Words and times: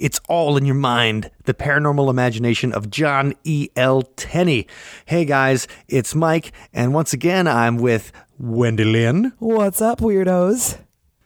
It's 0.00 0.18
all 0.30 0.56
in 0.56 0.64
your 0.64 0.74
mind. 0.76 1.30
The 1.44 1.52
paranormal 1.52 2.08
imagination 2.08 2.72
of 2.72 2.88
John 2.90 3.34
E. 3.44 3.68
L. 3.76 4.02
Tenney. 4.16 4.66
Hey 5.04 5.26
guys, 5.26 5.68
it's 5.88 6.14
Mike, 6.14 6.52
and 6.72 6.94
once 6.94 7.12
again 7.12 7.46
I'm 7.46 7.76
with 7.76 8.10
Wendy 8.38 8.84
Lynn 8.84 9.32
What's 9.38 9.82
up, 9.82 10.00
weirdos? 10.00 10.78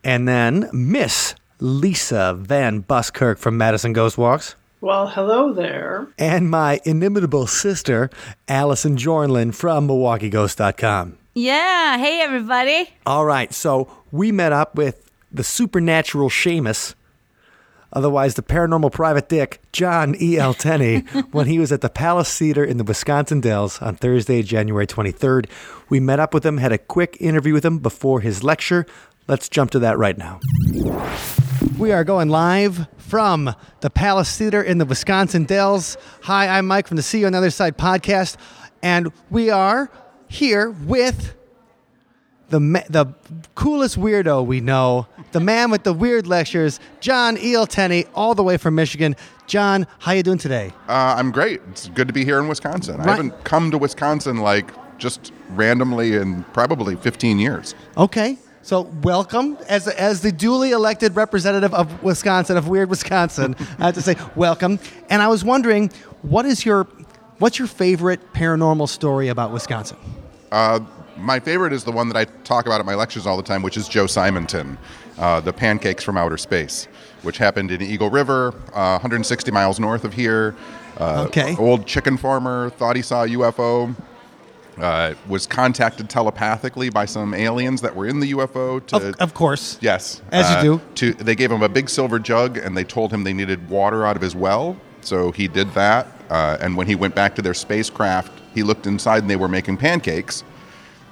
and 0.03 0.27
then 0.27 0.69
Miss 0.73 1.37
Lisa 1.61 2.35
Van 2.37 2.81
Buskirk 2.81 3.39
from 3.39 3.57
Madison 3.57 3.93
Ghost 3.93 4.19
Walks. 4.19 4.57
Well, 4.81 5.07
hello 5.07 5.53
there. 5.53 6.09
And 6.19 6.51
my 6.51 6.81
inimitable 6.85 7.47
sister, 7.47 8.11
Allison 8.49 8.97
Jornlin 8.97 9.55
from 9.55 9.89
MilwaukeeGhost.com. 9.89 11.17
Yeah. 11.35 11.97
Hey, 11.97 12.21
everybody. 12.21 12.91
All 13.07 13.25
right, 13.25 13.55
so 13.55 13.89
we 14.13 14.31
met 14.33 14.53
up 14.53 14.75
with 14.75 15.11
the 15.33 15.43
supernatural 15.45 16.29
shamus, 16.29 16.95
otherwise 17.95 18.35
the 18.35 18.43
paranormal 18.43 18.93
private 18.93 19.29
dick, 19.29 19.61
John 19.73 20.15
E. 20.21 20.37
L. 20.37 20.55
Tenney, 20.55 21.01
when 21.33 21.47
he 21.47 21.59
was 21.59 21.73
at 21.73 21.81
the 21.81 21.89
Palace 21.89 22.39
Theater 22.39 22.65
in 22.65 22.77
the 22.77 22.85
Wisconsin 22.85 23.41
Dells 23.41 23.81
on 23.81 23.97
Thursday, 23.97 24.43
January 24.43 24.87
23rd. 24.87 25.49
We 25.89 26.01
met 26.01 26.21
up 26.21 26.35
with 26.35 26.45
him, 26.45 26.59
had 26.59 26.73
a 26.73 26.79
quick 26.79 27.17
interview 27.21 27.53
with 27.53 27.65
him 27.65 27.79
before 27.79 28.21
his 28.21 28.43
lecture. 28.43 28.87
Let's 29.27 29.49
jump 29.49 29.71
to 29.71 29.79
that 29.79 29.97
right 29.97 30.19
now. 30.19 30.41
We 31.79 31.93
are 31.93 32.05
going 32.05 32.29
live 32.29 32.87
from 32.99 33.55
the 33.81 33.91
Palace 33.91 34.37
Theater 34.37 34.63
in 34.63 34.79
the 34.79 34.85
Wisconsin 34.85 35.45
Dells. 35.45 35.97
Hi, 36.23 36.47
I'm 36.47 36.67
Mike 36.67 36.87
from 36.87 36.97
the 36.97 37.03
See 37.03 37.21
You 37.21 37.27
on 37.27 37.33
the 37.33 37.39
Other 37.39 37.51
Side 37.51 37.79
podcast, 37.79 38.37
and 38.83 39.13
we 39.31 39.51
are 39.51 39.91
here 40.29 40.71
with 40.71 41.35
the 42.55 42.61
ma- 42.61 42.83
the 42.89 43.07
coolest 43.57 43.99
weirdo 43.99 44.47
we 44.47 44.61
know, 44.61 45.09
the 45.33 45.41
man 45.41 45.73
with 45.73 45.83
the 45.83 45.93
weird 45.93 46.29
lectures, 46.29 46.79
John 47.01 47.37
E. 47.37 47.55
L. 47.55 47.67
Tenney, 47.67 48.05
all 48.15 48.37
the 48.37 48.45
way 48.45 48.59
from 48.59 48.77
Michigan. 48.77 49.17
John, 49.49 49.89
how 49.99 50.13
you 50.13 50.23
doing 50.23 50.39
today? 50.39 50.73
Uh, 50.89 51.17
I'm 51.19 51.33
great. 51.33 51.61
It's 51.71 51.89
good 51.89 52.07
to 52.07 52.15
be 52.15 52.25
here 52.25 52.39
in 52.39 52.47
Wisconsin. 52.47 52.99
Right. 52.99 53.09
I 53.09 53.11
haven't 53.17 53.43
come 53.43 53.73
to 53.73 53.79
Wisconsin 53.79 54.37
like 54.37 54.71
just 54.99 55.33
randomly 55.51 56.15
in 56.15 56.45
probably 56.53 56.95
15 56.95 57.41
years. 57.41 57.75
Okay. 57.97 58.39
So 58.63 58.83
welcome 59.03 59.59
as 59.69 59.89
as 59.89 60.21
the 60.21 60.31
duly 60.31 60.71
elected 60.71 61.17
representative 61.17 61.75
of 61.75 62.05
Wisconsin 62.05 62.57
of 62.57 62.69
Weird 62.69 62.89
Wisconsin. 62.89 63.57
I 63.81 63.87
have 63.87 63.95
to 63.95 64.01
say 64.01 64.15
welcome. 64.37 64.79
And 65.11 65.21
I 65.21 65.27
was 65.27 65.45
wondering, 65.45 65.91
what 66.23 66.47
is 66.47 66.65
your 66.65 66.87
what's 67.41 67.59
your 67.59 67.67
favorite 67.67 68.33
paranormal 68.33 68.89
story 68.89 69.27
about 69.27 69.53
Wisconsin? 69.53 69.97
Uh, 70.53 70.79
my 71.17 71.39
favorite 71.41 71.73
is 71.73 71.85
the 71.85 71.93
one 71.93 72.09
that 72.09 72.17
I 72.17 72.25
talk 72.45 72.67
about 72.67 72.81
at 72.81 72.87
my 72.87 72.95
lectures 72.95 73.27
all 73.27 73.37
the 73.37 73.43
time, 73.43 73.63
which 73.63 73.77
is 73.77 73.89
Joe 73.89 74.07
Simonton, 74.07 74.79
uh, 75.19 75.41
the 75.41 75.53
pancakes 75.53 76.03
from 76.05 76.17
outer 76.17 76.37
space, 76.37 76.87
which 77.23 77.39
happened 77.39 77.71
in 77.71 77.83
Eagle 77.83 78.11
River, 78.11 78.49
uh, 78.75 78.99
160 78.99 79.51
miles 79.51 79.79
north 79.81 80.05
of 80.05 80.13
here. 80.13 80.55
Uh, 80.99 81.25
Okay. 81.29 81.57
Old 81.57 81.87
chicken 81.87 82.17
farmer 82.17 82.71
thought 82.71 82.97
he 82.97 83.03
saw 83.03 83.25
a 83.25 83.29
UFO. 83.29 83.95
Uh, 84.81 85.15
was 85.29 85.47
contacted 85.47 86.11
telepathically 86.11 86.91
by 86.91 87.05
some 87.05 87.33
aliens 87.33 87.81
that 87.81 87.95
were 87.95 88.09
in 88.09 88.19
the 88.19 88.33
UFO 88.33 88.85
to 88.89 88.97
Of, 88.97 89.15
of 89.21 89.33
course. 89.33 89.79
Yes, 89.81 90.21
As 90.33 90.51
you 90.51 90.57
Uh, 90.57 90.63
do. 90.63 90.81
To 90.97 91.13
they 91.15 91.37
gave 91.37 91.53
him 91.53 91.63
a 91.63 91.69
big 91.69 91.89
silver 91.89 92.19
jug, 92.19 92.57
and 92.59 92.77
they 92.77 92.83
told 92.83 93.13
him 93.13 93.23
they 93.23 93.33
needed 93.33 93.69
water 93.69 94.05
out 94.05 94.17
of 94.17 94.23
his 94.23 94.35
well. 94.35 94.77
So 95.01 95.31
he 95.31 95.47
did 95.47 95.73
that. 95.75 96.09
Uh, 96.29 96.57
and 96.61 96.77
when 96.77 96.89
he 96.89 96.97
went 96.97 97.15
back 97.15 97.37
to 97.37 97.43
their 97.43 97.55
spacecraft, 97.55 98.33
he 98.53 98.65
looked 98.65 98.85
inside, 98.89 99.19
and 99.23 99.31
they 99.31 99.37
were 99.37 99.47
making 99.49 99.77
pancakes. 99.77 100.43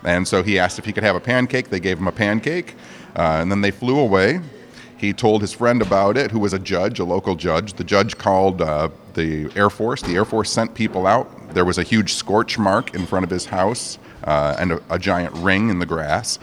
And 0.04 0.26
so 0.26 0.42
he 0.42 0.58
asked 0.58 0.78
if 0.78 0.84
he 0.84 0.92
could 0.92 1.04
have 1.04 1.16
a 1.16 1.20
pancake. 1.20 1.70
They 1.70 1.80
gave 1.80 1.98
him 1.98 2.08
a 2.08 2.12
pancake, 2.12 2.74
uh, 3.16 3.38
and 3.40 3.50
then 3.50 3.60
they 3.60 3.70
flew 3.70 3.98
away. 3.98 4.40
He 4.96 5.12
told 5.12 5.40
his 5.40 5.52
friend 5.52 5.82
about 5.82 6.16
it, 6.16 6.30
who 6.30 6.38
was 6.38 6.52
a 6.52 6.58
judge, 6.58 7.00
a 7.00 7.04
local 7.04 7.34
judge. 7.34 7.72
The 7.74 7.84
judge 7.84 8.16
called 8.18 8.62
uh, 8.62 8.88
the 9.14 9.50
Air 9.56 9.68
Force. 9.68 10.00
The 10.02 10.14
Air 10.14 10.24
Force 10.24 10.50
sent 10.50 10.74
people 10.74 11.06
out. 11.06 11.54
There 11.54 11.64
was 11.64 11.78
a 11.78 11.82
huge 11.82 12.14
scorch 12.14 12.56
mark 12.58 12.94
in 12.94 13.06
front 13.06 13.24
of 13.24 13.30
his 13.30 13.46
house 13.46 13.98
uh, 14.24 14.56
and 14.58 14.72
a, 14.72 14.82
a 14.90 14.98
giant 14.98 15.34
ring 15.34 15.70
in 15.70 15.80
the 15.80 15.86
grass. 15.86 16.38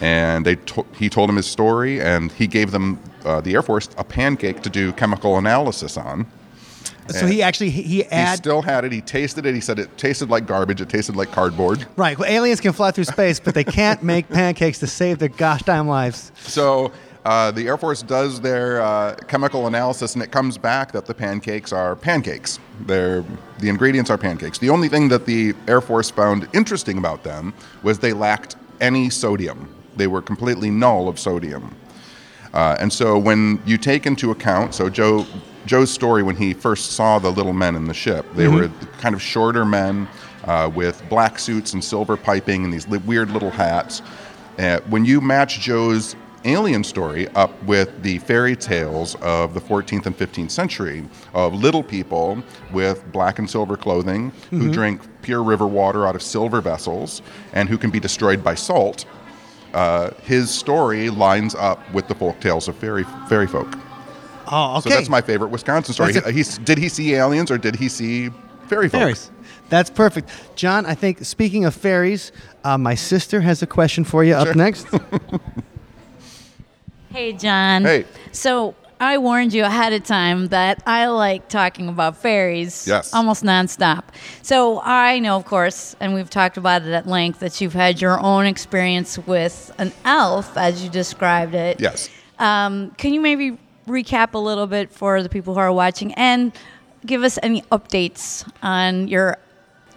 And 0.00 0.46
they 0.46 0.56
to- 0.56 0.86
he 0.96 1.08
told 1.08 1.28
him 1.28 1.36
his 1.36 1.46
story, 1.46 2.00
and 2.00 2.30
he 2.32 2.46
gave 2.46 2.70
them, 2.70 3.00
uh, 3.24 3.40
the 3.40 3.54
Air 3.54 3.62
Force, 3.62 3.88
a 3.98 4.04
pancake 4.04 4.62
to 4.62 4.70
do 4.70 4.92
chemical 4.92 5.38
analysis 5.38 5.96
on. 5.96 6.26
So 7.08 7.26
he 7.26 7.42
actually 7.42 7.70
he, 7.70 7.82
he 7.82 8.02
He 8.02 8.36
still 8.36 8.62
had 8.62 8.84
it. 8.84 8.92
He 8.92 9.00
tasted 9.00 9.46
it. 9.46 9.54
He 9.54 9.60
said 9.60 9.78
it 9.78 9.96
tasted 9.96 10.28
like 10.30 10.46
garbage. 10.46 10.80
It 10.80 10.88
tasted 10.88 11.16
like 11.16 11.30
cardboard. 11.32 11.86
right. 11.96 12.18
Well, 12.18 12.30
aliens 12.30 12.60
can 12.60 12.72
fly 12.72 12.90
through 12.90 13.04
space, 13.04 13.40
but 13.40 13.54
they 13.54 13.64
can't 13.64 14.02
make 14.02 14.28
pancakes 14.28 14.78
to 14.80 14.86
save 14.86 15.18
their 15.18 15.28
gosh 15.28 15.62
damn 15.62 15.88
lives. 15.88 16.32
So 16.38 16.92
uh, 17.24 17.50
the 17.50 17.66
Air 17.66 17.76
Force 17.76 18.02
does 18.02 18.40
their 18.40 18.80
uh, 18.80 19.16
chemical 19.26 19.66
analysis, 19.66 20.14
and 20.14 20.22
it 20.22 20.30
comes 20.30 20.56
back 20.58 20.92
that 20.92 21.06
the 21.06 21.14
pancakes 21.14 21.72
are 21.72 21.96
pancakes. 21.96 22.60
They're, 22.82 23.24
the 23.58 23.68
ingredients 23.68 24.10
are 24.10 24.18
pancakes. 24.18 24.58
The 24.58 24.70
only 24.70 24.88
thing 24.88 25.08
that 25.08 25.26
the 25.26 25.54
Air 25.66 25.80
Force 25.80 26.08
found 26.08 26.48
interesting 26.52 26.98
about 26.98 27.24
them 27.24 27.52
was 27.82 27.98
they 27.98 28.12
lacked 28.12 28.54
any 28.80 29.10
sodium. 29.10 29.74
They 29.96 30.06
were 30.06 30.22
completely 30.22 30.70
null 30.70 31.08
of 31.08 31.18
sodium. 31.18 31.74
Uh, 32.54 32.76
and 32.78 32.92
so 32.92 33.18
when 33.18 33.60
you 33.66 33.76
take 33.76 34.06
into 34.06 34.30
account, 34.30 34.72
so 34.74 34.88
Joe, 34.88 35.26
Joe's 35.66 35.90
story 35.90 36.22
when 36.22 36.36
he 36.36 36.54
first 36.54 36.92
saw 36.92 37.18
the 37.18 37.30
little 37.30 37.52
men 37.52 37.74
in 37.74 37.86
the 37.86 37.94
ship, 37.94 38.24
they 38.34 38.46
were 38.48 38.68
kind 38.98 39.14
of 39.14 39.20
shorter 39.20 39.64
men 39.64 40.08
uh, 40.44 40.70
with 40.74 41.02
black 41.08 41.38
suits 41.38 41.72
and 41.74 41.82
silver 41.84 42.16
piping 42.16 42.64
and 42.64 42.72
these 42.72 42.86
li- 42.88 42.98
weird 42.98 43.30
little 43.30 43.50
hats. 43.50 44.00
Uh, 44.58 44.80
when 44.88 45.04
you 45.04 45.20
match 45.20 45.60
Joe's 45.60 46.14
alien 46.44 46.84
story 46.84 47.26
up 47.34 47.60
with 47.64 48.02
the 48.04 48.18
fairy 48.18 48.54
tales 48.54 49.16
of 49.16 49.52
the 49.52 49.60
14th 49.60 50.06
and 50.06 50.16
15th 50.16 50.52
century 50.52 51.04
of 51.34 51.52
little 51.52 51.82
people 51.82 52.40
with 52.72 53.10
black 53.10 53.40
and 53.40 53.50
silver 53.50 53.76
clothing 53.76 54.30
who 54.50 54.70
drink 54.72 55.00
pure 55.22 55.42
river 55.42 55.66
water 55.66 56.06
out 56.06 56.14
of 56.14 56.22
silver 56.22 56.60
vessels 56.60 57.20
and 57.52 57.68
who 57.68 57.76
can 57.76 57.90
be 57.90 57.98
destroyed 57.98 58.44
by 58.44 58.54
salt, 58.54 59.04
uh, 59.74 60.10
his 60.22 60.48
story 60.48 61.10
lines 61.10 61.56
up 61.56 61.80
with 61.92 62.06
the 62.06 62.14
folk 62.14 62.38
tales 62.38 62.68
of 62.68 62.76
fairy 62.76 63.04
fairy 63.28 63.48
folk. 63.48 63.76
Oh, 64.50 64.78
okay. 64.78 64.90
So 64.90 64.96
that's 64.96 65.08
my 65.08 65.20
favorite 65.20 65.48
Wisconsin 65.48 65.94
story. 65.94 66.12
That's 66.12 66.26
He, 66.26 66.32
he's, 66.34 66.58
did 66.58 66.78
he 66.78 66.88
see 66.88 67.14
aliens 67.14 67.50
or 67.50 67.58
did 67.58 67.76
he 67.76 67.88
see 67.88 68.30
fairy 68.68 68.88
folk? 68.88 69.00
Fairies. 69.00 69.30
That's 69.68 69.90
perfect. 69.90 70.30
John, 70.54 70.86
I 70.86 70.94
think 70.94 71.24
speaking 71.24 71.64
of 71.64 71.74
fairies, 71.74 72.30
uh, 72.64 72.78
my 72.78 72.94
sister 72.94 73.40
has 73.40 73.62
a 73.62 73.66
question 73.66 74.04
for 74.04 74.22
you 74.24 74.34
up 74.34 74.54
next. 74.56 74.86
Hey, 77.12 77.32
John. 77.32 77.84
Hey. 77.84 78.04
So 78.32 78.74
I 79.00 79.16
warned 79.18 79.54
you 79.54 79.64
ahead 79.64 79.92
of 79.94 80.04
time 80.04 80.48
that 80.48 80.82
I 80.86 81.06
like 81.06 81.48
talking 81.48 81.88
about 81.88 82.18
fairies 82.18 82.86
Yes. 82.86 83.14
almost 83.14 83.42
nonstop. 83.42 84.04
So 84.42 84.80
I 84.82 85.18
know, 85.20 85.36
of 85.36 85.46
course, 85.46 85.96
and 86.00 86.12
we've 86.14 86.28
talked 86.28 86.58
about 86.58 86.82
it 86.82 86.92
at 86.92 87.06
length, 87.06 87.40
that 87.40 87.58
you've 87.60 87.72
had 87.72 88.00
your 88.02 88.20
own 88.20 88.44
experience 88.46 89.18
with 89.18 89.72
an 89.78 89.92
elf, 90.04 90.58
as 90.58 90.84
you 90.84 90.90
described 90.90 91.54
it. 91.54 91.80
Yes. 91.80 92.10
Um, 92.38 92.90
can 92.98 93.14
you 93.14 93.20
maybe 93.22 93.56
recap 93.86 94.34
a 94.34 94.38
little 94.38 94.66
bit 94.66 94.90
for 94.90 95.22
the 95.22 95.28
people 95.28 95.54
who 95.54 95.60
are 95.60 95.72
watching 95.72 96.12
and 96.14 96.52
give 97.04 97.22
us 97.22 97.38
any 97.42 97.62
updates 97.72 98.48
on 98.62 99.06
your 99.08 99.36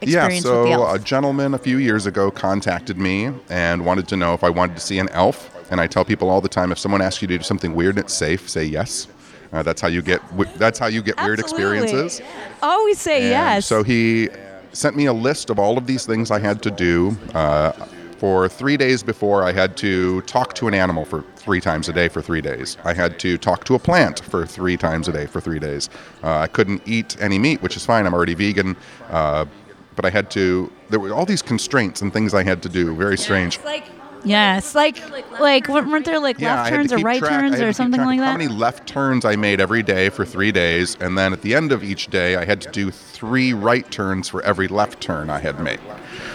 Yeah, 0.02 0.26
experience 0.28 0.46
with 0.46 0.54
the 0.54 0.74
so 0.76 0.84
elf? 0.84 0.96
a 0.96 1.00
gentleman 1.04 1.54
a 1.54 1.58
few 1.58 1.78
years 1.78 2.06
ago 2.06 2.30
contacted 2.32 2.98
me 2.98 3.32
and 3.50 3.86
wanted 3.86 4.08
to 4.10 4.16
know 4.16 4.34
if 4.34 4.44
I 4.44 4.50
wanted 4.50 4.76
to 4.76 4.82
see 4.82 5.00
an 5.00 5.10
elf. 5.10 5.56
And 5.72 5.80
I 5.82 5.88
tell 5.88 6.04
people 6.06 6.30
all 6.30 6.42
the 6.42 6.50
time, 6.50 6.72
if 6.72 6.80
someone 6.80 7.02
asks 7.02 7.22
you 7.22 7.28
to 7.28 7.38
do 7.38 7.44
something 7.44 7.76
weird 7.76 7.96
and 7.98 8.06
it's 8.06 8.14
safe, 8.14 8.50
say 8.50 8.64
yes. 8.66 9.08
Uh, 9.52 9.64
that's 9.64 9.82
how 9.82 9.88
you 9.88 10.02
get. 10.04 10.22
That's 10.60 10.78
how 10.78 10.86
you 10.88 11.02
get 11.02 11.20
weird 11.24 11.40
experiences. 11.40 12.22
Always 12.62 13.00
say 13.00 13.22
And 13.24 13.30
yes. 13.32 13.66
So 13.66 13.82
he 13.84 14.30
sent 14.74 14.96
me 14.96 15.06
a 15.08 15.14
list 15.14 15.50
of 15.50 15.58
all 15.58 15.78
of 15.78 15.88
these 15.88 16.06
things 16.06 16.30
I 16.30 16.38
had 16.40 16.62
to 16.64 16.72
do. 16.72 17.18
Uh, 17.34 17.72
for 18.20 18.50
three 18.50 18.76
days 18.76 19.02
before, 19.02 19.44
I 19.44 19.54
had 19.54 19.78
to 19.78 20.22
talk 20.24 20.54
to 20.56 20.68
an 20.68 20.74
animal 20.74 21.06
for 21.06 21.24
three 21.38 21.62
times 21.62 21.88
a 21.88 21.94
day 21.94 22.10
for 22.10 22.22
three 22.22 22.42
days. 22.42 22.78
I 22.84 22.94
had 22.94 23.18
to 23.20 23.38
talk 23.38 23.64
to 23.66 23.76
a 23.76 23.80
plant 23.80 24.20
for 24.20 24.46
three 24.46 24.76
times 24.76 25.08
a 25.08 25.14
day 25.14 25.26
for 25.26 25.40
three 25.40 25.60
days. 25.60 25.90
Uh, 26.22 26.40
I 26.40 26.48
couldn't 26.48 26.82
eat 26.86 27.16
any 27.22 27.40
meat, 27.40 27.62
which 27.62 27.78
is 27.78 27.86
fine. 27.86 28.06
I'm 28.06 28.14
already 28.14 28.34
vegan. 28.34 28.76
Uh, 29.10 29.46
but 29.96 30.06
I 30.06 30.10
had 30.10 30.30
to. 30.32 30.72
There 30.90 31.00
were 31.00 31.14
all 31.14 31.26
these 31.26 31.42
constraints 31.42 32.02
and 32.02 32.12
things 32.12 32.34
I 32.34 32.44
had 32.44 32.62
to 32.64 32.70
do. 32.70 32.96
Very 32.96 33.18
strange. 33.18 33.56
It's 33.56 33.66
like 33.66 33.86
Yes, 34.24 34.76
like 34.76 34.98
like 35.40 35.68
weren't 35.70 36.06
there 36.06 36.20
like 36.20 36.40
Yeah, 36.40 36.56
left 36.56 36.70
turns 36.70 36.94
or 36.94 36.98
right 36.98 37.20
track- 37.20 37.32
turns 37.32 37.62
or 37.62 37.72
something 37.74 38.02
like 38.02 38.20
that? 38.20 38.26
How 38.26 38.38
many 38.38 38.50
left 38.50 38.88
turns 38.88 39.24
I 39.26 39.36
made 39.36 39.62
every 39.62 39.84
day 39.84 40.10
for 40.10 40.26
three 40.26 40.52
days, 40.52 40.98
and 41.00 41.18
then 41.18 41.32
at 41.34 41.42
the 41.42 41.56
end 41.56 41.72
of 41.72 41.84
each 41.84 42.08
day, 42.08 42.36
I 42.36 42.46
had 42.46 42.60
to 42.62 42.72
do 42.72 42.92
three 42.92 43.54
right 43.54 43.90
turns 43.92 44.28
for 44.28 44.42
every 44.44 44.68
left 44.68 45.00
turn 45.02 45.30
I 45.30 45.40
had 45.40 45.60
made. 45.60 45.80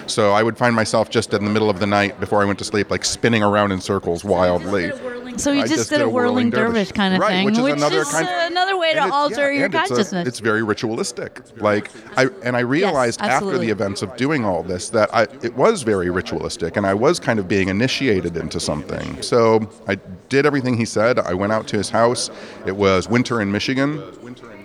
So 0.07 0.33
I 0.33 0.43
would 0.43 0.57
find 0.57 0.75
myself 0.75 1.11
just 1.11 1.33
in 1.33 1.45
the 1.45 1.51
middle 1.51 1.71
of 1.71 1.81
the 1.81 1.87
night 1.87 2.19
before 2.21 2.43
I 2.43 2.45
went 2.45 2.59
to 2.61 2.65
sleep, 2.65 2.91
like 2.91 3.05
spinning 3.05 3.43
around 3.43 3.73
in 3.73 3.81
circles 3.81 4.25
wildly. 4.25 4.93
So 5.37 5.51
you 5.51 5.63
I 5.63 5.67
just, 5.67 5.91
did 5.91 6.01
a 6.01 6.09
whirling 6.09 6.51
dervish, 6.51 6.93
kind 6.93 7.15
of 7.15 7.21
right, 7.21 7.31
thing, 7.31 7.47
which 7.47 7.59
is 7.59 7.65
which 7.65 7.75
another 7.75 8.01
is 8.03 8.09
kind 8.09 8.29
uh, 8.29 8.47
another 8.51 8.79
way 8.79 8.93
to 8.95 9.05
it- 9.05 9.11
alter 9.11 9.53
yeah, 9.53 9.59
your 9.59 9.65
and 9.67 9.75
it's 9.75 9.85
a- 9.91 9.95
consciousness. 9.95 10.29
It's, 10.29 10.39
very 10.39 10.63
ritualistic. 10.63 11.41
Like 11.61 11.91
I 12.17 12.27
and 12.43 12.57
I 12.57 12.61
realized 12.61 13.21
after 13.21 13.59
the 13.59 13.71
events 13.71 14.03
of 14.03 14.17
doing 14.17 14.45
all 14.45 14.63
this 14.63 14.91
that 14.91 15.13
I 15.15 15.23
it 15.43 15.57
was 15.57 15.83
very 15.83 16.11
ritualistic 16.11 16.77
and 16.77 16.87
I 16.87 16.95
was 16.95 17.19
kind 17.19 17.39
of 17.39 17.49
being 17.49 17.69
initiated 17.69 18.37
into 18.37 18.61
something. 18.61 19.23
So 19.23 19.69
I 19.89 19.97
did 20.29 20.47
everything 20.47 20.77
he 20.77 20.85
said. 20.85 21.19
I 21.19 21.35
went 21.35 21.53
out 21.53 21.67
to 21.69 21.77
his 21.77 21.91
house. 21.91 22.31
It 22.67 22.77
was 22.77 23.09
winter 23.09 23.41
in 23.41 23.51
Michigan. 23.51 24.03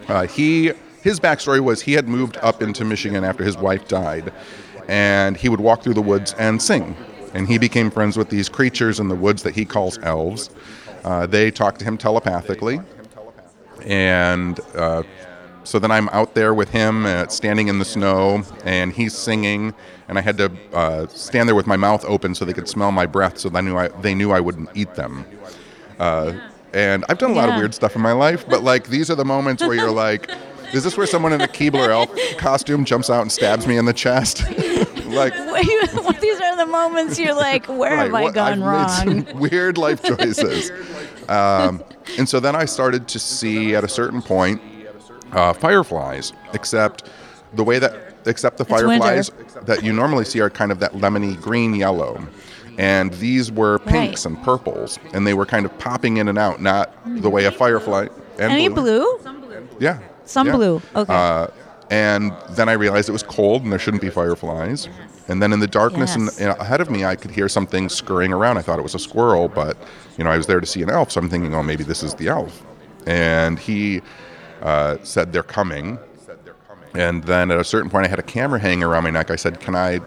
Uh, 0.08 0.28
he 0.28 0.74
his 1.02 1.20
backstory 1.20 1.62
was 1.62 1.82
he 1.82 1.94
had 1.94 2.08
moved 2.08 2.38
up 2.38 2.62
into 2.62 2.84
Michigan 2.84 3.24
after 3.24 3.44
his 3.44 3.58
wife 3.58 3.88
died, 3.88 4.34
and 4.90 5.38
he 5.38 5.48
would 5.48 5.62
walk 5.62 5.84
through 5.84 5.94
the 5.94 6.02
woods 6.02 6.34
and 6.40 6.62
sing. 6.62 6.98
And 7.34 7.48
he 7.48 7.60
became 7.60 7.92
friends 7.92 8.18
with 8.18 8.30
these 8.30 8.50
creatures 8.50 9.00
in 9.00 9.08
the 9.08 9.16
woods 9.16 9.44
that 9.44 9.56
he 9.56 9.64
calls 9.64 10.00
elves. 10.00 10.50
Uh, 11.04 11.28
they 11.28 11.52
talk 11.52 11.78
to 11.78 11.86
him 11.86 11.98
telepathically, 11.98 12.82
and 13.86 14.60
uh, 14.76 15.04
so 15.64 15.78
then 15.78 15.92
I'm 15.92 16.10
out 16.10 16.34
there 16.34 16.54
with 16.54 16.70
him, 16.70 17.06
uh, 17.06 17.28
standing 17.28 17.68
in 17.68 17.78
the 17.78 17.86
snow, 17.86 18.44
and 18.66 18.92
he's 18.92 19.16
singing, 19.16 19.74
and 20.08 20.18
I 20.18 20.22
had 20.22 20.38
to 20.40 20.52
uh, 20.74 21.08
stand 21.08 21.48
there 21.48 21.56
with 21.56 21.68
my 21.68 21.78
mouth 21.78 22.04
open 22.06 22.34
so 22.34 22.44
they 22.44 22.54
could 22.54 22.68
smell 22.68 22.92
my 22.92 23.06
breath, 23.06 23.38
so 23.38 23.48
they 23.48 23.62
knew 23.62 23.78
I, 23.78 23.88
they 23.88 24.16
knew 24.16 24.32
I 24.32 24.40
wouldn't 24.40 24.70
eat 24.74 24.96
them. 24.96 25.26
Uh, 26.00 26.34
and 26.74 27.06
I've 27.08 27.18
done 27.18 27.32
a 27.32 27.36
lot 27.36 27.50
of 27.50 27.56
weird 27.56 27.74
stuff 27.74 27.96
in 27.96 28.02
my 28.02 28.12
life, 28.12 28.46
but 28.50 28.64
like 28.64 28.88
these 28.88 29.10
are 29.10 29.16
the 29.16 29.26
moments 29.26 29.62
where 29.62 29.76
you're 29.76 29.92
like, 30.08 30.30
is 30.74 30.84
this 30.84 30.98
where 30.98 31.08
someone 31.08 31.34
in 31.34 31.42
a 31.42 31.48
Keebler 31.48 31.90
elf 31.90 32.10
costume 32.38 32.86
jumps 32.86 33.10
out 33.10 33.22
and 33.22 33.32
stabs 33.32 33.66
me 33.68 33.78
in 33.78 33.86
the 33.86 33.94
chest? 33.94 34.44
like, 35.08 35.34
These 36.22 36.42
are 36.42 36.58
the 36.58 36.66
moments 36.70 37.18
you're 37.20 37.34
like, 37.36 37.66
where 37.68 37.96
have 37.96 38.12
Right, 38.12 38.22
I 38.22 38.24
what- 38.24 38.34
gone 38.34 38.54
I've 38.64 38.68
wrong? 39.06 39.16
Made 39.16 39.28
some 39.30 39.40
weird 39.40 39.78
life 39.78 40.04
choices. 40.04 40.72
um, 41.30 41.84
and 42.18 42.28
so 42.28 42.40
then 42.40 42.56
I 42.56 42.66
started 42.66 43.08
to 43.10 43.20
see 43.20 43.76
at 43.76 43.84
a 43.84 43.88
certain 43.90 44.22
point 44.22 44.62
uh, 45.32 45.54
fireflies, 45.54 46.34
except 46.54 47.10
the 47.54 47.64
way 47.64 47.80
that, 47.80 48.16
except 48.26 48.58
the 48.58 48.66
fireflies 48.66 49.32
that 49.64 49.84
you 49.84 49.94
normally 49.94 50.26
see 50.26 50.40
are 50.42 50.50
kind 50.50 50.72
of 50.72 50.80
that 50.80 50.94
lemony 50.94 51.40
green 51.42 51.74
yellow. 51.76 52.22
And 52.78 53.14
these 53.16 53.52
were 53.52 53.80
pinks 53.80 54.26
Right. 54.26 54.34
and 54.36 54.44
purples, 54.46 55.00
and 55.14 55.28
they 55.28 55.34
were 55.34 55.46
kind 55.46 55.66
of 55.66 55.78
popping 55.80 56.18
in 56.18 56.30
and 56.30 56.38
out, 56.38 56.62
not 56.62 56.94
the 57.06 57.30
way 57.30 57.44
a 57.46 57.52
firefly. 57.52 58.08
And 58.40 58.52
Any 58.54 58.70
blue? 58.70 59.20
Yeah. 59.80 60.00
Some 60.30 60.48
yeah. 60.48 60.56
blue. 60.56 60.82
Okay. 60.96 61.14
Uh, 61.14 61.48
and 61.90 62.32
then 62.52 62.70
I 62.70 62.74
realized 62.74 63.10
it 63.10 63.14
was 63.14 63.24
cold 63.24 63.64
and 63.64 63.72
there 63.72 63.80
shouldn't 63.80 64.02
be 64.02 64.12
fireflies. 64.12 64.88
And 65.28 65.42
then 65.42 65.52
in 65.52 65.60
the 65.60 65.68
darkness 65.68 66.16
Yes. 66.16 66.38
and, 66.40 66.50
and 66.50 66.62
ahead 66.62 66.82
of 66.82 66.92
me, 66.92 67.04
I 67.04 67.16
could 67.16 67.32
hear 67.32 67.50
something 67.50 67.90
scurrying 67.90 68.32
around. 68.32 68.58
I 68.58 68.62
thought 68.62 68.78
it 68.78 68.84
was 68.84 68.94
a 68.94 69.00
squirrel, 69.00 69.48
but 69.48 69.76
you 70.18 70.24
know, 70.24 70.30
I 70.30 70.38
was 70.38 70.46
there 70.46 70.60
to 70.60 70.68
see 70.68 70.84
an 70.84 70.90
elf, 70.92 71.12
so 71.12 71.20
I'm 71.20 71.30
thinking, 71.30 71.54
oh, 71.56 71.64
maybe 71.64 71.84
this 71.84 72.04
is 72.04 72.14
the 72.14 72.28
elf. 72.28 72.64
And 73.08 73.58
he 73.58 74.02
uh, 74.62 74.98
said 75.04 75.34
they're 75.34 75.42
coming. 75.42 75.98
And 76.94 77.24
then 77.24 77.50
at 77.50 77.60
a 77.60 77.64
certain 77.64 77.90
point, 77.90 78.06
I 78.06 78.10
had 78.10 78.20
a 78.20 78.24
camera 78.24 78.60
hanging 78.60 78.84
around 78.84 79.04
my 79.04 79.12
neck. 79.12 79.32
I 79.32 79.36
said, 79.36 79.60
"Can 79.60 79.76
I 79.76 80.00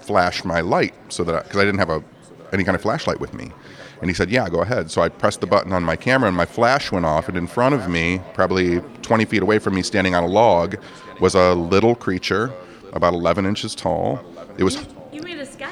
flash 0.00 0.44
my 0.44 0.60
light 0.60 0.94
so 1.08 1.22
that 1.24 1.44
because 1.44 1.60
I, 1.60 1.64
didn't 1.64 1.78
have 1.78 1.90
a 1.90 2.02
any 2.52 2.64
kind 2.64 2.74
of 2.74 2.82
flashlight 2.82 3.20
with 3.20 3.32
me?" 3.34 3.52
And 4.00 4.08
he 4.10 4.14
said, 4.14 4.30
"Yeah, 4.30 4.48
go 4.48 4.60
ahead." 4.62 4.90
So 4.90 5.02
I 5.02 5.08
pressed 5.08 5.40
the 5.40 5.46
button 5.46 5.72
on 5.72 5.82
my 5.82 5.96
camera, 5.96 6.28
and 6.28 6.36
my 6.36 6.46
flash 6.46 6.92
went 6.92 7.04
off. 7.04 7.28
And 7.28 7.36
in 7.36 7.46
front 7.46 7.74
of 7.74 7.88
me, 7.88 8.20
probably 8.34 8.80
20 9.02 9.24
feet 9.24 9.42
away 9.42 9.58
from 9.58 9.74
me, 9.74 9.82
standing 9.82 10.14
on 10.14 10.22
a 10.22 10.28
log, 10.28 10.76
was 11.20 11.34
a 11.34 11.54
little 11.54 11.94
creature, 11.94 12.52
about 12.92 13.12
11 13.14 13.44
inches 13.46 13.74
tall. 13.74 14.20
It 14.56 14.62
was 14.64 14.76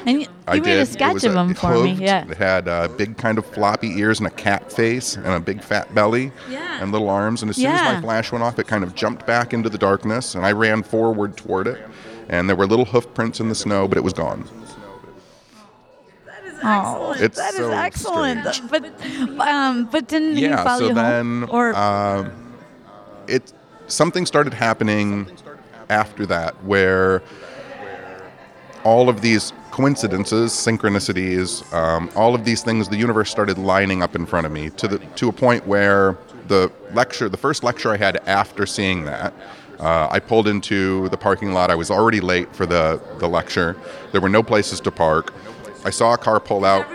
and 0.05 0.21
you, 0.21 0.27
I 0.47 0.55
you 0.55 0.61
made 0.61 0.73
did. 0.75 0.81
a 0.81 0.85
sketch 0.85 1.13
was 1.15 1.23
of 1.25 1.35
him 1.35 1.51
it 1.51 1.57
for 1.57 1.83
me. 1.83 1.91
Yeah. 1.93 2.25
It 2.29 2.37
had 2.37 2.67
uh, 2.67 2.87
big 2.89 3.17
kind 3.17 3.37
of 3.37 3.45
floppy 3.45 3.99
ears 3.99 4.19
and 4.19 4.27
a 4.27 4.31
cat 4.31 4.71
face 4.71 5.15
and 5.15 5.27
a 5.27 5.39
big 5.39 5.61
fat 5.61 5.93
belly 5.93 6.31
Yeah. 6.49 6.81
and 6.81 6.91
little 6.91 7.09
arms. 7.09 7.41
And 7.41 7.49
as 7.49 7.57
soon 7.57 7.67
as 7.67 7.81
my 7.81 8.01
flash 8.01 8.31
went 8.31 8.43
off, 8.43 8.57
it 8.59 8.67
kind 8.67 8.83
of 8.83 8.95
jumped 8.95 9.25
back 9.25 9.53
into 9.53 9.69
the 9.69 9.77
darkness 9.77 10.35
and 10.35 10.45
I 10.45 10.51
ran 10.53 10.83
forward 10.83 11.35
toward 11.35 11.67
it. 11.67 11.79
And 12.29 12.47
there 12.49 12.55
were 12.55 12.67
little 12.67 12.85
hoof 12.85 13.13
prints 13.13 13.39
in 13.39 13.49
the 13.49 13.55
snow, 13.55 13.87
but 13.87 13.97
it 13.97 14.03
was 14.03 14.13
gone. 14.13 14.47
Oh, 16.63 17.13
It's 17.17 17.37
that 17.37 17.53
is 17.53 17.59
so 17.59 17.71
excellent. 17.71 18.53
strange. 18.53 18.69
But 18.69 19.47
um, 19.47 19.85
but 19.85 20.07
didn't 20.07 20.35
he 20.35 20.43
Yeah, 20.43 20.63
follow 20.63 20.79
so 20.79 20.87
you 20.89 20.93
then 20.93 21.41
home? 21.43 21.49
Or 21.51 21.75
um, 21.75 22.31
it 23.27 23.53
something 23.87 24.25
started 24.25 24.53
happening 24.53 25.29
after 25.89 26.25
that 26.25 26.61
where 26.63 27.21
all 28.83 29.09
of 29.09 29.21
these 29.21 29.53
coincidences, 29.71 30.51
synchronicities, 30.53 31.71
um, 31.73 32.09
all 32.15 32.33
of 32.33 32.45
these 32.45 32.63
things, 32.63 32.87
the 32.89 32.97
universe 32.97 33.29
started 33.29 33.57
lining 33.57 34.01
up 34.01 34.15
in 34.15 34.25
front 34.25 34.45
of 34.45 34.51
me 34.51 34.69
to 34.71 34.87
the 34.87 34.97
to 35.15 35.29
a 35.29 35.33
point 35.33 35.65
where 35.67 36.17
the 36.47 36.71
lecture, 36.93 37.29
the 37.29 37.37
first 37.37 37.63
lecture 37.63 37.91
I 37.91 37.97
had 37.97 38.17
after 38.27 38.65
seeing 38.65 39.03
that, 39.05 39.33
uh, 39.79 40.07
I 40.09 40.19
pulled 40.19 40.47
into 40.47 41.09
the 41.09 41.17
parking 41.17 41.53
lot. 41.53 41.69
I 41.69 41.75
was 41.75 41.91
already 41.91 42.19
late 42.21 42.53
for 42.55 42.65
the 42.65 42.99
the 43.19 43.27
lecture. 43.27 43.75
There 44.11 44.21
were 44.21 44.29
no 44.29 44.41
places 44.41 44.79
to 44.81 44.91
park. 44.91 45.33
I 45.87 45.89
saw 45.89 46.13
a 46.13 46.17
car 46.17 46.41
pull 46.41 46.65
out. 46.65 46.85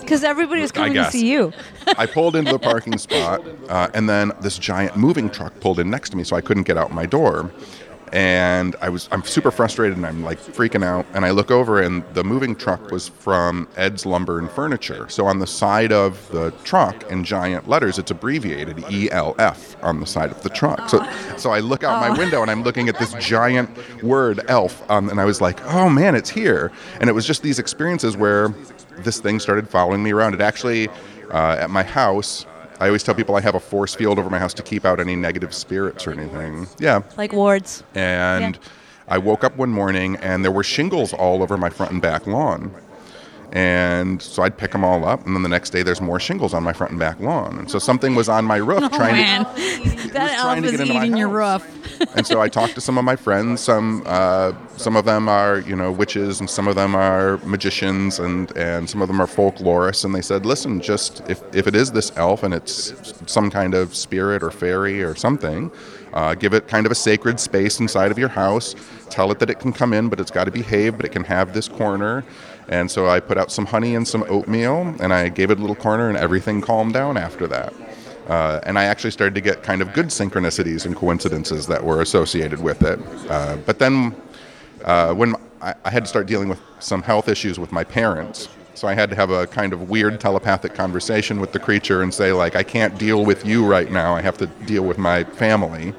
because 0.00 0.24
everybody 0.24 0.62
was 0.62 0.72
coming 0.72 0.94
to 0.94 1.00
guess. 1.00 1.12
see 1.12 1.30
you. 1.30 1.52
I 1.98 2.06
pulled 2.06 2.36
into 2.36 2.52
the 2.52 2.58
parking 2.58 2.96
spot, 2.96 3.42
uh, 3.68 3.90
and 3.92 4.08
then 4.08 4.32
this 4.40 4.56
giant 4.58 4.96
moving 4.96 5.28
truck 5.28 5.60
pulled 5.60 5.78
in 5.78 5.90
next 5.90 6.08
to 6.10 6.16
me, 6.16 6.24
so 6.24 6.34
I 6.34 6.40
couldn't 6.40 6.62
get 6.62 6.78
out 6.78 6.90
my 6.90 7.04
door. 7.04 7.52
And 8.12 8.76
I 8.80 8.88
was 8.88 9.08
I'm 9.10 9.24
super 9.24 9.50
frustrated, 9.50 9.96
and 9.96 10.06
I'm 10.06 10.22
like 10.22 10.38
freaking 10.38 10.84
out. 10.84 11.06
And 11.14 11.24
I 11.24 11.30
look 11.30 11.50
over, 11.50 11.80
and 11.80 12.04
the 12.14 12.22
moving 12.22 12.54
truck 12.54 12.90
was 12.90 13.08
from 13.08 13.68
Ed's 13.76 14.06
Lumber 14.06 14.38
and 14.38 14.50
Furniture. 14.50 15.08
So 15.08 15.26
on 15.26 15.38
the 15.38 15.46
side 15.46 15.92
of 15.92 16.28
the 16.30 16.52
truck, 16.64 17.10
in 17.10 17.24
giant 17.24 17.68
letters, 17.68 17.98
it's 17.98 18.10
abbreviated 18.10 18.84
ELF 18.84 19.82
on 19.82 20.00
the 20.00 20.06
side 20.06 20.30
of 20.30 20.42
the 20.42 20.48
truck. 20.50 20.88
So 20.88 21.04
so 21.36 21.50
I 21.50 21.60
look 21.60 21.82
out 21.82 22.00
my 22.00 22.16
window, 22.16 22.42
and 22.42 22.50
I'm 22.50 22.62
looking 22.62 22.88
at 22.88 22.98
this 22.98 23.14
giant 23.14 23.70
word 24.02 24.40
"elf," 24.48 24.88
um, 24.90 25.08
and 25.08 25.20
I 25.20 25.24
was 25.24 25.40
like, 25.40 25.64
oh 25.66 25.88
man, 25.88 26.14
it's 26.14 26.30
here. 26.30 26.70
And 27.00 27.08
it 27.10 27.12
was 27.12 27.26
just 27.26 27.42
these 27.42 27.58
experiences 27.58 28.16
where 28.16 28.54
this 28.98 29.18
thing 29.20 29.40
started 29.40 29.68
following 29.68 30.02
me 30.02 30.12
around. 30.12 30.34
It 30.34 30.40
actually, 30.40 30.88
uh, 31.30 31.56
at 31.58 31.70
my 31.70 31.82
house, 31.82 32.46
I 32.80 32.86
always 32.86 33.02
tell 33.02 33.14
people 33.14 33.36
I 33.36 33.40
have 33.40 33.54
a 33.54 33.60
force 33.60 33.94
field 33.94 34.18
over 34.18 34.28
my 34.30 34.38
house 34.38 34.54
to 34.54 34.62
keep 34.62 34.84
out 34.84 35.00
any 35.00 35.16
negative 35.16 35.54
spirits 35.54 36.06
or 36.06 36.12
anything. 36.12 36.66
Yeah. 36.78 37.02
Like 37.16 37.32
wards. 37.32 37.84
And 37.94 38.58
I 39.08 39.18
woke 39.18 39.44
up 39.44 39.56
one 39.56 39.70
morning 39.70 40.16
and 40.16 40.44
there 40.44 40.52
were 40.52 40.64
shingles 40.64 41.12
all 41.12 41.42
over 41.42 41.56
my 41.56 41.70
front 41.70 41.92
and 41.92 42.02
back 42.02 42.26
lawn. 42.26 42.74
And 43.52 44.20
so 44.20 44.42
I'd 44.42 44.58
pick 44.58 44.72
them 44.72 44.84
all 44.84 45.04
up, 45.04 45.24
and 45.26 45.34
then 45.36 45.42
the 45.42 45.48
next 45.48 45.70
day 45.70 45.82
there's 45.82 46.00
more 46.00 46.18
shingles 46.18 46.54
on 46.54 46.62
my 46.62 46.72
front 46.72 46.90
and 46.90 46.98
back 46.98 47.20
lawn. 47.20 47.58
And 47.58 47.70
so 47.70 47.78
something 47.78 48.14
was 48.14 48.28
on 48.28 48.44
my 48.44 48.56
roof 48.56 48.80
Oh 48.82 48.88
trying 48.88 49.14
man, 49.14 49.44
to 49.44 50.08
that 50.12 50.32
elf 50.32 50.42
trying 50.42 50.62
to 50.62 50.68
is 50.68 50.72
get 50.72 50.80
into 50.80 50.94
my 50.94 51.04
eating 51.04 51.16
your 51.16 51.28
roof. 51.28 51.64
and 52.16 52.26
so 52.26 52.40
I 52.40 52.48
talked 52.48 52.74
to 52.74 52.80
some 52.80 52.98
of 52.98 53.04
my 53.04 53.16
friends. 53.16 53.60
Some 53.60 54.02
uh, 54.06 54.52
some 54.76 54.96
of 54.96 55.04
them 55.04 55.28
are 55.28 55.60
you 55.60 55.76
know 55.76 55.92
witches, 55.92 56.40
and 56.40 56.50
some 56.50 56.66
of 56.66 56.74
them 56.74 56.96
are 56.96 57.38
magicians, 57.38 58.18
and 58.18 58.50
and 58.56 58.88
some 58.88 59.02
of 59.02 59.08
them 59.08 59.20
are 59.20 59.26
folklorists. 59.26 60.04
And 60.04 60.14
they 60.14 60.22
said, 60.22 60.44
listen, 60.44 60.80
just 60.80 61.22
if 61.28 61.42
if 61.54 61.66
it 61.66 61.74
is 61.74 61.92
this 61.92 62.12
elf 62.16 62.42
and 62.42 62.52
it's 62.54 62.92
some 63.26 63.50
kind 63.50 63.74
of 63.74 63.94
spirit 63.94 64.42
or 64.42 64.50
fairy 64.50 65.02
or 65.02 65.14
something, 65.14 65.70
uh, 66.12 66.34
give 66.34 66.54
it 66.54 66.68
kind 66.68 66.86
of 66.86 66.92
a 66.92 66.94
sacred 66.94 67.38
space 67.40 67.80
inside 67.80 68.10
of 68.10 68.18
your 68.18 68.28
house. 68.28 68.74
Tell 69.10 69.30
it 69.30 69.38
that 69.40 69.50
it 69.50 69.60
can 69.60 69.72
come 69.72 69.92
in, 69.92 70.08
but 70.08 70.20
it's 70.20 70.30
got 70.30 70.44
to 70.44 70.50
behave, 70.50 70.96
but 70.96 71.04
it 71.04 71.12
can 71.12 71.24
have 71.24 71.52
this 71.52 71.68
corner. 71.68 72.24
And 72.68 72.90
so 72.90 73.08
I 73.08 73.20
put 73.20 73.36
out 73.36 73.52
some 73.52 73.66
honey 73.66 73.94
and 73.94 74.06
some 74.06 74.24
oatmeal, 74.28 74.94
and 75.00 75.12
I 75.12 75.28
gave 75.28 75.50
it 75.50 75.58
a 75.58 75.60
little 75.60 75.76
corner, 75.76 76.08
and 76.08 76.16
everything 76.16 76.60
calmed 76.60 76.94
down 76.94 77.16
after 77.16 77.46
that. 77.48 77.72
Uh, 78.28 78.60
and 78.62 78.78
I 78.78 78.84
actually 78.84 79.10
started 79.10 79.34
to 79.34 79.42
get 79.42 79.62
kind 79.62 79.82
of 79.82 79.92
good 79.92 80.06
synchronicities 80.06 80.86
and 80.86 80.96
coincidences 80.96 81.66
that 81.66 81.84
were 81.84 82.00
associated 82.00 82.60
with 82.60 82.82
it. 82.82 82.98
Uh, 83.30 83.56
but 83.66 83.78
then, 83.78 84.14
uh, 84.84 85.12
when 85.12 85.34
I, 85.60 85.74
I 85.84 85.90
had 85.90 86.04
to 86.04 86.08
start 86.08 86.26
dealing 86.26 86.48
with 86.48 86.60
some 86.78 87.02
health 87.02 87.28
issues 87.28 87.58
with 87.58 87.70
my 87.70 87.84
parents, 87.84 88.48
so 88.74 88.88
I 88.88 88.94
had 88.94 89.10
to 89.10 89.16
have 89.16 89.30
a 89.30 89.46
kind 89.46 89.72
of 89.72 89.88
weird 89.88 90.18
telepathic 90.20 90.74
conversation 90.74 91.38
with 91.38 91.52
the 91.52 91.60
creature 91.60 92.02
and 92.02 92.12
say, 92.12 92.32
like, 92.32 92.56
I 92.56 92.62
can't 92.62 92.98
deal 92.98 93.24
with 93.24 93.46
you 93.46 93.64
right 93.64 93.90
now. 93.90 94.16
I 94.16 94.22
have 94.22 94.36
to 94.38 94.46
deal 94.46 94.82
with 94.84 94.98
my 94.98 95.22
family. 95.24 95.94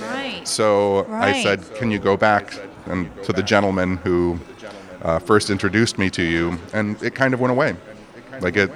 Right. 0.00 0.46
So 0.46 1.06
I 1.10 1.42
said, 1.42 1.62
"Can 1.74 1.90
you 1.90 1.98
go 1.98 2.16
back 2.16 2.54
and 2.86 3.10
to 3.24 3.32
the 3.32 3.42
gentleman 3.42 3.96
who 3.98 4.38
uh, 5.02 5.18
first 5.18 5.50
introduced 5.50 5.98
me 5.98 6.08
to 6.10 6.22
you?" 6.22 6.58
And 6.72 7.00
it 7.02 7.14
kind 7.14 7.34
of 7.34 7.40
went 7.40 7.52
away. 7.52 7.76
Like 8.40 8.56
it 8.56 8.70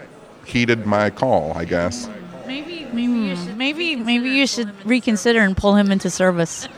heeded 0.44 0.86
my 0.86 1.10
call, 1.10 1.52
I 1.56 1.64
guess. 1.64 2.08
Maybe, 2.46 2.86
maybe, 2.92 3.12
you 3.12 3.36
should, 3.36 3.56
maybe, 3.56 3.96
maybe 3.96 4.30
you 4.30 4.46
should 4.46 4.70
reconsider 4.86 5.40
and 5.40 5.56
pull 5.56 5.74
him 5.74 5.90
into 5.90 6.08
service. 6.10 6.68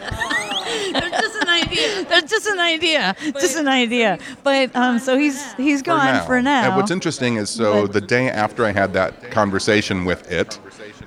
just 0.93 1.43
an 1.43 1.49
idea. 1.49 2.05
That's 2.05 2.31
just 2.31 2.47
an 2.47 2.59
idea. 2.59 3.15
Just 3.35 3.57
an 3.59 3.69
idea. 3.69 4.19
But 4.43 4.75
um, 4.75 4.99
so 4.99 5.19
he's 5.19 5.53
he's 5.55 5.83
gone 5.83 6.25
for 6.27 6.41
now. 6.41 6.69
And 6.69 6.77
what's 6.77 6.91
interesting 6.91 7.37
is 7.37 7.51
so 7.51 7.83
But- 7.83 7.93
the 7.93 8.01
day 8.01 8.31
after 8.31 8.65
I 8.65 8.73
had 8.73 8.93
that 8.95 9.31
conversation 9.31 10.05
with 10.07 10.31
it, 10.33 10.59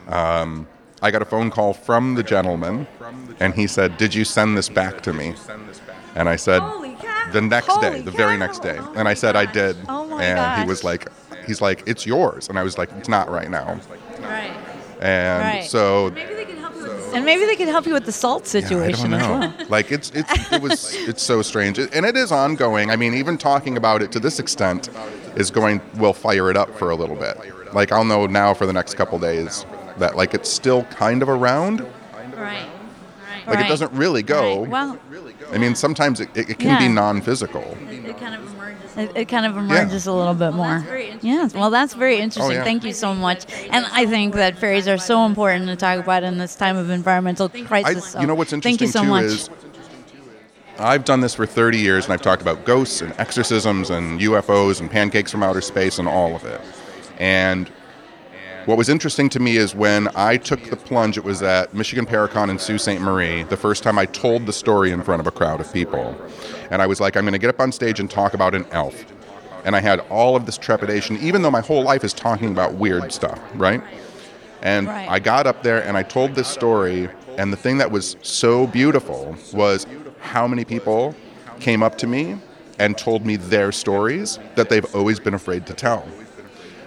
um, 0.07 0.67
I 1.01 1.09
got 1.09 1.21
a 1.23 1.25
phone 1.25 1.49
call 1.49 1.73
from 1.73 2.13
the 2.15 2.23
gentleman, 2.23 2.85
and 3.39 3.55
he 3.55 3.65
said, 3.65 3.97
"Did 3.97 4.13
you 4.13 4.23
send 4.23 4.55
this 4.57 4.69
back 4.69 5.01
to 5.01 5.13
me?" 5.13 5.33
And 6.13 6.29
I 6.29 6.35
said, 6.35 6.59
Holy 6.61 6.89
cow. 6.89 6.90
"The 7.31 7.41
next 7.41 7.77
day, 7.81 7.89
Holy 7.89 8.01
the 8.01 8.11
very 8.11 8.37
next 8.37 8.59
day." 8.61 8.79
And 8.95 9.07
I 9.07 9.13
said, 9.13 9.35
"I 9.35 9.43
oh 9.43 9.51
did." 9.51 9.77
Oh 9.89 10.05
my 10.05 10.23
and 10.23 10.59
he 10.59 10.65
was 10.65 10.83
like, 10.83 11.07
"He's 11.45 11.61
like, 11.61 11.83
it's 11.85 12.05
yours," 12.05 12.47
and 12.49 12.57
I 12.59 12.63
was 12.63 12.77
like, 12.77 12.89
"It's 12.97 13.09
not 13.09 13.29
right 13.29 13.49
now." 13.49 13.79
Right. 14.21 14.51
And 14.99 15.43
Right. 15.43 15.63
so 15.63 16.07
And 17.13 17.25
maybe 17.25 17.45
they 17.45 17.55
can 17.55 17.67
help 17.67 17.85
you 17.85 17.93
with 17.93 18.05
the 18.05 18.11
salt 18.11 18.43
Yeah, 18.45 18.61
situation 18.61 19.13
I 19.13 19.19
don't 19.19 19.39
well. 19.39 19.53
like 19.69 19.91
it's 19.91 20.11
it's 20.13 20.51
it 20.51 20.61
was 20.61 20.95
it's 21.07 21.23
so 21.23 21.41
strange, 21.41 21.79
and 21.79 22.05
it 22.05 22.15
is 22.15 22.31
ongoing. 22.31 22.89
I 22.91 22.95
mean, 22.95 23.13
even 23.13 23.37
talking 23.37 23.77
about 23.77 24.01
it 24.01 24.11
to 24.13 24.19
this 24.19 24.39
extent 24.39 24.89
is 25.35 25.49
going 25.51 25.81
will 25.95 26.13
fire 26.13 26.49
it 26.49 26.57
up 26.57 26.77
for 26.77 26.89
a 26.89 26.95
little 26.95 27.15
bit. 27.15 27.37
Like 27.73 27.91
I'll 27.91 28.05
know 28.05 28.27
now 28.27 28.53
for 28.53 28.65
the 28.65 28.73
next 28.73 28.95
couple 28.95 29.17
days 29.19 29.65
that 29.97 30.15
like 30.15 30.33
it's 30.33 30.49
still 30.49 30.83
kind 30.85 31.21
of 31.21 31.29
around. 31.29 31.85
Right. 32.35 32.67
Like 33.47 33.65
it 33.65 33.67
doesn't 33.69 33.91
really 33.93 34.23
go. 34.23 34.61
Right. 34.61 34.69
Well, 34.69 34.99
I 35.51 35.57
mean, 35.57 35.75
sometimes 35.75 36.19
it, 36.19 36.29
it, 36.35 36.51
it 36.51 36.59
can 36.59 36.79
be 36.79 36.87
non-physical. 36.87 37.61
it 37.61 38.17
kind 38.17 38.35
of 38.35 38.53
emerges. 38.53 38.97
It, 38.97 39.11
it 39.15 39.25
kind 39.27 39.45
of 39.45 39.57
emerges 39.57 40.07
a 40.07 40.13
little 40.13 40.33
bit 40.33 40.53
more. 40.53 40.85
Yes. 41.21 41.53
Well, 41.53 41.69
that's 41.69 41.93
very 41.93 42.17
interesting. 42.19 42.57
yeah. 42.57 42.63
Thank 42.63 42.83
you 42.83 42.93
so 42.93 43.13
much. 43.13 43.45
And 43.69 43.85
I 43.91 44.05
think 44.05 44.35
that 44.35 44.57
fairies 44.57 44.87
are 44.87 44.97
so 44.97 45.25
important 45.25 45.67
to 45.67 45.75
talk 45.75 45.99
about 45.99 46.23
in 46.23 46.37
this 46.37 46.55
time 46.55 46.77
of 46.77 46.89
environmental 46.89 47.51
I, 47.53 47.61
crisis. 47.63 48.11
so 48.11 48.21
you 48.21 48.27
know 48.27 48.35
what's 48.35 48.51
Thank 48.51 48.65
interesting 48.65 48.87
you 48.87 48.91
so 48.91 49.03
too 49.03 49.09
much. 49.09 49.25
is 49.25 49.49
I've 50.79 51.05
done 51.05 51.19
this 51.19 51.35
for 51.35 51.45
30 51.45 51.77
years, 51.77 52.05
and 52.05 52.13
I've 52.13 52.21
talked 52.21 52.41
about 52.41 52.65
ghosts 52.65 53.01
and 53.01 53.13
exorcisms 53.19 53.89
and 53.89 54.19
UFOs 54.19 54.79
and 54.79 54.89
pancakes 54.89 55.31
from 55.31 55.43
outer 55.43 55.61
space 55.61 55.99
and 55.99 56.07
all 56.07 56.35
of 56.35 56.43
it. 56.45 56.59
And 57.19 57.71
what 58.65 58.77
was 58.77 58.89
interesting 58.89 59.29
to 59.29 59.39
me 59.39 59.57
is 59.57 59.73
when 59.73 60.07
I 60.15 60.37
took 60.37 60.63
the 60.69 60.75
plunge, 60.75 61.17
it 61.17 61.23
was 61.23 61.41
at 61.41 61.73
Michigan 61.73 62.05
Paracon 62.05 62.49
in 62.49 62.59
Sault 62.59 62.81
Ste. 62.81 62.99
Marie, 62.99 63.43
the 63.43 63.57
first 63.57 63.83
time 63.83 63.97
I 63.97 64.05
told 64.05 64.45
the 64.45 64.53
story 64.53 64.91
in 64.91 65.01
front 65.01 65.19
of 65.19 65.27
a 65.27 65.31
crowd 65.31 65.59
of 65.59 65.71
people. 65.73 66.15
And 66.69 66.81
I 66.81 66.87
was 66.87 66.99
like, 67.01 67.17
I'm 67.17 67.23
going 67.23 67.33
to 67.33 67.39
get 67.39 67.49
up 67.49 67.59
on 67.59 67.71
stage 67.71 67.99
and 67.99 68.09
talk 68.09 68.33
about 68.33 68.53
an 68.53 68.65
elf. 68.71 69.05
And 69.65 69.75
I 69.75 69.79
had 69.79 69.99
all 70.09 70.35
of 70.35 70.45
this 70.45 70.57
trepidation, 70.57 71.17
even 71.17 71.41
though 71.41 71.51
my 71.51 71.61
whole 71.61 71.83
life 71.83 72.03
is 72.03 72.13
talking 72.13 72.51
about 72.51 72.75
weird 72.75 73.11
stuff, 73.11 73.39
right? 73.55 73.81
And 74.61 74.87
Right. 74.87 75.09
I 75.09 75.19
got 75.19 75.47
up 75.47 75.63
there 75.63 75.83
and 75.83 75.97
I 75.97 76.03
told 76.03 76.35
this 76.35 76.47
story, 76.47 77.09
and 77.37 77.51
the 77.51 77.57
thing 77.57 77.77
that 77.79 77.91
was 77.91 78.15
so 78.21 78.67
beautiful 78.67 79.35
was 79.53 79.87
how 80.19 80.47
many 80.47 80.65
people 80.65 81.15
came 81.59 81.81
up 81.81 81.97
to 81.99 82.07
me 82.07 82.37
and 82.79 82.97
told 82.97 83.25
me 83.25 83.35
their 83.35 83.71
stories 83.71 84.39
that 84.55 84.69
they've 84.69 84.95
always 84.95 85.19
been 85.19 85.33
afraid 85.33 85.65
to 85.67 85.73
tell. 85.73 86.07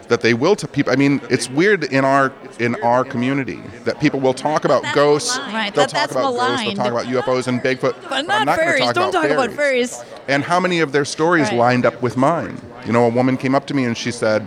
That 0.09 0.21
they 0.21 0.35
will 0.35 0.55
to 0.57 0.69
people. 0.69 0.93
I 0.93 0.97
mean, 0.97 1.21
it's 1.31 1.49
weird 1.49 1.85
in 1.85 2.05
our 2.05 2.33
in 2.59 2.75
our 2.83 3.05
community 3.05 3.61
that 3.85 4.01
people 4.01 4.21
will 4.21 4.35
talk 4.35 4.65
about 4.65 4.85
ghosts. 4.95 5.39
Right, 5.39 5.75
They'll 5.75 5.85
that- 5.87 5.91
talk 5.91 6.01
that's 6.01 6.13
about 6.13 6.35
ghosts. 6.35 6.65
They'll 6.65 6.75
talk 6.75 6.93
about 6.93 7.07
UFOs 7.07 7.47
and 7.49 7.61
Bigfoot. 7.63 7.95
but 8.03 8.13
I'm 8.13 8.27
not, 8.27 8.45
not 8.45 8.57
gonna 8.59 8.69
fairies. 8.69 8.81
talk 8.85 8.95
Don't 8.95 9.09
about 9.11 9.23
talk 9.23 9.31
about 9.31 9.51
fairies 9.53 9.97
fairies. 9.97 10.13
and 10.29 10.45
how 10.45 10.61
many 10.61 10.81
of 10.81 10.93
their 10.93 11.05
stories 11.07 11.49
Right. 11.49 11.57
lined 11.57 11.87
up 11.87 12.03
with 12.03 12.17
mine. 12.17 12.61
You 12.87 12.93
know, 12.93 13.05
a 13.07 13.09
woman 13.09 13.37
came 13.39 13.55
up 13.55 13.67
to 13.69 13.75
me 13.75 13.85
and 13.85 13.97
she 13.97 14.11
said, 14.11 14.47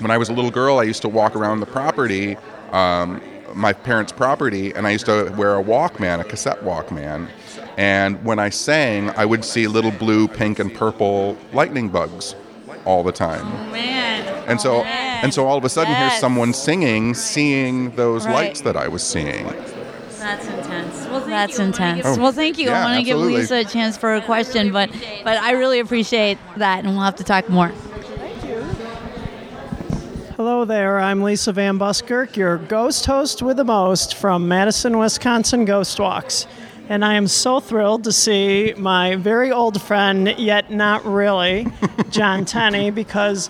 when 0.00 0.10
I 0.10 0.18
was 0.18 0.28
a 0.28 0.32
little 0.32 0.50
girl, 0.50 0.78
I 0.78 0.82
used 0.84 1.02
to 1.02 1.08
walk 1.08 1.36
around 1.36 1.60
the 1.60 1.66
property, 1.66 2.36
um, 2.72 3.20
my 3.54 3.72
parents' 3.72 4.12
property, 4.12 4.72
and 4.74 4.86
I 4.86 4.90
used 4.90 5.06
to 5.06 5.32
wear 5.36 5.56
a 5.58 5.62
Walkman, 5.62 6.20
a 6.20 6.24
cassette 6.24 6.64
Walkman. 6.64 7.28
And 7.76 8.22
when 8.24 8.38
I 8.38 8.48
sang, 8.50 9.10
I 9.10 9.24
would 9.24 9.44
see 9.44 9.66
little 9.66 9.90
blue, 9.92 10.26
pink, 10.28 10.58
and 10.58 10.72
purple 10.74 11.36
lightning 11.52 11.88
bugs 11.88 12.34
all 12.84 13.02
the 13.02 13.12
time. 13.12 13.46
Oh, 13.46 13.72
man. 13.72 14.26
And 14.48 14.60
so, 14.60 14.78
oh, 14.78 14.82
and 14.84 15.32
so 15.32 15.46
all 15.46 15.56
of 15.58 15.64
a 15.64 15.68
sudden, 15.68 15.94
here's 15.94 16.14
someone 16.18 16.52
singing, 16.52 17.14
seeing 17.14 17.90
those 17.96 18.26
Right. 18.26 18.34
lights 18.34 18.62
that 18.62 18.76
I 18.76 18.88
was 18.88 19.02
seeing. 19.02 19.46
That's 20.18 20.46
intense. 20.46 21.06
Well, 21.08 21.20
That's 21.20 21.58
intense. 21.58 22.02
Oh, 22.04 22.18
well, 22.20 22.32
thank 22.32 22.58
you. 22.58 22.66
yeah, 22.66 22.80
I 22.80 22.84
want 22.84 22.98
to 22.98 23.04
give. 23.04 23.18
Lisa 23.18 23.56
a 23.60 23.64
chance 23.64 23.96
for 23.96 24.14
a 24.14 24.20
question, 24.20 24.70
but 24.72 24.90
but 25.24 25.38
I 25.38 25.52
really 25.52 25.78
appreciate 25.80 26.38
that, 26.56 26.80
and 26.84 26.88
we'll 26.94 27.04
have 27.04 27.16
to 27.16 27.24
talk 27.24 27.48
more. 27.48 27.72
Hello 30.36 30.64
there, 30.64 30.98
I'm 30.98 31.22
Lisa 31.22 31.52
Van 31.52 31.76
Buskirk, 31.78 32.34
your 32.36 32.56
ghost 32.56 33.04
host 33.06 33.42
with 33.42 33.58
the 33.58 33.64
most 33.64 34.14
from 34.14 34.48
Madison, 34.48 34.96
Wisconsin 34.98 35.64
Ghost 35.66 36.00
Walks. 36.00 36.46
And 36.90 37.04
I 37.04 37.14
am 37.14 37.28
so 37.28 37.60
thrilled 37.60 38.02
to 38.02 38.10
see 38.10 38.74
my 38.76 39.14
very 39.14 39.52
old 39.52 39.80
friend, 39.80 40.34
yet 40.36 40.72
not 40.72 41.04
really, 41.04 41.68
John 42.10 42.44
Tenney, 42.44 42.90
because 43.02 43.48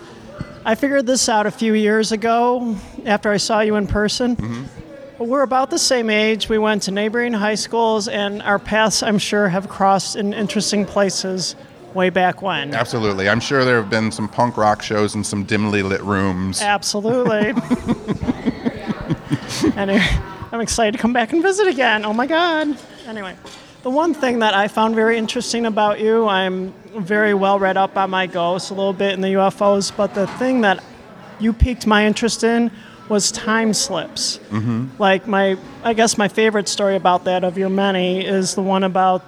I 0.63 0.75
figured 0.75 1.07
this 1.07 1.27
out 1.27 1.47
a 1.47 1.51
few 1.51 1.73
years 1.73 2.11
ago 2.11 2.75
after 3.03 3.31
I 3.31 3.37
saw 3.37 3.61
you 3.61 3.77
in 3.77 3.87
person. 3.87 4.35
Mm-hmm. 4.35 5.27
We're 5.27 5.41
about 5.41 5.71
the 5.71 5.79
same 5.79 6.11
age. 6.11 6.49
We 6.49 6.59
went 6.59 6.83
to 6.83 6.91
neighboring 6.91 7.33
high 7.33 7.55
schools, 7.55 8.07
and 8.07 8.43
our 8.43 8.59
paths, 8.59 9.01
I'm 9.01 9.17
sure, 9.17 9.49
have 9.49 9.67
crossed 9.67 10.15
in 10.15 10.33
interesting 10.33 10.85
places 10.85 11.55
way 11.95 12.11
back 12.11 12.43
when. 12.43 12.75
Absolutely. 12.75 13.27
I'm 13.27 13.39
sure 13.39 13.65
there 13.65 13.81
have 13.81 13.89
been 13.89 14.11
some 14.11 14.29
punk 14.29 14.55
rock 14.55 14.83
shows 14.83 15.15
in 15.15 15.23
some 15.23 15.45
dimly 15.45 15.81
lit 15.81 16.01
rooms. 16.01 16.61
Absolutely. 16.61 17.49
and 19.75 19.89
I'm 20.51 20.61
excited 20.61 20.91
to 20.91 20.99
come 20.99 21.11
back 21.11 21.33
and 21.33 21.41
visit 21.41 21.65
again. 21.65 22.05
Oh 22.05 22.13
my 22.13 22.27
God. 22.27 22.77
Anyway, 23.07 23.35
the 23.83 23.89
one 23.89 24.13
thing 24.13 24.39
that 24.39 24.53
I 24.53 24.67
found 24.67 24.95
very 24.95 25.17
interesting 25.17 25.65
about 25.65 25.99
you, 25.99 26.27
I'm 26.27 26.73
very 26.95 27.33
well 27.33 27.59
read 27.59 27.77
up 27.77 27.97
on 27.97 28.09
my 28.09 28.27
ghosts, 28.27 28.69
a 28.69 28.73
little 28.73 28.93
bit 28.93 29.13
in 29.13 29.21
the 29.21 29.29
UFOs, 29.29 29.95
but 29.95 30.13
the 30.13 30.27
thing 30.27 30.61
that 30.61 30.83
you 31.39 31.53
piqued 31.53 31.87
my 31.87 32.05
interest 32.05 32.43
in 32.43 32.71
was 33.09 33.31
time 33.31 33.73
slips. 33.73 34.39
Mm-hmm. 34.49 34.87
Like 34.97 35.27
my, 35.27 35.57
I 35.83 35.93
guess 35.93 36.17
my 36.17 36.27
favorite 36.27 36.67
story 36.67 36.95
about 36.95 37.25
that 37.25 37.43
of 37.43 37.57
your 37.57 37.69
many 37.69 38.25
is 38.25 38.55
the 38.55 38.61
one 38.61 38.83
about 38.83 39.23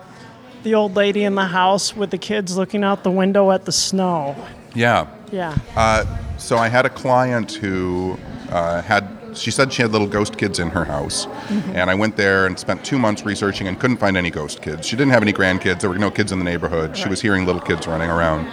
the 0.63 0.75
old 0.75 0.95
lady 0.95 1.23
in 1.23 1.35
the 1.35 1.45
house 1.45 1.95
with 1.95 2.09
the 2.11 2.17
kids 2.17 2.55
looking 2.55 2.83
out 2.83 3.03
the 3.03 3.11
window 3.11 3.51
at 3.51 3.65
the 3.65 3.71
snow. 3.71 4.35
Yeah. 4.73 5.07
Yeah. 5.31 5.57
Uh, 5.75 6.05
so 6.37 6.57
I 6.57 6.69
had 6.69 6.85
a 6.85 6.89
client 6.89 7.51
who 7.51 8.17
uh, 8.49 8.81
had. 8.81 9.07
She 9.35 9.51
said 9.51 9.73
she 9.73 9.81
had 9.81 9.91
little 9.91 10.07
ghost 10.07 10.37
kids 10.37 10.59
in 10.59 10.69
her 10.69 10.85
house, 10.85 11.25
mm-hmm. 11.25 11.75
and 11.75 11.89
I 11.89 11.95
went 11.95 12.17
there 12.17 12.45
and 12.45 12.57
spent 12.57 12.83
two 12.83 12.99
months 12.99 13.23
researching 13.23 13.67
and 13.67 13.79
couldn't 13.79 13.97
find 13.97 14.17
any 14.17 14.29
ghost 14.29 14.61
kids. 14.61 14.87
She 14.87 14.95
didn't 14.95 15.11
have 15.11 15.21
any 15.21 15.33
grandkids. 15.33 15.81
There 15.81 15.89
were 15.89 15.97
no 15.97 16.11
kids 16.11 16.31
in 16.31 16.39
the 16.39 16.45
neighborhood. 16.45 16.97
She 16.97 17.09
was 17.09 17.21
hearing 17.21 17.45
little 17.45 17.61
kids 17.61 17.87
running 17.87 18.09
around, 18.09 18.47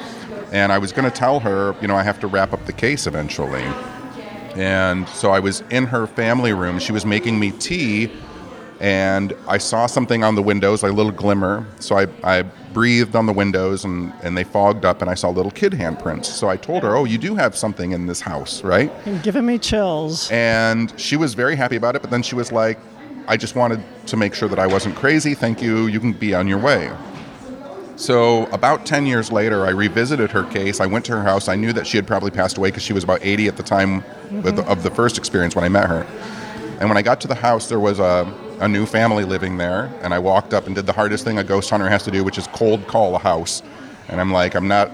and 0.52 0.72
I 0.72 0.78
was 0.78 0.92
going 0.92 1.10
to 1.10 1.16
tell 1.16 1.40
her, 1.40 1.74
you 1.80 1.88
know, 1.88 1.96
I 1.96 2.02
have 2.02 2.20
to 2.20 2.26
wrap 2.26 2.52
up 2.52 2.64
the 2.66 2.72
case 2.72 3.06
eventually. 3.06 3.64
And 4.56 5.08
so 5.08 5.30
I 5.30 5.38
was 5.38 5.62
in 5.70 5.86
her 5.86 6.06
family 6.06 6.52
room. 6.52 6.80
She 6.80 6.92
was 6.92 7.06
making 7.06 7.38
me 7.38 7.52
tea, 7.52 8.10
and 8.80 9.34
I 9.46 9.58
saw 9.58 9.86
something 9.86 10.24
on 10.24 10.34
the 10.34 10.42
windows, 10.42 10.82
like 10.82 10.92
a 10.92 10.94
little 10.94 11.12
glimmer. 11.12 11.66
So 11.80 11.98
I, 11.98 12.06
I 12.24 12.42
breathed 12.72 13.14
on 13.14 13.26
the 13.26 13.32
windows, 13.32 13.84
and, 13.84 14.12
and 14.22 14.36
they 14.36 14.44
fogged 14.44 14.86
up, 14.86 15.02
and 15.02 15.10
I 15.10 15.14
saw 15.14 15.28
little 15.28 15.50
kid 15.50 15.72
handprints. 15.72 16.24
So 16.24 16.48
I 16.48 16.56
told 16.56 16.82
her, 16.82 16.96
Oh, 16.96 17.04
you 17.04 17.18
do 17.18 17.34
have 17.34 17.54
something 17.54 17.92
in 17.92 18.06
this 18.06 18.22
house, 18.22 18.64
right? 18.64 18.90
And 19.04 19.22
giving 19.22 19.44
me 19.44 19.58
chills. 19.58 20.30
And 20.30 20.98
she 20.98 21.16
was 21.16 21.34
very 21.34 21.56
happy 21.56 21.76
about 21.76 21.94
it, 21.94 22.00
but 22.00 22.10
then 22.10 22.22
she 22.22 22.34
was 22.34 22.52
like, 22.52 22.78
I 23.28 23.36
just 23.36 23.54
wanted 23.54 23.84
to 24.06 24.16
make 24.16 24.34
sure 24.34 24.48
that 24.48 24.58
I 24.58 24.66
wasn't 24.66 24.96
crazy. 24.96 25.34
Thank 25.34 25.60
you. 25.60 25.86
You 25.86 26.00
can 26.00 26.12
be 26.12 26.34
on 26.34 26.48
your 26.48 26.58
way. 26.58 26.90
So, 27.96 28.46
about 28.46 28.86
10 28.86 29.04
years 29.04 29.30
later, 29.30 29.66
I 29.66 29.70
revisited 29.70 30.30
her 30.30 30.44
case. 30.44 30.80
I 30.80 30.86
went 30.86 31.04
to 31.04 31.12
her 31.12 31.22
house. 31.22 31.48
I 31.48 31.54
knew 31.54 31.74
that 31.74 31.86
she 31.86 31.98
had 31.98 32.06
probably 32.06 32.30
passed 32.30 32.56
away 32.56 32.70
because 32.70 32.82
she 32.82 32.94
was 32.94 33.04
about 33.04 33.20
80 33.22 33.48
at 33.48 33.58
the 33.58 33.62
time 33.62 34.00
the, 34.30 34.52
mm-hmm. 34.52 34.70
of 34.70 34.82
the 34.82 34.90
first 34.90 35.18
experience 35.18 35.54
when 35.54 35.66
I 35.66 35.68
met 35.68 35.86
her. 35.86 36.06
And 36.80 36.88
when 36.88 36.96
I 36.96 37.02
got 37.02 37.20
to 37.20 37.28
the 37.28 37.34
house, 37.34 37.68
there 37.68 37.78
was 37.78 37.98
a, 37.98 38.24
a 38.60 38.68
new 38.68 38.86
family 38.86 39.24
living 39.24 39.56
there. 39.56 39.92
And 40.02 40.14
I 40.14 40.18
walked 40.18 40.54
up 40.54 40.66
and 40.66 40.74
did 40.76 40.86
the 40.86 40.92
hardest 40.92 41.24
thing 41.24 41.38
a 41.38 41.44
ghost 41.44 41.70
hunter 41.70 41.88
has 41.88 42.02
to 42.04 42.10
do, 42.10 42.22
which 42.22 42.38
is 42.38 42.46
cold 42.48 42.86
call 42.86 43.16
a 43.16 43.18
house. 43.18 43.62
And 44.08 44.20
I'm 44.20 44.30
like, 44.30 44.54
I'm 44.54 44.68
not 44.68 44.92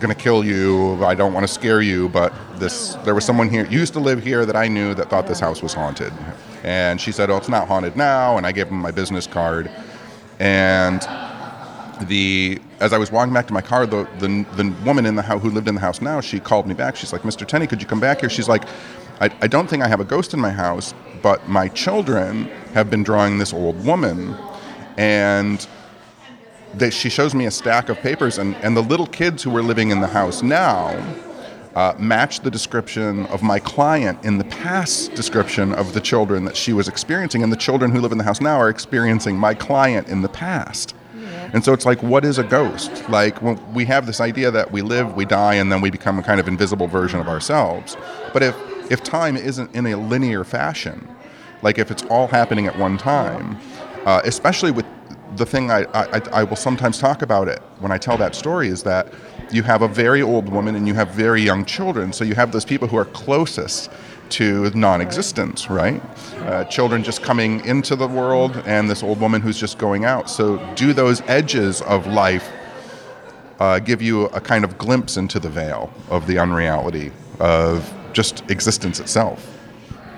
going 0.00 0.14
to 0.14 0.20
kill 0.20 0.44
you. 0.44 1.04
I 1.04 1.14
don't 1.14 1.32
want 1.32 1.46
to 1.46 1.52
scare 1.52 1.82
you. 1.82 2.08
But 2.08 2.32
this, 2.58 2.94
there 3.04 3.14
was 3.14 3.24
someone 3.24 3.48
here, 3.48 3.66
used 3.66 3.92
to 3.92 4.00
live 4.00 4.22
here 4.22 4.46
that 4.46 4.56
I 4.56 4.66
knew 4.66 4.94
that 4.94 5.10
thought 5.10 5.26
this 5.26 5.40
house 5.40 5.62
was 5.62 5.74
haunted. 5.74 6.12
And 6.64 7.00
she 7.00 7.12
said, 7.12 7.30
Oh, 7.30 7.36
it's 7.36 7.48
not 7.48 7.68
haunted 7.68 7.96
now. 7.96 8.38
And 8.38 8.46
I 8.46 8.52
gave 8.52 8.68
them 8.68 8.78
my 8.78 8.90
business 8.90 9.26
card. 9.26 9.70
And 10.40 11.06
the 12.08 12.60
as 12.80 12.92
I 12.92 12.98
was 12.98 13.12
walking 13.12 13.32
back 13.32 13.46
to 13.46 13.52
my 13.52 13.60
car, 13.60 13.86
the 13.86 14.08
the, 14.18 14.44
the 14.56 14.74
woman 14.84 15.06
in 15.06 15.14
the 15.14 15.22
house 15.22 15.42
who 15.42 15.50
lived 15.50 15.68
in 15.68 15.74
the 15.74 15.80
house 15.80 16.00
now, 16.00 16.20
she 16.20 16.40
called 16.40 16.66
me 16.66 16.74
back. 16.74 16.96
She's 16.96 17.12
like, 17.12 17.22
"Mr. 17.22 17.46
Tenney, 17.46 17.66
could 17.66 17.80
you 17.80 17.86
come 17.86 18.00
back 18.00 18.20
here?" 18.20 18.30
She's 18.30 18.48
like, 18.48 18.64
I, 19.22 19.26
"I 19.40 19.46
don't 19.46 19.68
think 19.70 19.82
I 19.82 19.88
have 19.88 20.00
a 20.00 20.08
ghost 20.14 20.34
in 20.34 20.40
my 20.40 20.50
house, 20.50 20.94
but 21.22 21.38
my 21.48 21.68
children 21.68 22.50
have 22.74 22.90
been 22.90 23.02
drawing 23.02 23.38
this 23.38 23.52
old 23.52 23.76
woman, 23.84 24.36
and." 24.98 25.66
They, 26.74 26.88
she 26.88 27.10
shows 27.10 27.34
me 27.34 27.44
a 27.44 27.50
stack 27.50 27.90
of 27.90 27.98
papers, 27.98 28.38
and, 28.38 28.56
and 28.64 28.74
the 28.74 28.82
little 28.92 29.06
kids 29.06 29.42
who 29.42 29.50
were 29.50 29.62
living 29.62 29.90
in 29.90 30.00
the 30.00 30.06
house 30.06 30.42
now 30.42 30.96
uh, 31.74 31.92
match 31.98 32.40
the 32.40 32.50
description 32.50 33.26
of 33.26 33.42
my 33.42 33.58
client 33.58 34.24
in 34.24 34.38
the 34.38 34.44
past 34.44 35.14
description 35.14 35.74
of 35.74 35.92
the 35.92 36.00
children 36.00 36.46
that 36.46 36.56
she 36.56 36.72
was 36.72 36.88
experiencing, 36.88 37.42
and 37.42 37.52
the 37.52 37.58
children 37.58 37.90
who 37.92 38.00
live 38.00 38.10
in 38.10 38.16
the 38.16 38.24
house 38.24 38.40
now 38.40 38.56
are 38.56 38.70
experiencing 38.70 39.36
my 39.36 39.52
client 39.52 40.08
in 40.08 40.22
the 40.22 40.30
past. 40.30 40.94
And 41.52 41.62
so 41.62 41.74
it's 41.74 41.84
like, 41.84 42.02
what 42.02 42.24
is 42.24 42.38
a 42.38 42.44
ghost? 42.44 42.90
Like, 43.10 43.42
when 43.42 43.58
we 43.74 43.84
have 43.84 44.06
this 44.06 44.20
idea 44.22 44.50
that 44.50 44.72
we 44.72 44.80
live, 44.80 45.14
we 45.14 45.26
die, 45.26 45.56
and 45.56 45.70
then 45.70 45.82
we 45.82 45.90
become 45.90 46.18
a 46.18 46.22
kind 46.22 46.40
of 46.40 46.48
invisible 46.48 46.86
version 46.86 47.20
of 47.20 47.28
ourselves. 47.28 47.98
But 48.32 48.42
if, 48.42 48.56
if 48.92 49.02
time 49.02 49.38
isn't 49.38 49.74
in 49.74 49.86
a 49.86 49.96
linear 49.96 50.44
fashion, 50.44 51.08
like 51.62 51.78
if 51.78 51.90
it's 51.90 52.02
all 52.04 52.26
happening 52.26 52.66
at 52.66 52.78
one 52.78 52.98
time, 52.98 53.58
uh, 54.04 54.20
especially 54.24 54.70
with 54.70 54.84
the 55.36 55.46
thing 55.46 55.70
I, 55.70 55.86
I, 55.94 56.20
I 56.30 56.44
will 56.44 56.56
sometimes 56.56 56.98
talk 56.98 57.22
about 57.22 57.48
it 57.48 57.62
when 57.78 57.90
I 57.90 57.96
tell 57.96 58.18
that 58.18 58.34
story 58.34 58.68
is 58.68 58.82
that 58.82 59.10
you 59.50 59.62
have 59.62 59.80
a 59.80 59.88
very 59.88 60.20
old 60.20 60.50
woman 60.50 60.74
and 60.74 60.86
you 60.86 60.92
have 60.92 61.08
very 61.12 61.40
young 61.40 61.64
children. 61.64 62.12
So 62.12 62.22
you 62.22 62.34
have 62.34 62.52
those 62.52 62.66
people 62.66 62.86
who 62.86 62.98
are 62.98 63.06
closest 63.06 63.90
to 64.30 64.70
non-existence, 64.74 65.70
right? 65.70 66.02
Uh, 66.40 66.64
children 66.64 67.02
just 67.02 67.22
coming 67.22 67.64
into 67.64 67.96
the 67.96 68.06
world, 68.08 68.62
and 68.66 68.90
this 68.90 69.02
old 69.02 69.20
woman 69.20 69.40
who's 69.40 69.58
just 69.58 69.78
going 69.78 70.04
out. 70.04 70.28
So, 70.30 70.58
do 70.74 70.92
those 70.94 71.20
edges 71.22 71.82
of 71.82 72.06
life 72.06 72.50
uh, 73.60 73.78
give 73.78 74.00
you 74.00 74.24
a 74.26 74.40
kind 74.40 74.64
of 74.64 74.78
glimpse 74.78 75.18
into 75.18 75.38
the 75.38 75.50
veil 75.50 75.92
of 76.08 76.26
the 76.26 76.38
unreality 76.38 77.12
of 77.40 77.92
just 78.12 78.48
existence 78.50 79.00
itself? 79.00 79.48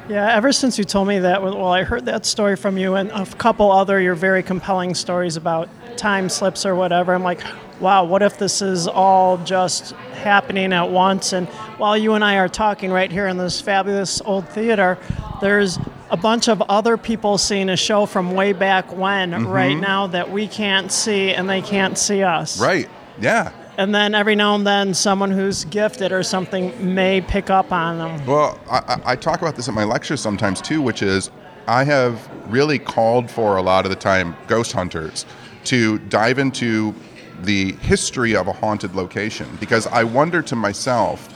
Yeah, 0.08 0.34
ever 0.34 0.52
since 0.52 0.76
you 0.78 0.84
told 0.84 1.08
me 1.08 1.18
that, 1.20 1.42
well, 1.42 1.66
I 1.68 1.82
heard 1.82 2.04
that 2.06 2.26
story 2.26 2.56
from 2.56 2.76
you 2.76 2.94
and 2.94 3.10
a 3.10 3.24
couple 3.24 3.72
other 3.72 3.98
your 4.00 4.14
very 4.14 4.42
compelling 4.42 4.94
stories 4.94 5.36
about 5.36 5.68
time 5.96 6.28
slips 6.28 6.66
or 6.66 6.74
whatever. 6.74 7.14
I'm 7.14 7.22
like, 7.22 7.40
wow, 7.80 8.04
what 8.04 8.20
if 8.20 8.36
this 8.38 8.60
is 8.60 8.86
all 8.86 9.38
just 9.38 9.92
happening 10.12 10.74
at 10.74 10.90
once? 10.90 11.32
And 11.32 11.48
while 11.78 11.96
you 11.96 12.12
and 12.12 12.22
I 12.22 12.36
are 12.36 12.48
talking 12.50 12.90
right 12.90 13.10
here 13.10 13.26
in 13.26 13.38
this 13.38 13.62
fabulous 13.62 14.20
old 14.26 14.46
theater, 14.50 14.98
there's 15.40 15.78
a 16.10 16.18
bunch 16.18 16.48
of 16.48 16.60
other 16.62 16.98
people 16.98 17.38
seeing 17.38 17.70
a 17.70 17.76
show 17.76 18.04
from 18.04 18.32
way 18.32 18.52
back 18.52 18.94
when 18.94 19.30
Mm-hmm. 19.30 19.46
right 19.46 19.74
now 19.74 20.06
that 20.08 20.30
we 20.30 20.46
can't 20.46 20.92
see 20.92 21.32
and 21.32 21.48
they 21.48 21.62
can't 21.62 21.96
see 21.96 22.22
us. 22.22 22.60
Right. 22.60 22.90
Yeah. 23.18 23.52
And 23.76 23.94
then 23.94 24.14
every 24.14 24.34
now 24.36 24.54
and 24.54 24.66
then 24.66 24.94
someone 24.94 25.30
who's 25.30 25.64
gifted 25.64 26.12
or 26.12 26.22
something 26.22 26.94
may 26.94 27.20
pick 27.20 27.50
up 27.50 27.72
on 27.72 27.98
them. 27.98 28.26
Well, 28.26 28.58
I, 28.70 29.00
I- 29.04 29.16
talk 29.16 29.40
about 29.42 29.56
this 29.56 29.68
at 29.68 29.74
my 29.74 29.84
lectures 29.84 30.20
sometimes 30.20 30.60
too, 30.60 30.80
which 30.82 31.02
is 31.02 31.30
I 31.66 31.84
have 31.84 32.28
really 32.52 32.78
called 32.78 33.30
for 33.30 33.56
a 33.56 33.62
lot 33.62 33.84
of 33.86 33.90
the 33.90 33.96
time 33.96 34.36
ghost 34.46 34.72
hunters 34.72 35.24
to 35.64 35.98
dive 35.98 36.38
into 36.38 36.94
the 37.42 37.72
history 37.72 38.36
of 38.36 38.46
a 38.48 38.52
haunted 38.52 38.94
location 38.94 39.48
because 39.58 39.86
I 39.88 40.04
wonder 40.04 40.40
to 40.42 40.54
myself 40.56 41.28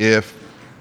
if 0.00 0.34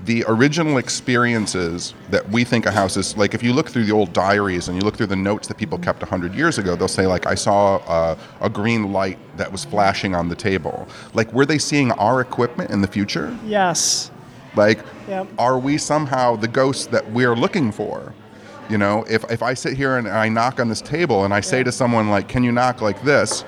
the 0.04 0.25
original 0.28 0.78
experiences 0.78 1.94
that 2.10 2.28
we 2.30 2.44
think 2.44 2.66
a 2.66 2.72
house 2.72 2.98
is 2.98 3.16
like 3.18 3.34
if 3.34 3.42
you 3.42 3.54
look 3.54 3.70
through 3.70 3.86
the 3.86 3.92
old 3.94 4.12
diaries 4.12 4.68
and 4.68 4.78
you 4.78 4.84
look 4.84 4.98
through 4.98 5.08
the 5.08 5.16
notes 5.16 5.48
that 5.48 5.58
people 5.58 5.78
kept 5.78 6.02
100 6.02 6.36
years 6.36 6.58
ago 6.58 6.75
they'll 6.75 6.88
say 6.88 7.08
like 7.08 7.25
i 7.25 7.34
saw 7.34 7.78
a, 7.88 8.18
a 8.42 8.50
green 8.50 8.92
light 8.92 9.18
that 9.38 9.52
was 9.52 9.64
flashing 9.64 10.14
on 10.14 10.28
the 10.28 10.36
table 10.36 10.88
like 11.14 11.32
were 11.32 11.46
they 11.46 11.58
seeing 11.58 11.92
our 11.94 12.20
equipment 12.22 12.70
in 12.72 12.82
the 12.82 12.88
future 12.88 13.36
Yes. 13.46 14.12
like, 14.56 14.80
Yep. 15.08 15.28
are 15.38 15.58
we 15.58 15.78
somehow 15.78 16.36
the 16.36 16.48
ghosts 16.48 16.88
that 16.88 17.10
we're 17.12 17.36
looking 17.36 17.72
for? 17.72 18.14
You 18.70 18.80
know, 18.80 19.06
if, 19.08 19.24
if 19.32 19.44
I 19.44 19.54
sit 19.54 19.78
here 19.78 19.98
and 19.98 20.08
I 20.08 20.28
knock 20.30 20.60
on 20.60 20.68
this 20.68 20.82
table 20.82 21.24
and 21.25 21.32
I 21.32 21.40
say 21.42 21.62
to 21.62 21.72
someone, 21.72 22.10
like, 22.10 22.28
can 22.28 22.44
you 22.44 22.52
knock 22.52 22.82
like 22.82 23.00
this? 23.04 23.46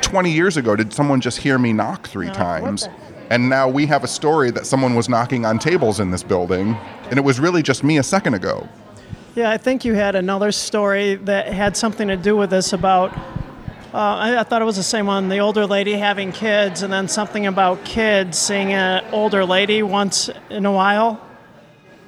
20 0.00 0.30
years 0.30 0.56
ago, 0.56 0.76
did 0.76 0.92
someone 0.92 1.20
just 1.20 1.38
hear 1.38 1.58
me 1.58 1.72
knock 1.72 2.06
three 2.06 2.28
what 2.28 2.36
times? 2.36 2.88
And 3.30 3.48
now 3.48 3.68
we 3.68 3.86
have 3.86 4.04
a 4.04 4.08
story 4.08 4.50
that 4.52 4.66
someone 4.66 4.94
was 4.94 5.08
knocking 5.08 5.44
on 5.44 5.58
tables 5.58 6.00
in 6.00 6.10
this 6.10 6.22
building, 6.22 6.74
and 7.10 7.18
it 7.18 7.22
was 7.22 7.38
really 7.38 7.62
just 7.62 7.84
me 7.84 7.98
a 7.98 8.02
second 8.02 8.34
ago. 8.34 8.66
Yeah, 9.34 9.50
I 9.50 9.58
think 9.58 9.84
you 9.84 9.94
had 9.94 10.14
another 10.14 10.50
story 10.50 11.16
that 11.16 11.52
had 11.52 11.76
something 11.76 12.08
to 12.08 12.16
do 12.16 12.36
with 12.36 12.50
this 12.50 12.72
about. 12.72 13.16
Uh, 13.92 13.98
I, 13.98 14.40
I 14.40 14.42
thought 14.42 14.62
it 14.62 14.64
was 14.64 14.76
the 14.76 14.82
same 14.82 15.06
one. 15.06 15.28
The 15.28 15.38
older 15.38 15.66
lady 15.66 15.92
having 15.92 16.32
kids, 16.32 16.82
and 16.82 16.92
then 16.92 17.06
something 17.06 17.46
about 17.46 17.84
kids 17.84 18.38
seeing 18.38 18.72
an 18.72 19.04
older 19.12 19.44
lady 19.44 19.82
once 19.82 20.30
in 20.48 20.64
a 20.64 20.72
while. 20.72 21.20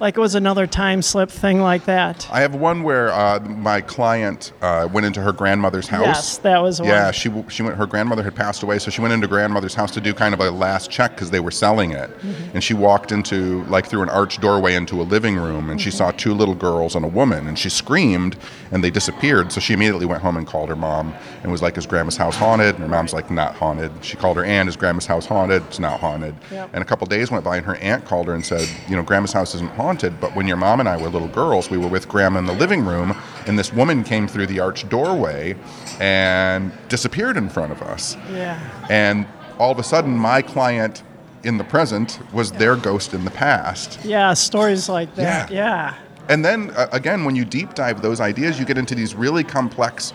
Like 0.01 0.17
it 0.17 0.19
was 0.19 0.33
another 0.33 0.65
time 0.65 1.03
slip 1.03 1.29
thing 1.29 1.61
like 1.61 1.85
that. 1.85 2.27
I 2.31 2.41
have 2.41 2.55
one 2.55 2.81
where 2.81 3.13
uh, 3.13 3.39
my 3.41 3.81
client 3.81 4.51
uh, 4.59 4.89
went 4.91 5.05
into 5.05 5.21
her 5.21 5.31
grandmother's 5.31 5.87
house. 5.87 6.05
Yes, 6.07 6.37
that 6.39 6.59
was 6.63 6.79
one. 6.79 6.89
Yeah, 6.89 7.11
she 7.11 7.31
she 7.49 7.61
went. 7.61 7.77
Her 7.77 7.85
grandmother 7.85 8.23
had 8.23 8.33
passed 8.33 8.63
away, 8.63 8.79
so 8.79 8.89
she 8.89 8.99
went 8.99 9.13
into 9.13 9.27
grandmother's 9.27 9.75
house 9.75 9.91
to 9.91 10.01
do 10.01 10.11
kind 10.15 10.33
of 10.33 10.39
a 10.39 10.49
last 10.49 10.89
check 10.89 11.11
because 11.11 11.29
they 11.29 11.39
were 11.39 11.51
selling 11.51 11.91
it. 11.91 12.09
Mm-hmm. 12.09 12.55
And 12.55 12.63
she 12.63 12.73
walked 12.73 13.11
into 13.11 13.63
like 13.65 13.85
through 13.85 14.01
an 14.01 14.09
arched 14.09 14.41
doorway 14.41 14.73
into 14.73 14.99
a 14.99 15.03
living 15.03 15.35
room, 15.37 15.69
and 15.69 15.79
she 15.79 15.89
Mm-hmm. 15.91 15.97
saw 15.97 16.11
two 16.11 16.33
little 16.33 16.55
girls 16.55 16.95
and 16.95 17.05
a 17.05 17.07
woman, 17.07 17.47
and 17.47 17.59
she 17.59 17.69
screamed, 17.69 18.37
and 18.71 18.83
they 18.83 18.89
disappeared. 18.89 19.51
So 19.51 19.59
she 19.61 19.73
immediately 19.73 20.07
went 20.07 20.23
home 20.23 20.35
and 20.35 20.47
called 20.47 20.69
her 20.69 20.75
mom 20.75 21.13
and 21.43 21.51
was 21.51 21.61
like, 21.61 21.77
"Is 21.77 21.85
grandma's 21.85 22.17
house 22.17 22.35
haunted?" 22.37 22.73
And 22.73 22.83
her 22.85 22.89
mom's 22.89 23.13
like, 23.13 23.29
"Not 23.29 23.53
haunted." 23.53 23.91
She 24.01 24.17
called 24.17 24.37
her 24.37 24.43
aunt, 24.45 24.67
"Is 24.67 24.75
grandma's 24.75 25.05
house 25.05 25.27
haunted?" 25.27 25.61
It's 25.67 25.77
not 25.77 25.99
haunted. 25.99 26.33
Yep. 26.49 26.69
And 26.73 26.81
a 26.81 26.85
couple 26.85 27.05
days 27.05 27.29
went 27.29 27.43
by, 27.43 27.57
and 27.57 27.65
her 27.67 27.75
aunt 27.75 28.05
called 28.05 28.25
her 28.25 28.33
and 28.33 28.43
said, 28.43 28.67
"You 28.89 28.95
know, 28.95 29.03
grandma's 29.03 29.33
house 29.33 29.53
isn't 29.53 29.69
haunted, 29.71 29.90
but 29.99 30.35
when 30.35 30.47
your 30.47 30.57
mom 30.57 30.79
and 30.79 30.87
I 30.87 30.97
were 30.97 31.09
little 31.09 31.27
girls, 31.27 31.69
we 31.69 31.77
were 31.77 31.87
with 31.87 32.07
grandma 32.07 32.39
in 32.39 32.45
the 32.45 32.53
living 32.53 32.85
room, 32.85 33.15
and 33.47 33.57
this 33.57 33.73
woman 33.73 34.03
came 34.03 34.27
through 34.27 34.47
the 34.47 34.59
arched 34.59 34.89
doorway 34.89 35.55
and 35.99 36.71
disappeared 36.89 37.37
in 37.37 37.49
front 37.49 37.71
of 37.71 37.81
us. 37.81 38.15
Yeah. 38.31 38.59
And 38.89 39.27
all 39.59 39.71
of 39.71 39.79
a 39.79 39.83
sudden, 39.83 40.17
my 40.17 40.41
client 40.41 41.03
in 41.43 41.57
the 41.57 41.63
present 41.63 42.19
was 42.33 42.51
their 42.51 42.75
ghost 42.75 43.13
in 43.13 43.25
the 43.25 43.31
past. 43.31 43.99
Yeah, 44.03 44.33
stories 44.33 44.89
like 44.89 45.15
that. 45.15 45.51
Yeah. 45.51 45.91
Yeah. 45.91 45.95
And 46.29 46.45
then 46.45 46.69
uh, 46.71 46.87
again, 46.91 47.25
when 47.25 47.35
you 47.35 47.45
deep 47.45 47.73
dive 47.73 48.01
those 48.01 48.21
ideas, 48.21 48.59
you 48.59 48.65
get 48.65 48.77
into 48.77 48.95
these 48.95 49.15
really 49.15 49.43
complex 49.43 50.13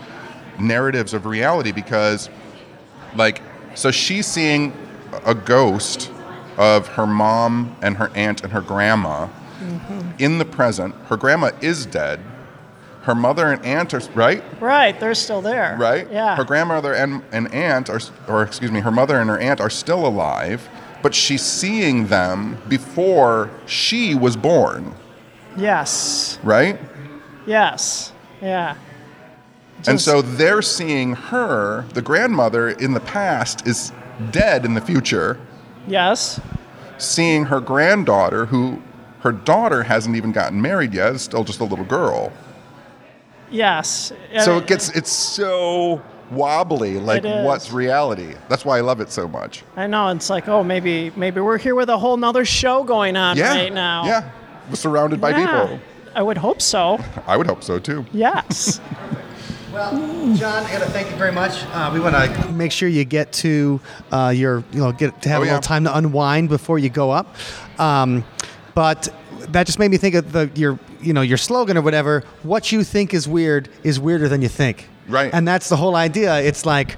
narratives 0.59 1.13
of 1.13 1.25
reality 1.25 1.71
because, 1.71 2.29
like, 3.15 3.41
so 3.75 3.91
she's 3.91 4.25
seeing 4.25 4.73
a 5.25 5.35
ghost 5.35 6.11
of 6.57 6.87
her 6.87 7.05
mom 7.05 7.75
and 7.81 7.97
her 7.97 8.09
aunt 8.15 8.43
and 8.43 8.51
her 8.51 8.61
grandma 8.61 9.27
Mm-hmm. 9.59 10.11
in 10.19 10.37
the 10.37 10.45
present. 10.45 10.93
Her 11.09 11.17
grandma 11.17 11.51
is 11.61 11.85
dead. 11.85 12.19
Her 13.01 13.15
mother 13.15 13.47
and 13.51 13.63
aunt 13.65 13.93
are 13.93 14.01
right, 14.13 14.43
Right, 14.61 14.99
they're 14.99 15.15
still 15.15 15.41
there. 15.41 15.77
right. 15.79 16.07
Yeah. 16.11 16.35
Her 16.35 16.43
grandmother 16.43 16.93
and, 16.93 17.23
and 17.31 17.51
aunt 17.53 17.89
are, 17.89 18.01
or 18.27 18.43
excuse 18.43 18.69
me, 18.71 18.81
her 18.81 18.91
mother 18.91 19.19
and 19.19 19.29
her 19.29 19.39
aunt 19.39 19.61
are 19.61 19.69
still 19.69 20.05
alive, 20.05 20.67
but 21.01 21.15
she's 21.15 21.41
seeing 21.41 22.07
them 22.07 22.57
before 22.67 23.49
she 23.65 24.13
was 24.13 24.35
born, 24.35 24.93
yes. 25.55 26.37
right? 26.43 26.77
Yes. 27.45 28.11
Yeah. 28.41 28.75
And 29.87 30.01
so 30.01 30.21
they're 30.21 30.61
seeing 30.61 31.13
her, 31.13 31.85
the 31.93 32.01
grandmother 32.01 32.69
in 32.69 32.93
the 32.93 32.99
past 32.99 33.65
is 33.65 33.93
dead 34.31 34.65
in 34.65 34.73
the 34.73 34.81
future, 34.81 35.39
Yes. 35.87 36.41
seeing 36.97 37.45
her 37.45 37.61
granddaughter, 37.61 38.47
who 38.47 38.81
her 39.19 39.31
daughter 39.31 39.83
hasn't 39.83 40.15
even 40.15 40.31
gotten 40.31 40.61
married 40.61 40.93
yet, 40.93 41.13
is 41.15 41.21
still 41.21 41.43
just 41.43 41.59
a 41.59 41.63
little 41.63 41.85
girl. 41.85 42.31
Yes. 43.49 44.11
So 44.43 44.57
it 44.57 44.67
gets, 44.67 44.89
it's 44.89 45.11
so 45.11 46.01
wobbly, 46.31 46.99
like 46.99 47.23
what's 47.23 47.71
reality? 47.71 48.35
That's 48.49 48.65
why 48.65 48.77
I 48.77 48.81
love 48.81 48.99
it 48.99 49.09
so 49.11 49.27
much. 49.27 49.63
I 49.77 49.87
know 49.87 50.09
it's 50.09 50.29
like, 50.29 50.47
oh, 50.49 50.63
maybe 50.63 51.11
maybe 51.15 51.39
we're 51.39 51.57
here 51.57 51.73
with 51.75 51.89
a 51.89 51.97
whole 51.97 52.17
nother 52.17 52.43
show 52.43 52.83
going 52.83 53.15
on 53.15 53.37
Yeah. 53.37 53.53
right 53.55 53.73
now. 53.73 54.05
Yeah. 54.05 54.29
We're 54.69 54.75
surrounded 54.75 55.21
by 55.21 55.29
Yeah, 55.29 55.61
people. 55.67 55.79
I 56.13 56.21
would 56.21 56.37
hope 56.37 56.61
so. 56.61 56.99
I 57.27 57.37
would 57.37 57.47
hope 57.47 57.63
so 57.63 57.79
too. 57.79 58.05
Yes. 58.11 58.81
Well, 59.73 59.91
John, 60.35 60.63
I 60.63 60.71
got 60.71 60.79
to 60.79 60.89
thank 60.89 61.11
you 61.11 61.17
very 61.17 61.31
much. 61.33 61.63
Uh, 61.71 61.91
we 61.93 61.99
want 61.99 62.15
to 62.15 62.51
Make 62.53 62.71
sure 62.71 62.87
you 62.89 63.03
get 63.03 63.31
to 63.33 63.79
uh, 64.11 64.33
your, 64.35 64.63
you 64.71 64.79
know, 64.79 64.91
get 64.91 65.21
to 65.23 65.29
have 65.29 65.41
Oh, 65.41 65.43
a 65.43 65.45
yeah. 65.45 65.51
little 65.51 65.61
time 65.61 65.83
to 65.83 65.95
unwind 65.95 66.49
before 66.49 66.79
you 66.79 66.89
go 66.89 67.11
up. 67.11 67.35
Um, 67.77 68.23
but 68.77 69.09
that 69.53 69.65
just 69.65 69.79
made 69.79 69.89
me 69.89 69.97
think 69.97 70.13
of 70.13 70.31
the 70.33 70.51
your, 70.53 70.77
you 71.01 71.11
know, 71.11 71.21
your 71.21 71.39
slogan 71.39 71.77
or 71.77 71.81
whatever. 71.81 72.23
What 72.43 72.71
you 72.71 72.83
think 72.83 73.11
is 73.11 73.27
weird 73.27 73.69
is 73.83 73.99
weirder 73.99 74.29
than 74.29 74.43
you 74.43 74.49
think. 74.49 74.87
Right. 75.07 75.33
And 75.33 75.47
that's 75.47 75.67
the 75.67 75.77
whole 75.77 75.95
idea. 75.95 76.41
It's 76.41 76.63
like, 76.63 76.95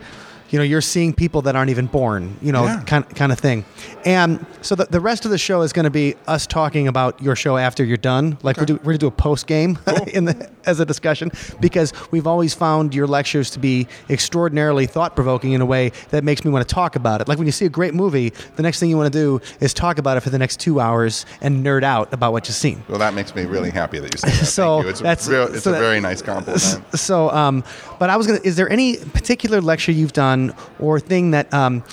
you 0.49 0.57
know, 0.59 0.63
you're 0.63 0.81
seeing 0.81 1.13
people 1.13 1.41
that 1.43 1.55
aren't 1.55 1.69
even 1.69 1.85
born. 1.87 2.37
You 2.41 2.51
know, 2.51 2.63
Yeah. 2.65 2.81
kind 2.85 3.07
kind 3.15 3.31
of 3.31 3.39
thing. 3.39 3.65
And 4.05 4.45
so 4.61 4.75
the, 4.75 4.85
the 4.85 4.99
rest 4.99 5.25
of 5.25 5.31
the 5.31 5.37
show 5.37 5.61
is 5.61 5.73
going 5.73 5.83
to 5.85 5.89
be 5.89 6.15
us 6.27 6.47
talking 6.47 6.87
about 6.87 7.21
your 7.21 7.35
show 7.35 7.57
after 7.57 7.83
you're 7.83 7.97
done. 7.97 8.37
Like 8.43 8.57
we're, 8.57 8.65
do, 8.65 8.73
we're 8.75 8.83
going 8.83 8.95
to 8.97 8.99
do 8.99 9.07
a 9.07 9.11
post 9.11 9.47
game 9.47 9.77
in 10.13 10.25
the 10.25 10.49
as 10.65 10.79
a 10.79 10.85
discussion 10.85 11.31
because 11.59 11.93
we've 12.11 12.27
always 12.27 12.53
found 12.53 12.93
your 12.95 13.07
lectures 13.07 13.49
to 13.51 13.59
be 13.59 13.87
extraordinarily 14.09 14.85
thought 14.85 15.15
provoking 15.15 15.53
in 15.53 15.61
a 15.61 15.65
way 15.65 15.91
that 16.09 16.23
makes 16.23 16.43
me 16.43 16.51
want 16.51 16.67
to 16.67 16.73
talk 16.75 16.95
about 16.95 17.21
it. 17.21 17.27
Like 17.27 17.37
when 17.37 17.47
you 17.47 17.51
see 17.51 17.65
a 17.65 17.69
great 17.69 17.93
movie, 17.93 18.29
the 18.55 18.63
next 18.63 18.79
thing 18.79 18.89
you 18.89 18.97
want 18.97 19.11
to 19.11 19.17
do 19.19 19.41
is 19.59 19.73
talk 19.73 19.97
about 19.97 20.17
it 20.17 20.21
for 20.21 20.29
the 20.29 20.37
next 20.39 20.59
two 20.59 20.79
hours 20.79 21.25
and 21.41 21.65
nerd 21.65 21.83
out 21.83 22.11
about 22.13 22.31
what 22.33 22.47
you've 22.47 22.55
seen. 22.55 22.83
Well, 22.89 22.99
that 22.99 23.13
makes 23.13 23.33
me 23.35 23.45
really 23.45 23.69
happy 23.71 23.99
that 23.99 24.13
you 24.13 24.17
said 24.17 24.31
that. 24.31 24.45
So 24.45 24.77
Thank 24.81 24.83
you. 24.85 24.89
It's 24.89 24.99
that's 25.01 25.27
a, 25.27 25.31
real, 25.31 25.43
it's 25.55 25.63
so 25.63 25.71
a 25.71 25.73
that- 25.73 25.79
very 25.79 25.99
nice 25.99 26.21
compliment. 26.21 26.81
So, 27.09 27.29
um, 27.31 27.63
but 27.99 28.09
I 28.09 28.17
was 28.17 28.27
gonna. 28.27 28.39
Is 28.43 28.55
there 28.55 28.69
any 28.69 28.97
particular 28.97 29.61
lecture 29.61 29.91
you've 29.91 30.13
done 30.13 30.38
or 30.79 30.99
thing 30.99 31.31
that 31.31 31.53
um, 31.53 31.83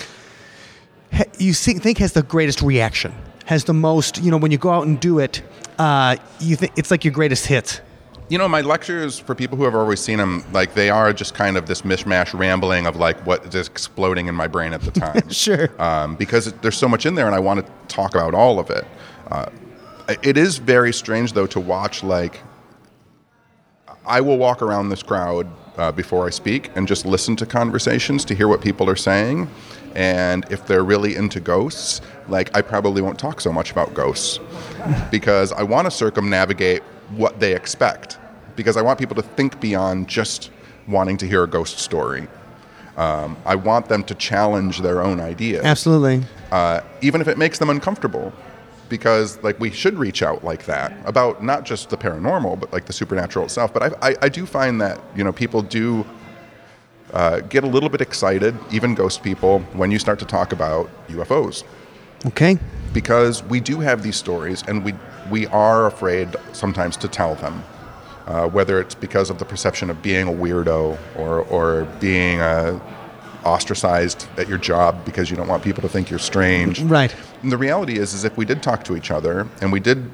you 1.37 1.53
think 1.53 1.97
has 1.99 2.13
the 2.13 2.23
greatest 2.23 2.61
reaction? 2.61 3.13
Has 3.45 3.63
the 3.63 3.73
most, 3.73 4.17
you 4.23 4.29
know, 4.31 4.37
when 4.37 4.51
you 4.51 4.57
go 4.57 4.69
out 4.69 4.85
and 4.87 4.99
do 4.99 5.19
it, 5.19 5.41
uh, 5.79 6.15
you 6.39 6.55
think 6.57 6.73
it's 6.75 6.91
like 6.91 7.05
your 7.05 7.13
greatest 7.13 7.45
hit. 7.47 7.81
you 8.29 8.37
know, 8.37 8.47
my 8.47 8.61
lectures 8.61 9.17
for 9.17 9.33
people 9.35 9.57
who 9.57 9.63
have 9.63 9.75
always 9.75 10.01
seen 10.01 10.17
them, 10.17 10.43
like 10.51 10.73
they 10.73 10.89
are 10.89 11.13
just 11.13 11.33
kind 11.33 11.55
of 11.57 11.65
this 11.65 11.83
mishmash 11.83 12.37
rambling 12.37 12.85
of 12.85 12.95
like 12.97 13.17
what 13.25 13.55
is 13.55 13.67
exploding 13.67 14.27
in 14.27 14.35
my 14.35 14.47
brain 14.47 14.73
at 14.73 14.81
the 14.81 14.91
time. 15.05 15.29
Sure. 15.29 15.69
Um, 15.81 16.15
because 16.15 16.47
it, 16.47 16.61
there's 16.61 16.77
so 16.77 16.89
much 16.89 17.05
in 17.05 17.15
there, 17.15 17.25
and 17.25 17.35
I 17.35 17.39
want 17.39 17.65
to 17.65 17.71
talk 17.87 18.15
about 18.15 18.33
all 18.33 18.59
of 18.59 18.69
it. 18.69 18.85
Uh, 19.31 19.49
it 20.23 20.37
is 20.37 20.57
very 20.57 20.91
strange 20.93 21.33
though 21.33 21.47
to 21.47 21.59
watch. 21.59 22.03
Like, 22.03 22.41
I 24.05 24.21
will 24.21 24.37
walk 24.37 24.61
around 24.61 24.89
this 24.89 25.03
crowd 25.03 25.47
uh, 25.77 25.91
before 25.91 26.27
I 26.27 26.29
speak 26.29 26.71
and 26.75 26.87
just 26.87 27.05
listen 27.05 27.35
to 27.37 27.45
conversations 27.45 28.25
to 28.25 28.35
hear 28.35 28.47
what 28.47 28.61
people 28.61 28.89
are 28.89 28.95
saying. 28.95 29.49
And 29.95 30.45
if 30.51 30.65
they're 30.67 30.83
really 30.83 31.15
into 31.15 31.39
ghosts, 31.39 32.01
like 32.27 32.55
I 32.55 32.61
probably 32.61 33.01
won't 33.01 33.17
talk 33.17 33.41
so 33.41 33.51
much 33.51 33.71
about 33.71 33.93
ghosts 33.93 34.39
because 35.11 35.51
I 35.51 35.63
want 35.63 35.85
to 35.85 35.91
circumnavigate 35.91 36.83
what 37.15 37.39
they 37.39 37.55
expect 37.55 38.17
because 38.55 38.75
I 38.75 38.81
want 38.81 38.99
people 38.99 39.15
to 39.15 39.21
think 39.21 39.59
beyond 39.59 40.07
just 40.07 40.51
wanting 40.87 41.17
to 41.17 41.27
hear 41.27 41.43
a 41.43 41.47
ghost 41.47 41.79
story. 41.79 42.27
Um, 42.97 43.37
I 43.45 43.55
want 43.55 43.87
them 43.87 44.03
to 44.05 44.15
challenge 44.15 44.81
their 44.81 45.03
own 45.03 45.19
ideas, 45.19 45.63
Absolutely. 45.63 46.23
uh, 46.51 46.81
even 47.01 47.21
if 47.21 47.27
it 47.27 47.37
makes 47.37 47.59
them 47.59 47.69
uncomfortable. 47.69 48.33
Because 48.89 49.41
like 49.43 49.59
we 49.59 49.71
should 49.71 49.97
reach 49.97 50.23
out 50.23 50.43
like 50.43 50.65
that 50.65 50.93
about 51.05 51.43
not 51.43 51.65
just 51.65 51.89
the 51.89 51.97
paranormal, 51.97 52.59
but 52.59 52.71
like 52.71 52.85
the 52.85 52.93
supernatural 52.93 53.45
itself. 53.45 53.73
But 53.73 53.83
I, 54.03 54.09
I, 54.09 54.15
I 54.23 54.29
do 54.29 54.45
find 54.45 54.79
that 54.81 54.99
you 55.15 55.23
know 55.23 55.31
people 55.33 55.61
do 55.61 56.05
uh, 57.13 57.39
get 57.41 57.63
a 57.63 57.67
little 57.67 57.89
bit 57.89 58.01
excited, 58.01 58.55
even 58.71 58.93
ghost 58.95 59.23
people, 59.23 59.59
when 59.73 59.91
you 59.91 59.99
start 59.99 60.19
to 60.19 60.25
talk 60.25 60.51
about 60.51 60.89
UFOs 61.07 61.63
Okay. 62.25 62.57
because 62.93 63.43
we 63.43 63.59
do 63.59 63.79
have 63.79 64.03
these 64.03 64.15
stories 64.15 64.63
and 64.67 64.83
we 64.83 64.93
we 65.29 65.45
are 65.47 65.85
afraid 65.87 66.35
sometimes 66.53 66.97
to 66.97 67.07
tell 67.07 67.35
them 67.35 67.63
uh, 68.27 68.47
whether 68.47 68.79
it's 68.81 68.95
because 68.95 69.29
of 69.29 69.37
the 69.39 69.45
perception 69.45 69.89
of 69.89 70.01
being 70.01 70.27
a 70.27 70.31
weirdo 70.31 70.97
or 71.15 71.41
or 71.43 71.85
being 71.99 72.41
uh, 72.41 72.79
ostracized 73.45 74.27
at 74.37 74.47
your 74.47 74.57
job 74.57 75.03
because 75.05 75.29
you 75.29 75.37
don't 75.37 75.47
want 75.47 75.63
people 75.63 75.81
to 75.81 75.89
think 75.89 76.09
you're 76.09 76.19
strange 76.19 76.81
Right. 76.81 77.15
and 77.43 77.51
the 77.51 77.57
reality 77.57 77.97
is 77.97 78.13
is 78.13 78.23
if 78.23 78.35
we 78.37 78.45
did 78.45 78.61
talk 78.63 78.83
to 78.85 78.95
each 78.97 79.11
other 79.11 79.47
and 79.61 79.71
we 79.71 79.79
did 79.79 80.09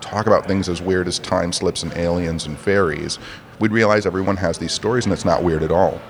talk 0.00 0.26
about 0.26 0.46
things 0.46 0.68
as 0.68 0.80
weird 0.80 1.08
as 1.08 1.18
time 1.18 1.52
slips 1.52 1.82
and 1.82 1.92
aliens 1.96 2.46
and 2.46 2.58
fairies 2.58 3.18
we'd 3.58 3.72
realize 3.72 4.06
everyone 4.06 4.36
has 4.36 4.58
these 4.58 4.72
stories 4.72 5.04
and 5.04 5.12
it's 5.12 5.24
not 5.24 5.42
weird 5.42 5.62
at 5.62 5.70
all 5.72 6.00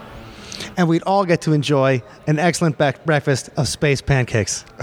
And 0.76 0.88
we'd 0.88 1.02
all 1.02 1.24
get 1.24 1.40
to 1.42 1.52
enjoy 1.52 2.02
an 2.26 2.38
excellent 2.38 2.78
bec- 2.78 3.04
breakfast 3.04 3.50
of 3.56 3.68
space 3.68 4.00
pancakes. 4.00 4.64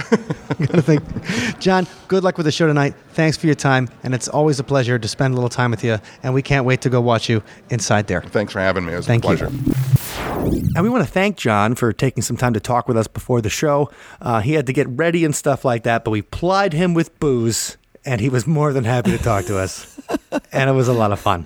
Gotta 0.60 0.82
think. 0.82 1.60
John, 1.60 1.88
good 2.08 2.24
luck 2.24 2.38
with 2.38 2.46
the 2.46 2.52
show 2.52 2.68
tonight. 2.68 2.96
Thanks 3.12 3.38
for 3.38 3.46
your 3.46 3.56
time. 3.56 3.90
And 4.04 4.14
it's 4.14 4.28
always 4.28 4.60
a 4.60 4.64
pleasure 4.64 4.98
to 4.98 5.08
spend 5.08 5.34
a 5.34 5.36
little 5.36 5.50
time 5.50 5.72
with 5.72 5.84
you. 5.84 5.98
And 6.24 6.34
we 6.34 6.42
can't 6.42 6.66
wait 6.66 6.82
to 6.82 6.90
go 6.90 7.02
watch 7.02 7.30
you 7.30 7.44
inside 7.70 8.08
there. 8.08 8.22
thanks 8.22 8.54
for 8.54 8.60
having 8.60 8.86
me 8.86 8.94
it 8.94 8.98
was 8.98 9.08
Thank 9.08 9.24
a 9.26 9.30
you. 9.30 9.38
pleasure 9.38 10.66
And 10.76 10.82
we 10.84 10.90
want 10.90 11.06
to 11.06 11.12
thank 11.12 11.38
John 11.38 11.76
for 11.76 11.94
taking 11.94 12.24
some 12.24 12.38
time 12.38 12.54
to 12.54 12.60
talk 12.60 12.88
with 12.88 12.98
us 12.98 13.08
before 13.08 13.42
the 13.42 13.50
show. 13.50 13.90
Uh, 14.22 14.40
he 14.42 14.54
had 14.54 14.66
to 14.68 14.74
get 14.74 14.88
ready 14.90 15.26
and 15.26 15.36
stuff 15.36 15.64
like 15.66 15.84
that, 15.84 16.04
but 16.04 16.12
we 16.12 16.22
plied 16.22 16.74
him 16.74 16.94
with 16.94 17.18
booze, 17.20 17.78
and 18.06 18.20
he 18.20 18.30
was 18.30 18.46
more 18.48 18.74
than 18.74 18.84
happy 18.84 19.12
to 19.12 19.18
talk 19.18 19.46
to 19.46 19.58
us. 19.58 20.00
and 20.52 20.70
it 20.70 20.74
was 20.74 20.88
a 20.88 20.94
lot 20.94 21.12
of 21.12 21.20
fun. 21.20 21.46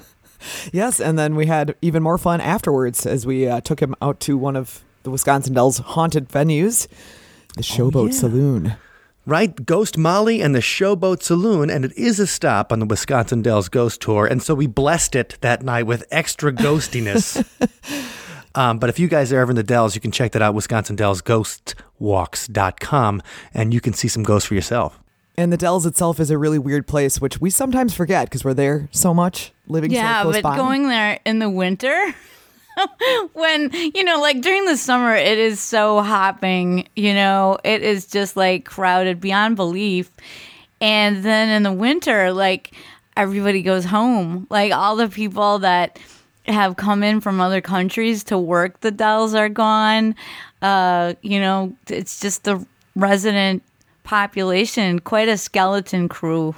Yes, 0.71 1.00
and 1.00 1.17
then 1.17 1.36
we 1.36 1.45
had 1.45 1.76
even 1.82 2.04
more 2.04 2.17
fun 2.17 2.41
afterwards 2.41 3.06
as 3.06 3.26
we 3.26 3.47
uh, 3.47 3.62
took 3.62 3.80
him 3.80 3.95
out 4.02 4.19
to 4.21 4.38
one 4.38 4.56
of 4.56 4.84
the 5.04 5.12
Wisconsin 5.12 5.54
Dells 5.54 5.78
haunted 5.78 6.30
venues, 6.30 6.88
the 7.56 7.63
Showboat 7.63 8.12
yeah. 8.12 8.19
Saloon. 8.19 8.76
Right? 9.26 9.65
Ghost 9.65 9.97
Molly 9.97 10.41
and 10.41 10.56
the 10.56 10.60
Showboat 10.60 11.21
Saloon, 11.21 11.69
and 11.69 11.84
it 11.84 11.91
is 11.97 12.17
a 12.19 12.28
stop 12.28 12.71
on 12.71 12.80
the 12.80 12.86
Wisconsin 12.86 13.41
Dells 13.41 13.67
Ghost 13.67 14.02
Tour. 14.02 14.26
And 14.26 14.41
so 14.41 14.56
we 14.56 14.67
blessed 14.67 15.15
it 15.15 15.38
that 15.41 15.63
night 15.63 15.84
with 15.84 16.06
extra 16.12 16.54
ghostiness. 16.54 17.43
um, 18.56 18.80
but 18.80 18.89
if 18.89 19.00
you 19.00 19.10
guys 19.10 19.34
are 19.34 19.39
ever 19.39 19.52
in 19.52 19.58
the 19.58 19.63
Dells, 19.63 19.95
you 19.95 20.02
can 20.02 20.12
check 20.12 20.32
that 20.32 20.41
out, 20.41 20.56
wisconsindells.ghostwalks.com, 20.56 23.21
and 23.54 23.73
you 23.73 23.82
can 23.82 23.93
see 23.93 24.08
some 24.08 24.23
ghosts 24.23 24.47
for 24.47 24.56
yourself. 24.56 24.97
And 25.39 25.54
the 25.54 25.58
Dells 25.58 25.86
itself 25.86 26.19
is 26.19 26.32
a 26.32 26.38
really 26.38 26.58
weird 26.58 26.88
place, 26.88 27.21
which 27.21 27.39
we 27.39 27.52
sometimes 27.52 27.93
forget 27.93 28.26
because 28.26 28.43
we're 28.43 28.56
there 28.56 28.89
so 28.91 29.13
much, 29.13 29.52
living 29.67 29.91
Yeah, 29.91 30.19
so 30.19 30.23
close 30.23 30.36
but 30.38 30.43
by. 30.43 30.58
going 30.58 30.88
there 30.88 31.19
in 31.26 31.38
the 31.38 31.50
winter, 31.50 32.15
when 33.34 33.71
you 33.71 34.04
know, 34.04 34.19
like 34.19 34.41
during 34.41 34.65
the 34.65 34.78
summer, 34.78 35.13
it 35.13 35.38
is 35.38 35.60
so 35.60 36.02
hopping. 36.02 36.88
You 36.95 37.13
know, 37.13 37.60
it 37.63 37.84
is 37.84 38.08
just 38.08 38.36
like 38.36 38.65
crowded 38.65 39.21
beyond 39.21 39.58
belief. 39.58 40.10
And 40.82 41.23
then 41.23 41.50
in 41.50 41.62
the 41.62 41.71
winter, 41.71 42.34
like 42.34 42.73
everybody 43.15 43.62
goes 43.62 43.86
home. 43.86 44.47
Like 44.50 44.71
all 44.73 44.95
the 44.95 45.08
people 45.08 45.60
that 45.60 46.00
have 46.47 46.78
come 46.78 47.04
in 47.04 47.21
from 47.21 47.41
other 47.41 47.62
countries 47.62 48.23
to 48.26 48.39
work 48.39 48.80
the 48.80 48.91
Dells 48.91 49.36
are 49.36 49.50
gone. 49.50 50.15
Uh, 50.63 51.13
you 51.21 51.39
know, 51.39 51.76
it's 51.88 52.19
just 52.19 52.43
the 52.43 52.65
resident 52.95 53.62
population, 54.08 55.00
quite 55.00 55.28
a 55.28 55.38
skeleton 55.38 56.08
crew. 56.08 56.56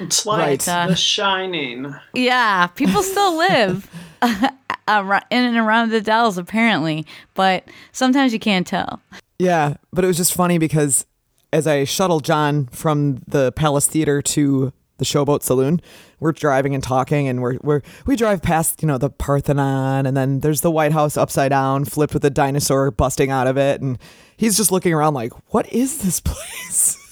It's 0.00 0.24
like 0.24 0.38
Right. 0.38 0.68
Uh, 0.68 0.86
the 0.88 0.96
Shining. 0.96 1.94
Yeah, 2.14 2.68
people 2.68 3.02
still 3.02 3.36
live 3.36 3.88
in 4.22 5.44
and 5.44 5.56
around 5.58 5.90
the 5.90 6.00
Dells, 6.00 6.38
apparently, 6.38 7.06
but 7.34 7.68
sometimes 7.92 8.32
you 8.32 8.38
can't 8.38 8.66
tell. 8.66 9.00
Yeah, 9.38 9.74
but 9.92 10.04
it 10.04 10.08
was 10.08 10.16
just 10.16 10.32
funny 10.34 10.56
because 10.56 11.04
as 11.52 11.66
I 11.66 11.84
shuttled 11.84 12.24
John 12.24 12.66
from 12.68 13.22
the 13.28 13.52
Palace 13.52 13.86
Theater 13.86 14.22
to 14.22 14.72
the 14.96 15.04
Showboat 15.04 15.42
Saloon, 15.42 15.82
we're 16.20 16.32
driving 16.32 16.74
and 16.74 16.82
talking, 16.82 17.26
and 17.28 17.40
we're, 17.42 17.58
we're 17.62 17.82
we 18.06 18.14
drive 18.16 18.42
past 18.42 18.82
you 18.82 18.88
know 18.88 18.98
the 18.98 19.10
Parthenon, 19.10 20.06
and 20.06 20.16
then 20.16 20.40
there's 20.40 20.60
the 20.60 20.70
White 20.70 20.92
House 20.92 21.16
upside 21.16 21.50
down, 21.50 21.84
flipped 21.84 22.14
with 22.14 22.24
a 22.24 22.30
dinosaur 22.30 22.90
busting 22.90 23.30
out 23.30 23.46
of 23.46 23.56
it, 23.56 23.80
and 23.80 23.98
he's 24.36 24.56
just 24.56 24.70
looking 24.70 24.92
around 24.92 25.14
like, 25.14 25.32
"What 25.52 25.70
is 25.72 25.98
this 26.02 26.20
place?" 26.20 26.96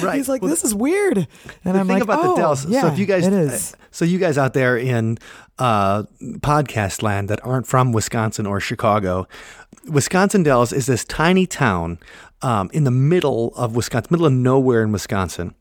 Right. 0.00 0.14
He's 0.16 0.28
like, 0.28 0.42
Well, 0.42 0.50
"This 0.50 0.62
is 0.62 0.74
weird," 0.74 1.18
and 1.64 1.74
the 1.74 1.80
I'm 1.80 1.86
thing 1.88 1.94
like, 1.96 2.02
about 2.04 2.24
"Oh, 2.24 2.34
the 2.34 2.40
Dells. 2.40 2.66
yeah, 2.66 2.82
so 2.82 2.86
if 2.86 2.98
you 3.00 3.06
guys, 3.06 3.26
it 3.26 3.32
is." 3.32 3.74
so 3.90 4.04
you 4.04 4.18
guys 4.18 4.38
out 4.38 4.54
there 4.54 4.76
in 4.78 5.18
uh, 5.58 6.04
podcast 6.38 7.02
land 7.02 7.28
that 7.30 7.44
aren't 7.44 7.66
from 7.66 7.90
Wisconsin 7.90 8.46
or 8.46 8.60
Chicago, 8.60 9.26
Wisconsin 9.88 10.44
Dells 10.44 10.72
is 10.72 10.86
this 10.86 11.04
tiny 11.04 11.46
town 11.46 11.98
um, 12.42 12.70
in 12.72 12.84
the 12.84 12.92
middle 12.92 13.52
of 13.56 13.74
Wisconsin, 13.74 14.08
middle 14.12 14.26
of 14.26 14.32
nowhere 14.32 14.84
in 14.84 14.92
Wisconsin, 14.92 15.54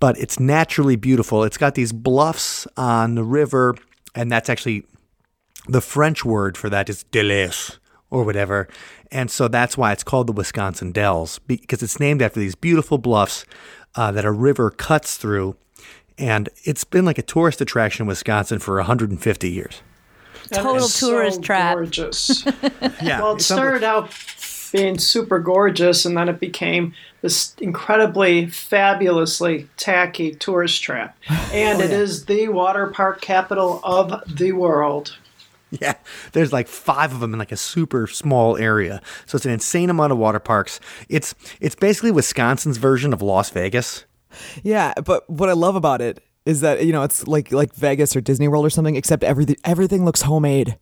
but 0.00 0.18
it's 0.18 0.38
naturally 0.38 0.96
beautiful. 0.96 1.44
It's 1.44 1.58
got 1.58 1.74
these 1.74 1.92
bluffs 1.92 2.66
on 2.76 3.14
the 3.14 3.24
river, 3.24 3.76
and 4.14 4.30
that's 4.30 4.48
actually 4.48 4.84
the 5.68 5.80
French 5.80 6.24
word 6.24 6.56
for 6.56 6.70
that 6.70 6.88
is 6.88 7.04
délice 7.12 7.78
or 8.10 8.24
whatever. 8.24 8.68
And 9.10 9.30
so 9.30 9.48
that's 9.48 9.76
why 9.76 9.92
it's 9.92 10.02
called 10.04 10.26
the 10.26 10.32
Wisconsin 10.32 10.92
Dells 10.92 11.38
because 11.40 11.82
it's 11.82 12.00
named 12.00 12.22
after 12.22 12.40
these 12.40 12.54
beautiful 12.54 12.98
bluffs 12.98 13.44
uh, 13.94 14.12
that 14.12 14.24
a 14.24 14.32
river 14.32 14.70
cuts 14.70 15.16
through. 15.16 15.56
And 16.18 16.48
it's 16.64 16.84
been 16.84 17.04
like 17.04 17.18
a 17.18 17.22
tourist 17.22 17.60
attraction 17.60 18.04
in 18.04 18.08
Wisconsin 18.08 18.58
for 18.58 18.76
150 18.76 19.50
years. 19.50 19.82
And 20.50 20.62
Total 20.62 20.88
tourist 20.88 21.36
so 21.36 21.42
trap. 21.42 21.74
Gorgeous. 21.74 22.44
Yeah. 23.02 23.20
well, 23.20 23.36
it 23.36 23.42
started 23.42 23.82
out 23.82 24.10
being 24.70 24.98
super 24.98 25.38
gorgeous, 25.38 26.04
and 26.04 26.16
then 26.16 26.28
it 26.28 26.40
became 26.40 26.94
this 27.22 27.54
incredibly, 27.58 28.46
fabulously 28.46 29.68
tacky 29.76 30.34
tourist 30.34 30.82
trap. 30.82 31.16
Oh, 31.28 31.50
and 31.52 31.80
it 31.80 31.90
is 31.90 32.26
the 32.26 32.48
water 32.48 32.88
park 32.88 33.20
capital 33.20 33.80
of 33.84 34.22
the 34.26 34.52
world. 34.52 35.16
Yeah, 35.70 35.94
there's 36.32 36.52
like 36.52 36.68
five 36.68 37.12
of 37.12 37.20
them 37.20 37.32
in 37.32 37.38
like 37.38 37.52
a 37.52 37.56
super 37.56 38.06
small 38.06 38.56
area. 38.56 39.00
So 39.26 39.36
it's 39.36 39.44
an 39.44 39.52
insane 39.52 39.90
amount 39.90 40.12
of 40.12 40.18
water 40.18 40.38
parks. 40.38 40.80
It's 41.08 41.34
it's 41.60 41.74
basically 41.74 42.10
Wisconsin's 42.10 42.76
version 42.76 43.12
of 43.12 43.22
Las 43.22 43.50
Vegas. 43.50 44.04
Yeah, 44.62 44.92
but 45.04 45.28
what 45.28 45.48
I 45.48 45.52
love 45.52 45.76
about 45.76 46.00
it 46.00 46.22
is 46.44 46.60
that 46.60 46.84
you 46.84 46.92
know 46.92 47.02
it's 47.02 47.26
like 47.26 47.52
like 47.52 47.74
Vegas 47.74 48.14
or 48.14 48.20
Disney 48.20 48.48
World 48.48 48.64
or 48.64 48.70
something, 48.70 48.96
except 48.96 49.24
everything 49.24 49.56
everything 49.64 50.04
looks 50.04 50.22
homemade. 50.22 50.78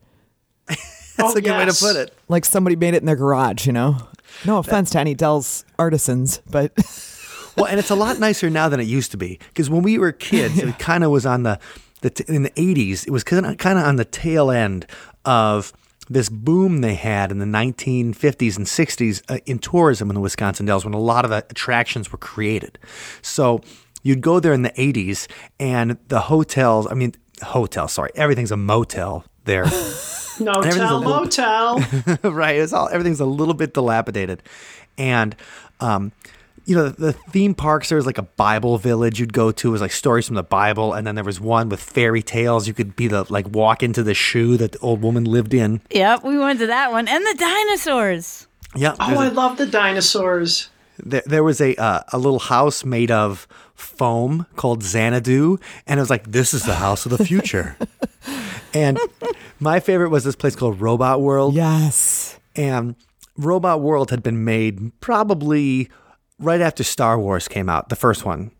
That's 1.16 1.34
Oh, 1.34 1.38
a 1.38 1.40
good 1.40 1.56
way 1.56 1.64
to 1.64 1.72
put 1.74 1.96
it. 1.96 2.12
like 2.28 2.44
somebody 2.44 2.76
made 2.76 2.94
it 2.94 2.98
in 2.98 3.06
their 3.06 3.16
garage, 3.16 3.66
you 3.66 3.72
know? 3.72 3.96
No 4.44 4.58
offense 4.58 4.90
to 4.90 4.98
any 5.00 5.14
Dell's 5.14 5.64
artisans, 5.78 6.40
but 6.50 6.72
Well, 7.56 7.66
and 7.66 7.78
it's 7.78 7.90
a 7.90 7.94
lot 7.94 8.18
nicer 8.18 8.50
now 8.50 8.68
than 8.68 8.80
it 8.80 8.84
used 8.88 9.12
to 9.12 9.16
be 9.16 9.38
because 9.48 9.70
when 9.70 9.82
we 9.82 9.96
were 9.98 10.10
kids, 10.10 10.58
it 10.58 10.78
kind 10.80 11.04
of 11.04 11.10
was 11.12 11.24
on 11.24 11.44
the, 11.44 11.60
the 12.00 12.10
t- 12.10 12.24
in 12.26 12.42
the 12.42 12.50
'80s. 12.50 13.06
It 13.06 13.10
was 13.10 13.22
kind 13.22 13.46
of 13.46 13.84
on 13.84 13.94
the 13.96 14.04
tail 14.04 14.50
end 14.50 14.86
of 15.24 15.72
this 16.10 16.28
boom 16.28 16.80
they 16.80 16.96
had 16.96 17.30
in 17.30 17.38
the 17.38 17.46
1950s 17.46 18.56
and 18.58 18.66
60s 18.66 19.22
uh, 19.30 19.38
in 19.46 19.58
tourism 19.60 20.10
in 20.10 20.14
the 20.14 20.20
Wisconsin 20.20 20.66
Dells 20.66 20.84
when 20.84 20.94
a 20.94 20.98
lot 21.00 21.24
of 21.24 21.30
the 21.30 21.38
attractions 21.48 22.10
were 22.10 22.18
created. 22.18 22.76
So 23.22 23.60
you'd 24.02 24.20
go 24.20 24.40
there 24.40 24.52
in 24.52 24.62
the 24.62 24.70
80s, 24.72 25.28
and 25.60 25.96
the 26.08 26.22
hotels. 26.22 26.88
I 26.90 26.94
mean, 26.94 27.14
hotels. 27.42 27.92
Sorry, 27.92 28.10
everything's 28.16 28.50
a 28.52 28.56
motel 28.56 29.24
there. 29.44 29.66
No 30.40 30.52
tell 30.62 30.98
little- 30.98 31.00
motel. 31.20 31.78
right. 32.24 32.56
It's 32.56 32.72
all 32.72 32.88
everything's 32.88 33.20
a 33.20 33.24
little 33.24 33.54
bit 33.54 33.72
dilapidated, 33.72 34.42
and 34.98 35.36
um, 35.78 36.10
you 36.64 36.74
know 36.74 36.88
the 36.88 37.12
theme 37.12 37.54
parks 37.54 37.88
there 37.90 37.94
was 37.96 38.04
like 38.04 38.18
a 38.18 38.22
bible 38.22 38.76
village 38.76 39.20
you'd 39.20 39.32
go 39.32 39.52
to 39.52 39.68
it 39.68 39.70
was 39.70 39.80
like 39.80 39.92
stories 39.92 40.26
from 40.26 40.34
the 40.34 40.42
bible 40.42 40.92
and 40.92 41.06
then 41.06 41.14
there 41.14 41.22
was 41.22 41.38
one 41.40 41.68
with 41.68 41.78
fairy 41.80 42.20
tales 42.22 42.66
you 42.66 42.74
could 42.74 42.96
be 42.96 43.06
the 43.06 43.24
like 43.32 43.46
walk 43.54 43.82
into 43.84 44.02
the 44.02 44.14
shoe 44.14 44.56
that 44.56 44.72
the 44.72 44.78
old 44.80 45.02
woman 45.02 45.22
lived 45.24 45.54
in 45.54 45.80
Yep, 45.90 46.24
we 46.24 46.36
went 46.36 46.58
to 46.58 46.66
that 46.66 46.90
one. 46.90 47.06
And 47.06 47.24
the 47.24 47.36
dinosaurs. 47.38 48.48
yeah 48.74 48.96
Oh, 48.98 49.06
there's 49.06 49.18
I 49.20 49.26
a- 49.26 49.30
love 49.30 49.56
the 49.56 49.66
dinosaurs. 49.66 50.68
there, 50.98 51.22
there 51.26 51.44
was 51.44 51.60
a 51.60 51.76
uh, 51.76 52.00
a 52.12 52.18
little 52.18 52.40
house 52.40 52.84
made 52.84 53.12
of 53.12 53.46
foam 53.76 54.46
called 54.56 54.82
Xanadu, 54.82 55.58
and 55.86 56.00
it 56.00 56.02
was 56.02 56.10
like 56.10 56.32
this 56.32 56.54
is 56.54 56.64
the 56.64 56.74
house 56.76 57.06
of 57.06 57.16
the 57.16 57.24
future. 57.24 57.76
and 58.74 58.98
my 59.60 59.80
favorite 59.80 60.10
was 60.10 60.24
this 60.24 60.36
place 60.36 60.56
called 60.56 60.80
Robot 60.80 61.20
World. 61.20 61.54
Yes. 61.54 62.38
And 62.56 62.96
Robot 63.36 63.80
World 63.80 64.10
had 64.10 64.22
been 64.22 64.44
made 64.44 64.98
probably 65.00 65.88
right 66.38 66.60
after 66.60 66.84
Star 66.84 67.18
Wars 67.18 67.48
came 67.48 67.68
out, 67.68 67.88
the 67.88 67.96
first 67.96 68.24
one. 68.24 68.50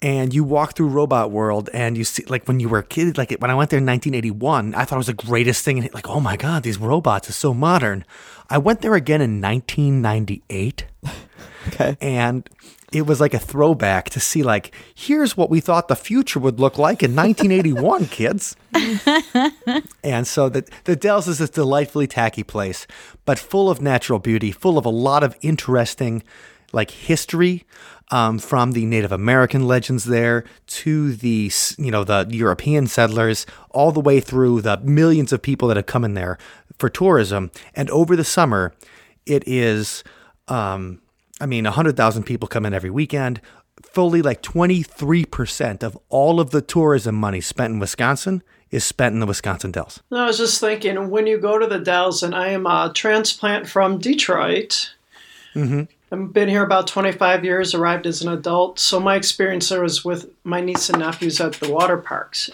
And 0.00 0.32
you 0.32 0.44
walk 0.44 0.76
through 0.76 0.88
Robot 0.88 1.32
World 1.32 1.68
and 1.74 1.98
you 1.98 2.04
see, 2.04 2.24
like, 2.26 2.46
when 2.46 2.60
you 2.60 2.68
were 2.68 2.78
a 2.78 2.84
kid, 2.84 3.18
like, 3.18 3.32
when 3.40 3.50
I 3.50 3.54
went 3.56 3.70
there 3.70 3.78
in 3.78 3.86
1981, 3.86 4.74
I 4.76 4.84
thought 4.84 4.94
it 4.94 4.98
was 4.98 5.06
the 5.08 5.14
greatest 5.14 5.64
thing. 5.64 5.78
And, 5.80 5.92
like, 5.92 6.08
oh 6.08 6.20
my 6.20 6.36
God, 6.36 6.62
these 6.62 6.78
robots 6.78 7.28
are 7.28 7.32
so 7.32 7.52
modern. 7.52 8.04
I 8.48 8.58
went 8.58 8.80
there 8.80 8.94
again 8.94 9.20
in 9.20 9.40
1998 9.40 10.84
Okay. 11.68 11.96
and 12.00 12.48
it 12.92 13.06
was 13.06 13.20
like 13.20 13.34
a 13.34 13.38
throwback 13.38 14.10
to 14.10 14.20
see 14.20 14.42
like 14.42 14.74
here's 14.94 15.36
what 15.36 15.50
we 15.50 15.60
thought 15.60 15.88
the 15.88 15.96
future 15.96 16.38
would 16.38 16.58
look 16.58 16.78
like 16.78 17.02
in 17.02 17.14
1981 17.14 18.06
kids 18.08 18.56
and 20.02 20.26
so 20.26 20.48
the, 20.48 20.68
the 20.84 20.96
dells 20.96 21.28
is 21.28 21.38
this 21.38 21.50
delightfully 21.50 22.06
tacky 22.06 22.42
place 22.42 22.86
but 23.24 23.38
full 23.38 23.70
of 23.70 23.80
natural 23.80 24.18
beauty 24.18 24.50
full 24.50 24.78
of 24.78 24.84
a 24.84 24.90
lot 24.90 25.22
of 25.22 25.36
interesting 25.42 26.22
like 26.72 26.90
history 26.90 27.64
um, 28.10 28.38
from 28.38 28.72
the 28.72 28.86
native 28.86 29.12
american 29.12 29.66
legends 29.66 30.04
there 30.04 30.44
to 30.66 31.12
the 31.14 31.50
you 31.76 31.90
know 31.90 32.04
the 32.04 32.26
european 32.30 32.86
settlers 32.86 33.46
all 33.70 33.92
the 33.92 34.00
way 34.00 34.20
through 34.20 34.60
the 34.60 34.78
millions 34.78 35.32
of 35.32 35.42
people 35.42 35.68
that 35.68 35.76
have 35.76 35.86
come 35.86 36.04
in 36.04 36.14
there 36.14 36.38
for 36.78 36.88
tourism 36.88 37.50
and 37.74 37.90
over 37.90 38.16
the 38.16 38.24
summer 38.24 38.72
it 39.26 39.46
is 39.46 40.02
um, 40.48 41.00
I 41.40 41.46
mean, 41.46 41.64
100,000 41.64 42.24
people 42.24 42.48
come 42.48 42.66
in 42.66 42.74
every 42.74 42.90
weekend. 42.90 43.40
Fully 43.82 44.22
like 44.22 44.42
23% 44.42 45.82
of 45.82 45.96
all 46.08 46.40
of 46.40 46.50
the 46.50 46.60
tourism 46.60 47.14
money 47.14 47.40
spent 47.40 47.74
in 47.74 47.78
Wisconsin 47.78 48.42
is 48.70 48.84
spent 48.84 49.14
in 49.14 49.20
the 49.20 49.26
Wisconsin 49.26 49.70
Dells. 49.70 50.02
No, 50.10 50.24
I 50.24 50.26
was 50.26 50.38
just 50.38 50.60
thinking 50.60 51.10
when 51.10 51.26
you 51.26 51.38
go 51.38 51.58
to 51.58 51.66
the 51.66 51.78
Dells, 51.78 52.22
and 52.22 52.34
I 52.34 52.48
am 52.48 52.66
a 52.66 52.92
transplant 52.94 53.68
from 53.68 53.98
Detroit. 53.98 54.92
Mm-hmm. 55.54 55.82
I've 56.10 56.32
been 56.32 56.48
here 56.48 56.64
about 56.64 56.86
25 56.86 57.44
years, 57.44 57.74
arrived 57.74 58.06
as 58.06 58.22
an 58.22 58.32
adult. 58.32 58.78
So 58.78 58.98
my 58.98 59.14
experience 59.14 59.68
there 59.68 59.82
was 59.82 60.04
with 60.04 60.30
my 60.44 60.60
niece 60.60 60.90
and 60.90 60.98
nephews 60.98 61.40
at 61.40 61.54
the 61.54 61.72
water 61.72 61.98
parks. 61.98 62.50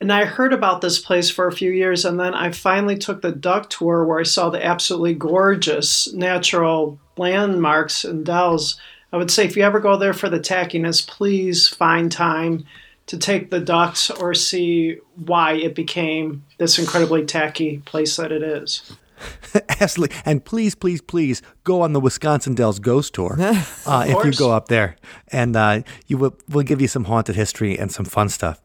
And 0.00 0.12
I 0.12 0.24
heard 0.24 0.54
about 0.54 0.80
this 0.80 0.98
place 0.98 1.28
for 1.28 1.46
a 1.46 1.52
few 1.52 1.70
years, 1.70 2.04
and 2.04 2.18
then 2.18 2.32
I 2.32 2.52
finally 2.52 2.96
took 2.96 3.20
the 3.20 3.32
duck 3.32 3.68
tour 3.68 4.04
where 4.04 4.20
I 4.20 4.24
saw 4.24 4.48
the 4.48 4.64
absolutely 4.64 5.14
gorgeous 5.14 6.12
natural 6.14 6.98
landmarks 7.20 8.04
and 8.04 8.26
dells. 8.26 8.80
I 9.12 9.16
would 9.16 9.30
say 9.30 9.44
if 9.44 9.56
you 9.56 9.62
ever 9.62 9.78
go 9.78 9.96
there 9.96 10.12
for 10.12 10.28
the 10.28 10.40
tackiness, 10.40 11.06
please 11.06 11.68
find 11.68 12.10
time 12.10 12.64
to 13.06 13.18
take 13.18 13.50
the 13.50 13.60
ducks 13.60 14.10
or 14.10 14.34
see 14.34 14.98
why 15.16 15.52
it 15.52 15.74
became 15.74 16.44
this 16.58 16.78
incredibly 16.78 17.24
tacky 17.24 17.78
place 17.84 18.16
that 18.16 18.32
it 18.32 18.42
is. 18.42 18.96
Absolutely. 19.80 20.16
And 20.24 20.44
please, 20.44 20.74
please, 20.74 21.02
please 21.02 21.42
go 21.64 21.82
on 21.82 21.92
the 21.92 22.00
Wisconsin 22.00 22.54
Dells 22.54 22.78
Ghost 22.78 23.12
Tour 23.14 23.36
uh, 23.86 24.06
if 24.08 24.24
you 24.24 24.32
go 24.32 24.52
up 24.52 24.68
there. 24.68 24.96
And 25.28 25.56
uh, 25.56 25.82
you 26.06 26.18
will, 26.18 26.36
we'll 26.48 26.64
give 26.64 26.80
you 26.80 26.88
some 26.88 27.04
haunted 27.04 27.36
history 27.36 27.78
and 27.78 27.92
some 27.92 28.04
fun 28.04 28.28
stuff. 28.28 28.60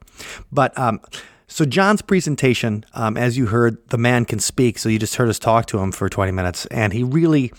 But 0.52 0.78
um, 0.78 1.02
so 1.48 1.66
John's 1.66 2.02
presentation, 2.02 2.86
um, 2.94 3.18
as 3.18 3.38
you 3.38 3.48
heard, 3.48 3.78
the 3.90 3.98
man 3.98 4.26
can 4.26 4.40
speak. 4.40 4.78
So 4.78 4.90
you 4.90 5.00
just 5.00 5.16
heard 5.16 5.30
us 5.30 5.40
talk 5.40 5.66
to 5.68 5.80
him 5.80 5.92
for 5.92 6.10
20 6.10 6.32
minutes. 6.32 6.66
And 6.68 6.94
he 6.94 7.04
really. 7.04 7.52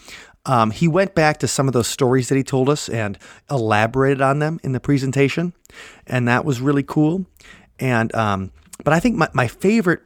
Um, 0.46 0.70
he 0.70 0.88
went 0.88 1.14
back 1.14 1.38
to 1.38 1.48
some 1.48 1.66
of 1.66 1.74
those 1.74 1.88
stories 1.88 2.28
that 2.28 2.36
he 2.36 2.44
told 2.44 2.68
us 2.68 2.88
and 2.88 3.18
elaborated 3.50 4.22
on 4.22 4.38
them 4.38 4.60
in 4.62 4.72
the 4.72 4.80
presentation, 4.80 5.52
and 6.06 6.26
that 6.28 6.44
was 6.44 6.60
really 6.60 6.84
cool. 6.84 7.26
And 7.78 8.14
um, 8.14 8.52
but 8.84 8.94
I 8.94 9.00
think 9.00 9.16
my, 9.16 9.28
my 9.34 9.48
favorite 9.48 10.00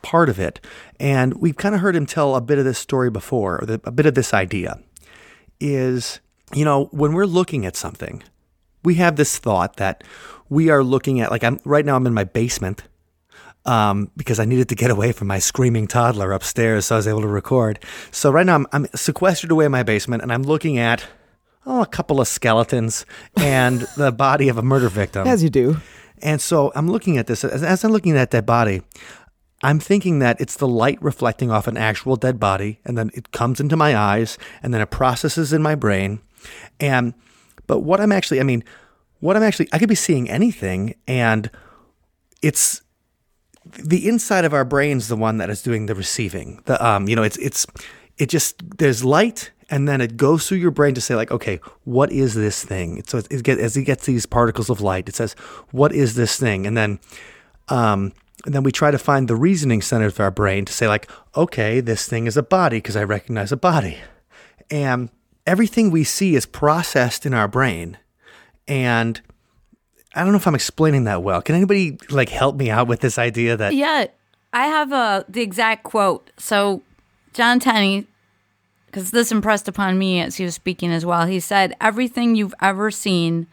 part 0.00 0.28
of 0.28 0.38
it, 0.38 0.60
and 1.00 1.34
we've 1.34 1.56
kind 1.56 1.74
of 1.74 1.80
heard 1.80 1.96
him 1.96 2.06
tell 2.06 2.36
a 2.36 2.40
bit 2.40 2.58
of 2.58 2.64
this 2.64 2.78
story 2.78 3.10
before, 3.10 3.60
or 3.60 3.66
the, 3.66 3.80
a 3.84 3.90
bit 3.90 4.06
of 4.06 4.14
this 4.14 4.32
idea, 4.32 4.80
is 5.60 6.20
you 6.54 6.64
know 6.64 6.86
when 6.86 7.12
we're 7.12 7.26
looking 7.26 7.66
at 7.66 7.76
something, 7.76 8.22
we 8.84 8.94
have 8.94 9.16
this 9.16 9.36
thought 9.38 9.76
that 9.76 10.04
we 10.48 10.70
are 10.70 10.84
looking 10.84 11.20
at 11.20 11.30
like 11.30 11.42
I'm 11.42 11.58
right 11.64 11.84
now 11.84 11.96
I'm 11.96 12.06
in 12.06 12.14
my 12.14 12.24
basement 12.24 12.84
um, 13.64 14.10
because 14.16 14.40
I 14.40 14.44
needed 14.44 14.68
to 14.70 14.74
get 14.74 14.90
away 14.90 15.12
from 15.12 15.28
my 15.28 15.38
screaming 15.38 15.86
toddler 15.86 16.32
upstairs, 16.32 16.86
so 16.86 16.96
I 16.96 16.98
was 16.98 17.08
able 17.08 17.22
to 17.22 17.28
record. 17.28 17.78
So 18.10 18.30
right 18.30 18.46
now 18.46 18.54
I'm, 18.54 18.66
I'm 18.72 18.86
sequestered 18.94 19.50
away 19.50 19.66
in 19.66 19.72
my 19.72 19.82
basement, 19.82 20.22
and 20.22 20.32
I'm 20.32 20.42
looking 20.42 20.78
at 20.78 21.06
oh 21.66 21.82
a 21.82 21.86
couple 21.86 22.20
of 22.20 22.28
skeletons 22.28 23.06
and 23.36 23.80
the 23.96 24.12
body 24.12 24.48
of 24.48 24.58
a 24.58 24.62
murder 24.62 24.88
victim. 24.88 25.26
As 25.26 25.42
you 25.42 25.50
do. 25.50 25.76
And 26.20 26.40
so 26.40 26.72
I'm 26.74 26.88
looking 26.88 27.18
at 27.18 27.26
this 27.26 27.44
as, 27.44 27.62
as 27.62 27.84
I'm 27.84 27.92
looking 27.92 28.16
at 28.16 28.30
that 28.30 28.46
body. 28.46 28.82
I'm 29.64 29.78
thinking 29.78 30.18
that 30.18 30.40
it's 30.40 30.56
the 30.56 30.66
light 30.66 31.00
reflecting 31.00 31.52
off 31.52 31.68
an 31.68 31.76
actual 31.76 32.16
dead 32.16 32.40
body, 32.40 32.80
and 32.84 32.98
then 32.98 33.10
it 33.14 33.30
comes 33.30 33.60
into 33.60 33.76
my 33.76 33.96
eyes, 33.96 34.36
and 34.60 34.74
then 34.74 34.80
it 34.80 34.90
processes 34.90 35.52
in 35.52 35.62
my 35.62 35.76
brain. 35.76 36.20
And 36.80 37.14
but 37.68 37.80
what 37.80 38.00
I'm 38.00 38.10
actually, 38.10 38.40
I 38.40 38.42
mean, 38.42 38.64
what 39.20 39.36
I'm 39.36 39.42
actually, 39.44 39.68
I 39.72 39.78
could 39.78 39.88
be 39.88 39.94
seeing 39.94 40.28
anything, 40.28 40.96
and 41.06 41.48
it's 42.42 42.82
the 43.64 44.08
inside 44.08 44.44
of 44.44 44.54
our 44.54 44.64
brain's 44.64 45.08
the 45.08 45.16
one 45.16 45.38
that 45.38 45.50
is 45.50 45.62
doing 45.62 45.86
the 45.86 45.94
receiving. 45.94 46.62
The 46.64 46.84
um, 46.84 47.08
you 47.08 47.16
know, 47.16 47.22
it's 47.22 47.36
it's 47.38 47.66
it 48.18 48.28
just 48.28 48.78
there's 48.78 49.04
light 49.04 49.50
and 49.70 49.88
then 49.88 50.00
it 50.02 50.18
goes 50.18 50.46
through 50.46 50.58
your 50.58 50.70
brain 50.70 50.94
to 50.94 51.00
say 51.00 51.14
like, 51.14 51.30
okay, 51.30 51.58
what 51.84 52.12
is 52.12 52.34
this 52.34 52.62
thing? 52.62 53.02
So 53.06 53.18
it, 53.18 53.42
get, 53.42 53.58
as 53.58 53.74
it 53.74 53.84
gets 53.84 54.04
these 54.04 54.26
particles 54.26 54.68
of 54.68 54.82
light, 54.82 55.08
it 55.08 55.14
says, 55.14 55.32
what 55.70 55.92
is 55.92 56.14
this 56.14 56.38
thing? 56.38 56.66
And 56.66 56.76
then 56.76 57.00
um, 57.68 58.12
and 58.44 58.54
then 58.54 58.62
we 58.64 58.72
try 58.72 58.90
to 58.90 58.98
find 58.98 59.28
the 59.28 59.36
reasoning 59.36 59.82
center 59.82 60.06
of 60.06 60.20
our 60.20 60.30
brain 60.30 60.64
to 60.64 60.72
say 60.72 60.88
like, 60.88 61.10
okay, 61.36 61.80
this 61.80 62.06
thing 62.06 62.26
is 62.26 62.36
a 62.36 62.42
body 62.42 62.78
because 62.78 62.96
I 62.96 63.04
recognize 63.04 63.52
a 63.52 63.56
body, 63.56 63.98
and 64.70 65.10
everything 65.46 65.90
we 65.90 66.04
see 66.04 66.34
is 66.34 66.44
processed 66.44 67.24
in 67.24 67.34
our 67.34 67.48
brain, 67.48 67.98
and 68.66 69.20
I 70.14 70.22
don't 70.22 70.32
know 70.32 70.38
if 70.38 70.46
I'm 70.46 70.54
explaining 70.54 71.04
that 71.04 71.22
well. 71.22 71.40
Can 71.40 71.54
anybody 71.54 71.98
like 72.10 72.28
help 72.28 72.56
me 72.56 72.70
out 72.70 72.86
with 72.86 73.00
this 73.00 73.18
idea 73.18 73.56
that 73.56 73.74
Yeah, 73.74 74.06
I 74.52 74.66
have 74.66 74.92
uh, 74.92 75.24
the 75.28 75.40
exact 75.40 75.84
quote. 75.84 76.30
So, 76.36 76.82
John 77.32 77.58
Tenney, 77.58 78.06
because 78.86 79.10
this 79.10 79.32
impressed 79.32 79.68
upon 79.68 79.98
me 79.98 80.20
as 80.20 80.36
he 80.36 80.44
was 80.44 80.54
speaking 80.54 80.92
as 80.92 81.06
well, 81.06 81.26
he 81.26 81.40
said, 81.40 81.74
Everything 81.80 82.34
you've 82.34 82.54
ever 82.60 82.90
seen, 82.90 83.46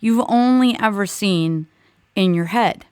you've 0.00 0.24
only 0.28 0.78
ever 0.80 1.06
seen 1.06 1.66
in 2.14 2.32
your 2.32 2.46
head. 2.46 2.86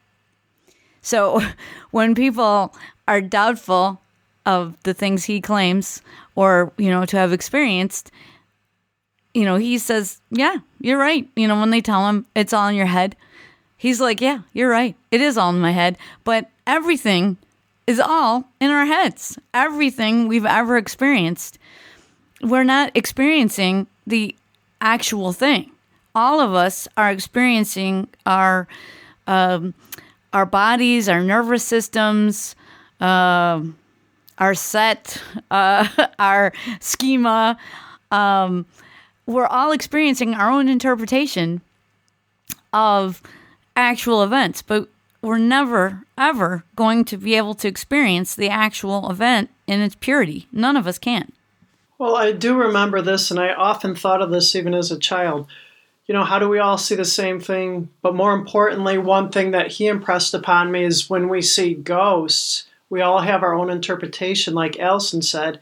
So, 1.01 1.41
when 1.91 2.15
people 2.15 2.75
are 3.09 3.21
doubtful 3.21 4.01
of 4.45 4.83
the 4.83 4.93
things 4.93 5.25
he 5.25 5.41
claims 5.41 6.03
or, 6.35 6.73
you 6.77 6.91
know, 6.91 7.07
to 7.07 7.17
have 7.17 7.33
experienced, 7.33 8.11
you 9.35 9.45
know, 9.45 9.57
he 9.57 9.79
says, 9.79 10.21
Yeah, 10.31 10.59
you're 10.81 10.99
right. 10.99 11.29
You 11.37 11.49
know, 11.49 11.59
when 11.59 11.71
they 11.71 11.81
tell 11.81 12.09
him 12.09 12.25
it's 12.35 12.53
all 12.53 12.69
in 12.69 12.77
your 12.77 12.87
head, 12.87 13.17
he's 13.77 14.01
like, 14.01 14.21
Yeah, 14.21 14.41
you're 14.53 14.71
right. 14.71 14.97
It 15.11 15.21
is 15.21 15.37
all 15.37 15.51
in 15.51 15.61
my 15.61 15.73
head. 15.73 15.99
But 16.23 16.49
everything 16.67 17.37
is 17.87 18.01
all 18.01 18.49
in 18.61 18.71
our 18.71 18.87
heads. 18.87 19.39
Everything 19.53 20.29
we've 20.29 20.47
ever 20.47 20.77
experienced, 20.79 21.59
we're 22.41 22.65
not 22.65 22.93
experiencing 22.95 23.89
the 24.07 24.35
actual 24.81 25.33
thing. 25.33 25.71
All 26.15 26.41
of 26.41 26.55
us 26.55 26.87
are 26.97 27.11
experiencing 27.11 28.09
our 28.25 28.69
um, 29.27 29.75
our 30.33 30.47
bodies, 30.47 31.09
our 31.09 31.23
nervous 31.23 31.65
systems, 31.65 32.55
um, 33.01 33.77
our 34.39 34.55
set, 34.55 35.21
uh, 35.51 35.89
our 36.19 36.53
schema. 36.81 37.57
Um, 38.11 38.67
we're 39.27 39.47
all 39.47 39.73
experiencing 39.73 40.35
our 40.35 40.51
own 40.51 40.69
interpretation 40.69 41.61
of 42.73 43.23
actual 43.77 44.23
events, 44.23 44.63
but 44.63 44.89
we're 45.23 45.39
never, 45.39 46.03
ever 46.19 46.65
going 46.77 47.05
to 47.07 47.17
be 47.17 47.35
able 47.35 47.55
to 47.55 47.69
experience 47.69 48.35
the 48.35 48.51
actual 48.51 49.11
event 49.11 49.51
in 49.67 49.81
its 49.81 49.95
purity. 49.95 50.47
None 50.53 50.77
of 50.77 50.87
us 50.87 50.99
can. 50.99 51.33
Well, 51.99 52.17
I 52.17 52.33
do 52.33 52.57
remember 52.57 53.01
this, 53.01 53.31
and 53.31 53.41
I 53.41 53.55
often 53.55 53.95
thought 53.95 54.21
of 54.21 54.31
this 54.31 54.55
even 54.55 54.75
as 54.75 54.91
a 54.91 54.99
child. 54.99 55.47
You 56.07 56.13
know, 56.13 56.25
how 56.25 56.39
do 56.39 56.49
we 56.49 56.59
all 56.59 56.77
see 56.77 56.95
the 56.95 57.05
same 57.05 57.41
thing? 57.41 57.89
But 58.03 58.15
more 58.15 58.35
importantly, 58.35 58.99
one 58.99 59.31
thing 59.31 59.53
that 59.53 59.73
he 59.73 59.87
impressed 59.87 60.35
upon 60.35 60.71
me 60.71 60.85
is 60.85 61.09
when 61.09 61.29
we 61.29 61.41
see 61.41 61.73
ghosts, 61.73 62.67
we 62.91 63.01
all 63.01 63.21
have 63.21 63.43
our 63.43 63.55
own 63.55 63.71
interpretation, 63.71 64.53
like 64.53 64.79
Allison 64.79 65.23
said. 65.23 65.61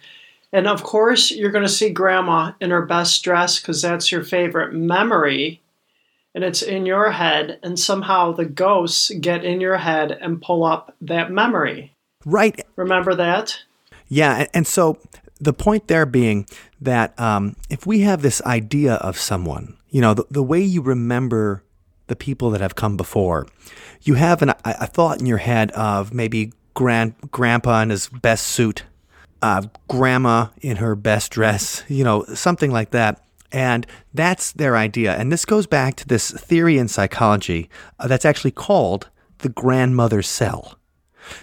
And 0.52 0.68
of 0.68 0.82
course, 0.82 1.30
you're 1.30 1.50
going 1.50 1.64
to 1.64 1.68
see 1.68 1.90
grandma 1.90 2.52
in 2.60 2.70
her 2.70 2.84
best 2.84 3.24
dress 3.24 3.58
because 3.58 3.80
that's 3.80 4.12
your 4.12 4.22
favorite 4.22 4.74
memory. 4.74 5.62
And 6.34 6.44
it's 6.44 6.62
in 6.62 6.86
your 6.86 7.10
head, 7.10 7.58
and 7.62 7.78
somehow 7.78 8.32
the 8.32 8.46
ghosts 8.46 9.10
get 9.20 9.44
in 9.44 9.60
your 9.60 9.76
head 9.76 10.12
and 10.12 10.40
pull 10.40 10.64
up 10.64 10.94
that 11.02 11.30
memory. 11.30 11.94
Right. 12.24 12.58
Remember 12.76 13.14
that? 13.14 13.58
Yeah. 14.08 14.46
And, 14.54 14.66
so 14.66 14.98
the 15.40 15.52
point 15.52 15.88
there 15.88 16.06
being 16.06 16.46
that 16.80 17.18
um, 17.20 17.56
if 17.68 17.86
we 17.86 18.00
have 18.00 18.22
this 18.22 18.40
idea 18.42 18.94
of 18.94 19.18
someone, 19.18 19.76
you 19.90 20.00
know, 20.00 20.14
the, 20.14 20.24
the 20.30 20.42
way 20.42 20.60
you 20.60 20.80
remember 20.80 21.62
the 22.06 22.16
people 22.16 22.50
that 22.50 22.60
have 22.60 22.76
come 22.76 22.96
before, 22.96 23.46
you 24.02 24.14
have 24.14 24.40
an, 24.40 24.50
a, 24.50 24.56
a 24.64 24.86
thought 24.86 25.20
in 25.20 25.26
your 25.26 25.38
head 25.38 25.70
of 25.72 26.14
maybe 26.14 26.52
grand, 26.74 27.14
grandpa 27.30 27.82
in 27.82 27.90
his 27.90 28.08
best 28.08 28.46
suit, 28.46 28.84
uh, 29.42 29.62
grandma 29.88 30.46
in 30.60 30.76
her 30.76 30.94
best 30.94 31.32
dress, 31.32 31.82
you 31.88 32.04
know, 32.04 32.24
something 32.34 32.70
like 32.70 32.90
that. 32.90 33.22
And 33.50 33.86
that's 34.14 34.52
their 34.52 34.76
idea. 34.76 35.14
And 35.14 35.30
this 35.30 35.44
goes 35.44 35.66
back 35.66 35.96
to 35.96 36.08
this 36.08 36.30
theory 36.30 36.78
in 36.78 36.88
psychology 36.88 37.68
uh, 37.98 38.06
that's 38.06 38.24
actually 38.24 38.52
called 38.52 39.10
the 39.38 39.50
grandmother 39.50 40.22
cell. 40.22 40.78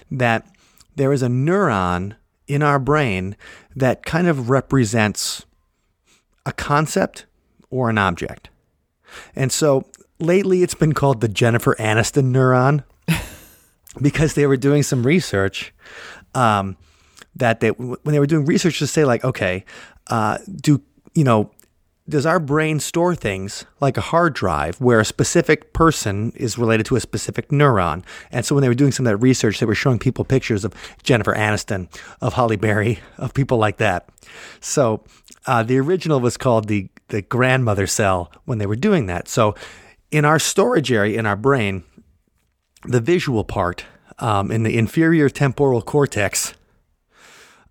That 0.09 0.47
there 0.95 1.13
is 1.13 1.21
a 1.21 1.27
neuron 1.27 2.15
in 2.47 2.63
our 2.63 2.79
brain 2.79 3.35
that 3.75 4.05
kind 4.05 4.27
of 4.27 4.49
represents 4.49 5.45
a 6.45 6.51
concept 6.51 7.25
or 7.69 7.89
an 7.89 7.97
object. 7.97 8.49
And 9.35 9.51
so 9.51 9.85
lately 10.19 10.63
it's 10.63 10.73
been 10.73 10.93
called 10.93 11.21
the 11.21 11.27
Jennifer 11.27 11.75
Aniston 11.79 12.31
neuron 12.31 12.83
because 14.01 14.33
they 14.33 14.47
were 14.47 14.57
doing 14.57 14.83
some 14.83 15.05
research 15.05 15.73
um, 16.33 16.75
that 17.35 17.59
they, 17.59 17.69
when 17.69 17.97
they 18.05 18.19
were 18.19 18.27
doing 18.27 18.45
research 18.45 18.79
to 18.79 18.87
say 18.87 19.05
like, 19.05 19.23
okay, 19.23 19.65
uh, 20.07 20.37
do, 20.61 20.81
you 21.13 21.23
know, 21.23 21.51
does 22.07 22.25
our 22.25 22.39
brain 22.39 22.79
store 22.79 23.13
things 23.13 23.65
like 23.79 23.95
a 23.95 24.01
hard 24.01 24.33
drive 24.33 24.81
where 24.81 24.99
a 24.99 25.05
specific 25.05 25.73
person 25.73 26.31
is 26.35 26.57
related 26.57 26.85
to 26.87 26.95
a 26.95 26.99
specific 26.99 27.49
neuron? 27.49 28.03
And 28.31 28.43
so 28.45 28.55
when 28.55 28.63
they 28.63 28.67
were 28.67 28.73
doing 28.73 28.91
some 28.91 29.05
of 29.05 29.11
that 29.11 29.17
research, 29.17 29.59
they 29.59 29.65
were 29.65 29.75
showing 29.75 29.99
people 29.99 30.25
pictures 30.25 30.65
of 30.65 30.73
Jennifer 31.03 31.35
Aniston, 31.35 31.87
of 32.19 32.33
Halle 32.33 32.55
Berry, 32.55 32.99
of 33.17 33.33
people 33.33 33.59
like 33.59 33.77
that. 33.77 34.09
So 34.59 35.03
uh, 35.45 35.63
the 35.63 35.77
original 35.77 36.19
was 36.19 36.35
called 36.35 36.67
the 36.67 36.89
the 37.09 37.21
grandmother 37.23 37.87
cell 37.87 38.31
when 38.45 38.59
they 38.59 38.67
were 38.67 38.75
doing 38.75 39.07
that. 39.07 39.27
So 39.27 39.55
in 40.11 40.25
our 40.25 40.37
storage 40.37 40.91
area 40.91 41.17
in 41.17 41.25
our 41.25 41.35
brain, 41.35 41.83
the 42.85 43.01
visual 43.01 43.43
part 43.43 43.85
um, 44.19 44.51
in 44.51 44.63
the 44.63 44.77
inferior 44.77 45.29
temporal 45.29 45.81
cortex. 45.81 46.53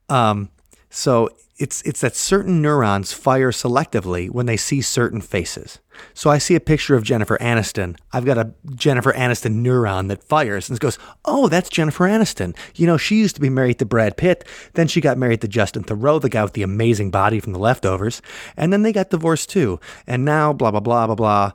Um, 0.08 0.50
so 0.90 1.30
it's 1.58 1.82
it's 1.82 2.00
that 2.00 2.14
certain 2.14 2.62
neurons 2.62 3.12
fire 3.12 3.50
selectively 3.50 4.30
when 4.30 4.46
they 4.46 4.56
see 4.56 4.80
certain 4.80 5.20
faces. 5.20 5.80
So 6.14 6.30
I 6.30 6.38
see 6.38 6.54
a 6.54 6.60
picture 6.60 6.94
of 6.94 7.02
Jennifer 7.02 7.36
Aniston. 7.38 7.96
I've 8.12 8.24
got 8.24 8.38
a 8.38 8.52
Jennifer 8.76 9.12
Aniston 9.12 9.62
neuron 9.62 10.06
that 10.08 10.22
fires 10.22 10.70
and 10.70 10.78
goes, 10.78 10.98
"Oh, 11.24 11.48
that's 11.48 11.68
Jennifer 11.68 12.04
Aniston. 12.04 12.56
You 12.76 12.86
know, 12.86 12.96
she 12.96 13.16
used 13.16 13.34
to 13.34 13.40
be 13.40 13.50
married 13.50 13.80
to 13.80 13.84
Brad 13.84 14.16
Pitt. 14.16 14.46
Then 14.74 14.86
she 14.86 15.00
got 15.00 15.18
married 15.18 15.40
to 15.40 15.48
Justin 15.48 15.82
Theroux, 15.82 16.20
the 16.20 16.28
guy 16.28 16.44
with 16.44 16.52
the 16.52 16.62
amazing 16.62 17.10
body 17.10 17.40
from 17.40 17.52
The 17.52 17.58
Leftovers, 17.58 18.22
and 18.56 18.72
then 18.72 18.82
they 18.82 18.92
got 18.92 19.10
divorced 19.10 19.50
too. 19.50 19.80
And 20.06 20.24
now, 20.24 20.52
blah 20.52 20.70
blah 20.70 20.80
blah 20.80 21.06
blah 21.06 21.16
blah. 21.16 21.52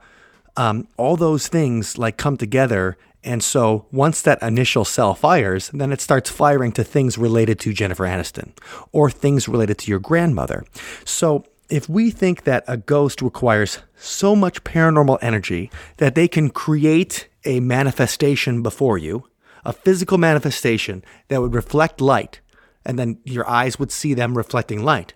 Um, 0.55 0.87
all 0.97 1.15
those 1.15 1.47
things 1.47 1.97
like 1.97 2.17
come 2.17 2.37
together 2.37 2.97
and 3.23 3.43
so 3.43 3.85
once 3.91 4.21
that 4.21 4.41
initial 4.41 4.85
cell 4.85 5.13
fires, 5.13 5.69
then 5.73 5.91
it 5.91 6.01
starts 6.01 6.29
firing 6.29 6.71
to 6.73 6.83
things 6.83 7.17
related 7.17 7.59
to 7.61 7.73
Jennifer 7.73 8.05
Aniston 8.05 8.51
or 8.91 9.09
things 9.09 9.47
related 9.47 9.77
to 9.79 9.89
your 9.91 9.99
grandmother. 9.99 10.65
So 11.05 11.45
if 11.69 11.87
we 11.87 12.11
think 12.11 12.43
that 12.43 12.63
a 12.67 12.77
ghost 12.77 13.21
requires 13.21 13.79
so 13.95 14.35
much 14.35 14.63
paranormal 14.63 15.19
energy 15.21 15.71
that 15.97 16.15
they 16.15 16.27
can 16.27 16.49
create 16.49 17.29
a 17.45 17.59
manifestation 17.59 18.61
before 18.61 18.97
you, 18.97 19.27
a 19.65 19.73
physical 19.73 20.17
manifestation 20.17 21.03
that 21.29 21.41
would 21.41 21.53
reflect 21.53 22.01
light, 22.01 22.41
and 22.85 22.99
then 22.99 23.17
your 23.23 23.49
eyes 23.49 23.79
would 23.79 23.91
see 23.91 24.13
them 24.13 24.37
reflecting 24.37 24.83
light, 24.83 25.13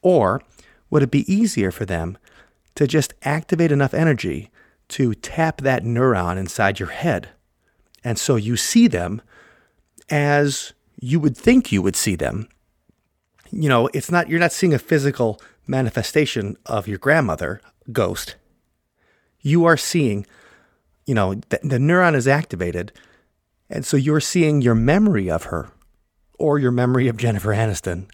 or 0.00 0.40
would 0.90 1.02
it 1.02 1.10
be 1.10 1.30
easier 1.32 1.70
for 1.70 1.84
them 1.84 2.16
to 2.76 2.86
just 2.86 3.14
activate 3.22 3.72
enough 3.72 3.94
energy 3.94 4.50
to 4.88 5.14
tap 5.14 5.60
that 5.60 5.82
neuron 5.82 6.36
inside 6.36 6.78
your 6.78 6.90
head. 6.90 7.30
And 8.02 8.18
so 8.18 8.36
you 8.36 8.56
see 8.56 8.86
them 8.86 9.22
as 10.10 10.72
you 11.00 11.18
would 11.20 11.36
think 11.36 11.72
you 11.72 11.82
would 11.82 11.96
see 11.96 12.16
them. 12.16 12.48
You 13.50 13.68
know, 13.68 13.88
it's 13.94 14.10
not, 14.10 14.28
you're 14.28 14.40
not 14.40 14.52
seeing 14.52 14.74
a 14.74 14.78
physical 14.78 15.40
manifestation 15.66 16.56
of 16.66 16.88
your 16.88 16.98
grandmother, 16.98 17.60
ghost. 17.92 18.36
You 19.40 19.64
are 19.64 19.76
seeing, 19.76 20.26
you 21.06 21.14
know, 21.14 21.34
the, 21.34 21.60
the 21.62 21.78
neuron 21.78 22.14
is 22.14 22.28
activated. 22.28 22.92
And 23.70 23.84
so 23.84 23.96
you're 23.96 24.20
seeing 24.20 24.60
your 24.60 24.74
memory 24.74 25.30
of 25.30 25.44
her 25.44 25.70
or 26.38 26.58
your 26.58 26.70
memory 26.70 27.08
of 27.08 27.16
Jennifer 27.16 27.50
Aniston. 27.54 28.06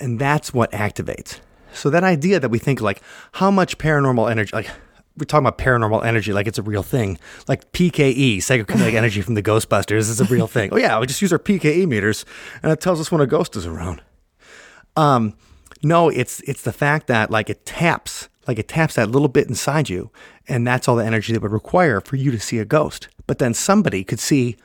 And 0.00 0.18
that's 0.18 0.52
what 0.52 0.72
activates. 0.72 1.40
So 1.72 1.90
that 1.90 2.04
idea 2.04 2.40
that 2.40 2.48
we 2.48 2.58
think 2.58 2.80
like 2.80 3.02
how 3.32 3.50
much 3.50 3.78
paranormal 3.78 4.30
energy, 4.30 4.50
like 4.52 4.70
we're 5.16 5.24
talking 5.24 5.46
about 5.46 5.58
paranormal 5.58 6.04
energy 6.04 6.32
like 6.32 6.46
it's 6.46 6.58
a 6.58 6.62
real 6.62 6.82
thing. 6.82 7.18
Like 7.48 7.70
PKE, 7.72 8.38
psychokinetic 8.38 8.94
energy 8.94 9.22
from 9.22 9.34
the 9.34 9.42
Ghostbusters, 9.42 10.10
is 10.10 10.20
a 10.20 10.24
real 10.24 10.46
thing. 10.46 10.70
Oh 10.72 10.76
yeah, 10.76 10.98
we 10.98 11.06
just 11.06 11.22
use 11.22 11.32
our 11.32 11.38
PKE 11.38 11.86
meters, 11.86 12.24
and 12.62 12.70
it 12.72 12.80
tells 12.80 13.00
us 13.00 13.10
when 13.10 13.20
a 13.20 13.26
ghost 13.26 13.56
is 13.56 13.66
around. 13.66 14.02
Um, 14.96 15.34
no, 15.82 16.08
it's 16.08 16.40
it's 16.40 16.62
the 16.62 16.72
fact 16.72 17.06
that 17.06 17.30
like 17.30 17.50
it 17.50 17.64
taps, 17.64 18.28
like 18.46 18.58
it 18.58 18.68
taps 18.68 18.94
that 18.94 19.10
little 19.10 19.28
bit 19.28 19.48
inside 19.48 19.88
you, 19.88 20.10
and 20.48 20.66
that's 20.66 20.88
all 20.88 20.96
the 20.96 21.04
energy 21.04 21.32
that 21.32 21.42
would 21.42 21.52
require 21.52 22.00
for 22.00 22.16
you 22.16 22.30
to 22.30 22.40
see 22.40 22.58
a 22.58 22.64
ghost. 22.64 23.08
But 23.26 23.38
then 23.38 23.54
somebody 23.54 24.04
could 24.04 24.20
see, 24.20 24.56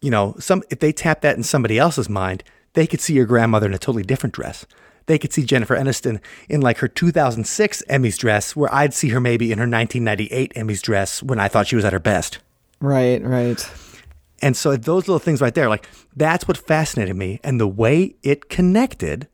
you 0.00 0.10
know, 0.10 0.34
some 0.38 0.62
if 0.70 0.80
they 0.80 0.92
tap 0.92 1.20
that 1.22 1.36
in 1.36 1.42
somebody 1.42 1.78
else's 1.78 2.08
mind, 2.08 2.44
they 2.74 2.86
could 2.86 3.00
see 3.00 3.14
your 3.14 3.26
grandmother 3.26 3.66
in 3.66 3.74
a 3.74 3.78
totally 3.78 4.02
different 4.02 4.34
dress 4.34 4.66
they 5.06 5.18
could 5.18 5.32
see 5.32 5.44
Jennifer 5.44 5.76
Aniston 5.76 6.20
in 6.48 6.60
like 6.60 6.78
her 6.78 6.88
2006 6.88 7.82
Emmys 7.88 8.18
dress, 8.18 8.54
where 8.56 8.72
I'd 8.74 8.94
see 8.94 9.08
her 9.08 9.20
maybe 9.20 9.52
in 9.52 9.58
her 9.58 9.68
1998 9.68 10.54
Emmys 10.54 10.82
dress 10.82 11.22
when 11.22 11.38
I 11.38 11.48
thought 11.48 11.66
she 11.66 11.76
was 11.76 11.84
at 11.84 11.92
her 11.92 11.98
best. 11.98 12.38
Right, 12.80 13.22
right. 13.22 13.70
And 14.40 14.56
so 14.56 14.76
those 14.76 15.06
little 15.06 15.20
things 15.20 15.40
right 15.40 15.54
there, 15.54 15.68
like 15.68 15.88
that's 16.16 16.48
what 16.48 16.56
fascinated 16.56 17.16
me 17.16 17.40
and 17.44 17.60
the 17.60 17.68
way 17.68 18.16
it 18.22 18.48
connected 18.48 19.28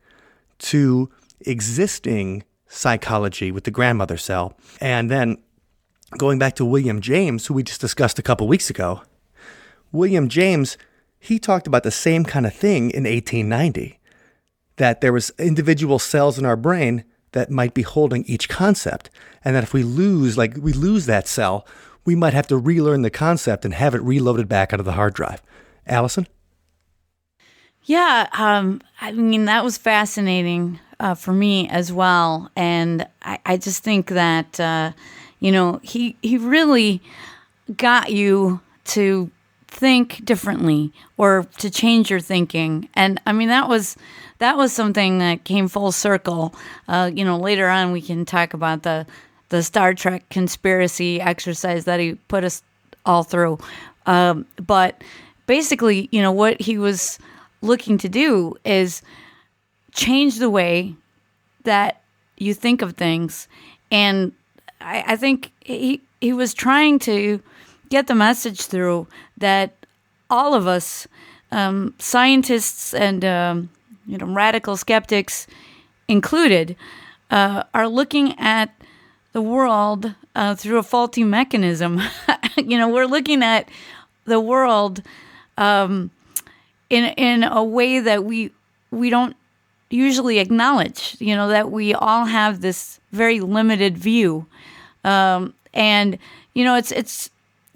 to 0.59 1.09
existing 1.41 2.43
psychology 2.67 3.51
with 3.51 3.63
the 3.63 3.71
grandmother 3.71 4.17
cell. 4.17 4.55
And 4.79 5.09
then 5.09 5.37
going 6.17 6.37
back 6.37 6.55
to 6.55 6.65
William 6.65 7.01
James, 7.01 7.47
who 7.47 7.55
we 7.55 7.63
just 7.63 7.81
discussed 7.81 8.19
a 8.19 8.21
couple 8.21 8.47
weeks 8.47 8.69
ago, 8.69 9.01
William 9.91 10.29
James, 10.29 10.77
he 11.19 11.39
talked 11.39 11.65
about 11.65 11.83
the 11.83 11.91
same 11.91 12.23
kind 12.23 12.45
of 12.45 12.53
thing 12.53 12.91
in 12.91 13.03
1890 13.03 13.98
that 14.79 15.01
there 15.01 15.13
was 15.13 15.31
individual 15.37 15.99
cells 15.99 16.39
in 16.39 16.45
our 16.45 16.55
brain 16.55 17.03
that 17.33 17.51
might 17.51 17.73
be 17.73 17.81
holding 17.81 18.23
each 18.25 18.47
concept 18.49 19.09
and 19.43 19.55
that 19.55 19.63
if 19.63 19.73
we 19.73 19.83
lose 19.83 20.37
like 20.37 20.55
we 20.57 20.73
lose 20.73 21.05
that 21.05 21.27
cell 21.27 21.67
we 22.05 22.15
might 22.15 22.33
have 22.33 22.47
to 22.47 22.57
relearn 22.57 23.01
the 23.01 23.09
concept 23.09 23.65
and 23.65 23.73
have 23.73 23.93
it 23.93 24.01
reloaded 24.01 24.47
back 24.47 24.73
onto 24.73 24.83
the 24.83 24.93
hard 24.93 25.13
drive. 25.13 25.43
Allison? 25.85 26.27
Yeah 27.83 28.27
um, 28.33 28.81
i 29.01 29.11
mean 29.11 29.45
that 29.45 29.63
was 29.63 29.77
fascinating 29.77 30.79
uh, 30.99 31.13
for 31.13 31.33
me 31.33 31.67
as 31.69 31.91
well 31.91 32.49
and 32.55 33.05
i, 33.21 33.37
I 33.45 33.57
just 33.57 33.83
think 33.83 34.07
that 34.07 34.59
uh, 34.59 34.93
you 35.41 35.51
know 35.51 35.81
he 35.83 36.15
he 36.21 36.37
really 36.37 37.01
got 37.75 38.11
you 38.11 38.61
to 38.85 39.29
think 39.71 40.25
differently 40.25 40.91
or 41.17 41.45
to 41.57 41.69
change 41.69 42.09
your 42.09 42.19
thinking 42.19 42.89
and 42.95 43.21
i 43.25 43.31
mean 43.31 43.49
that 43.49 43.69
was 43.69 43.95
that 44.39 44.57
was 44.57 44.73
something 44.73 45.19
that 45.19 45.43
came 45.43 45.67
full 45.67 45.91
circle. 45.91 46.55
Uh, 46.87 47.11
you 47.13 47.23
know, 47.23 47.37
later 47.37 47.67
on 47.69 47.91
we 47.91 48.01
can 48.01 48.25
talk 48.25 48.53
about 48.53 48.83
the 48.83 49.05
the 49.49 49.63
Star 49.63 49.93
Trek 49.93 50.27
conspiracy 50.29 51.19
exercise 51.19 51.85
that 51.85 51.99
he 51.99 52.15
put 52.27 52.43
us 52.43 52.61
all 53.05 53.23
through. 53.23 53.57
Um, 54.05 54.45
but 54.65 55.03
basically, 55.47 56.07
you 56.11 56.21
know, 56.21 56.31
what 56.31 56.61
he 56.61 56.77
was 56.77 57.17
looking 57.61 57.97
to 57.97 58.09
do 58.09 58.55
is 58.63 59.01
change 59.91 60.37
the 60.37 60.51
way 60.51 60.95
that 61.63 62.01
you 62.37 62.53
think 62.53 62.83
of 62.83 62.93
things. 62.93 63.47
And 63.91 64.33
I, 64.81 65.03
I 65.07 65.15
think 65.15 65.51
he, 65.61 66.01
he 66.21 66.31
was 66.31 66.53
trying 66.53 66.99
to 66.99 67.41
get 67.89 68.07
the 68.07 68.15
message 68.15 68.61
through 68.61 69.07
that 69.37 69.73
all 70.29 70.53
of 70.53 70.67
us, 70.67 71.07
um, 71.51 71.93
scientists 71.99 72.93
and 72.93 73.25
um, 73.25 73.69
you 74.05 74.17
know, 74.17 74.27
radical 74.27 74.77
skeptics 74.77 75.47
included, 76.07 76.75
uh, 77.31 77.63
are 77.73 77.87
looking 77.87 78.37
at 78.39 78.73
the 79.33 79.41
world 79.41 80.15
uh, 80.35 80.55
through 80.55 80.77
a 80.77 80.83
faulty 80.83 81.23
mechanism. 81.23 82.01
you 82.57 82.77
know, 82.77 82.89
we're 82.89 83.05
looking 83.05 83.43
at 83.43 83.69
the 84.25 84.39
world 84.39 85.01
um, 85.57 86.11
in 86.89 87.05
in 87.17 87.43
a 87.43 87.63
way 87.63 87.99
that 87.99 88.23
we 88.23 88.51
we 88.91 89.09
don't 89.09 89.35
usually 89.89 90.39
acknowledge. 90.39 91.15
You 91.19 91.35
know 91.35 91.49
that 91.49 91.71
we 91.71 91.93
all 91.93 92.25
have 92.25 92.61
this 92.61 92.99
very 93.11 93.39
limited 93.39 93.97
view, 93.97 94.45
um, 95.03 95.53
and 95.73 96.17
you 96.53 96.63
know 96.63 96.75
it's 96.75 96.91
it's. 96.91 97.29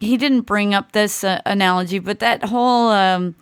He 0.04 0.18
didn't 0.18 0.42
bring 0.42 0.74
up 0.74 0.92
this 0.92 1.24
uh, 1.24 1.42
analogy, 1.46 2.00
but 2.00 2.20
that 2.20 2.44
whole 2.46 2.90
um, 2.90 3.36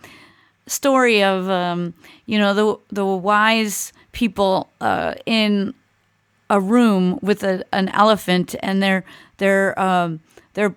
story 0.67 1.23
of 1.23 1.49
um, 1.49 1.93
you 2.25 2.37
know 2.37 2.53
the 2.53 2.79
the 2.93 3.05
wise 3.05 3.93
people 4.11 4.69
uh, 4.79 5.15
in 5.25 5.73
a 6.49 6.59
room 6.59 7.17
with 7.21 7.43
a, 7.43 7.65
an 7.73 7.89
elephant, 7.89 8.55
and 8.61 8.81
they're 8.83 9.03
they're 9.37 9.77
um, 9.79 10.19
they're 10.53 10.75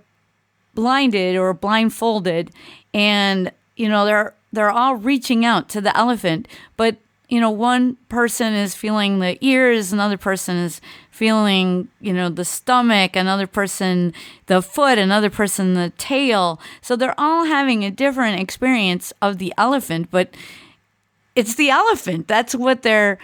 blinded 0.74 1.36
or 1.36 1.52
blindfolded, 1.52 2.50
and 2.92 3.52
you 3.76 3.88
know 3.88 4.04
they're 4.04 4.34
they're 4.52 4.70
all 4.70 4.96
reaching 4.96 5.44
out 5.44 5.68
to 5.68 5.80
the 5.80 5.96
elephant, 5.96 6.48
but 6.76 6.96
you 7.28 7.40
know 7.40 7.50
one 7.50 7.96
person 8.08 8.52
is 8.52 8.74
feeling 8.74 9.18
the 9.18 9.38
ears, 9.44 9.92
another 9.92 10.16
person 10.16 10.56
is 10.56 10.80
feeling 11.10 11.88
you 12.00 12.12
know 12.12 12.28
the 12.28 12.44
stomach, 12.44 13.16
another 13.16 13.46
person 13.46 14.12
the 14.46 14.62
foot, 14.62 14.98
another 14.98 15.30
person 15.30 15.74
the 15.74 15.92
tail. 15.96 16.60
So 16.80 16.96
they're 16.96 17.18
all 17.18 17.44
having 17.44 17.84
a 17.84 17.90
different 17.90 18.40
experience 18.40 19.12
of 19.22 19.38
the 19.38 19.52
elephant, 19.56 20.10
but 20.10 20.34
it's 21.34 21.54
the 21.54 21.70
elephant. 21.70 22.28
That's 22.28 22.54
what 22.54 22.82
they're 22.82 23.18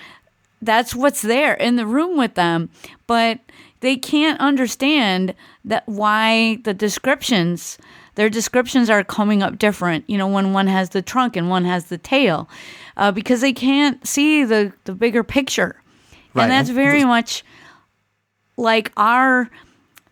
that's 0.62 0.94
what's 0.94 1.22
there 1.22 1.54
in 1.54 1.76
the 1.76 1.86
room 1.86 2.16
with 2.16 2.34
them 2.34 2.70
but 3.06 3.38
they 3.80 3.96
can't 3.96 4.38
understand 4.40 5.34
that 5.64 5.86
why 5.86 6.56
the 6.64 6.74
descriptions 6.74 7.78
their 8.16 8.28
descriptions 8.28 8.90
are 8.90 9.02
coming 9.04 9.42
up 9.42 9.58
different 9.58 10.04
you 10.08 10.18
know 10.18 10.28
when 10.28 10.52
one 10.52 10.66
has 10.66 10.90
the 10.90 11.02
trunk 11.02 11.36
and 11.36 11.48
one 11.48 11.64
has 11.64 11.86
the 11.86 11.98
tail 11.98 12.48
uh, 13.00 13.10
because 13.10 13.40
they 13.40 13.52
can't 13.52 14.06
see 14.06 14.44
the 14.44 14.72
the 14.84 14.94
bigger 14.94 15.24
picture 15.24 15.74
Right. 16.32 16.44
and 16.44 16.52
that's 16.52 16.70
very 16.70 17.04
much 17.04 17.42
like 18.56 18.92
our 18.96 19.50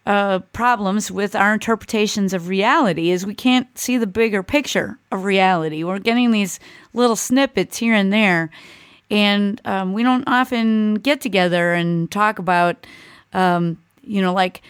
uh, 0.06 0.38
problems 0.52 1.10
with 1.12 1.36
our 1.36 1.52
interpretations 1.52 2.32
of 2.32 2.48
reality 2.48 3.10
is 3.10 3.26
we 3.26 3.34
can't 3.34 3.66
see 3.78 3.98
the 3.98 4.06
bigger 4.06 4.42
picture 4.42 4.98
of 5.12 5.24
reality. 5.24 5.84
We're 5.84 5.98
getting 5.98 6.30
these 6.30 6.58
little 6.94 7.14
snippets 7.14 7.76
here 7.76 7.94
and 7.94 8.10
there, 8.12 8.50
and 9.10 9.60
um, 9.66 9.92
we 9.92 10.02
don't 10.02 10.24
often 10.26 10.94
get 10.94 11.20
together 11.20 11.72
and 11.74 12.10
talk 12.10 12.38
about, 12.38 12.86
um, 13.34 13.76
you 14.02 14.22
know, 14.22 14.32
like 14.32 14.62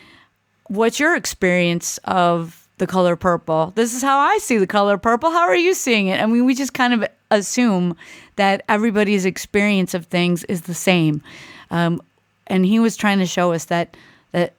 what's 0.66 0.98
your 1.00 1.14
experience 1.16 1.98
of 2.04 2.68
the 2.78 2.86
color 2.86 3.14
purple? 3.16 3.72
This 3.76 3.94
is 3.94 4.02
how 4.02 4.18
I 4.18 4.38
see 4.38 4.58
the 4.58 4.66
color 4.66 4.98
purple. 4.98 5.30
How 5.30 5.46
are 5.48 5.56
you 5.56 5.72
seeing 5.72 6.08
it? 6.08 6.20
I 6.20 6.26
mean, 6.26 6.44
we 6.44 6.54
just 6.54 6.74
kind 6.74 6.92
of 6.92 7.08
assume 7.30 7.96
that 8.36 8.64
everybody's 8.68 9.24
experience 9.24 9.94
of 9.94 10.06
things 10.06 10.44
is 10.44 10.62
the 10.62 10.74
same. 10.74 11.22
Um, 11.70 12.00
and 12.46 12.64
he 12.64 12.78
was 12.78 12.96
trying 12.96 13.18
to 13.18 13.26
show 13.26 13.52
us 13.52 13.66
that 13.66 13.96
that 14.32 14.54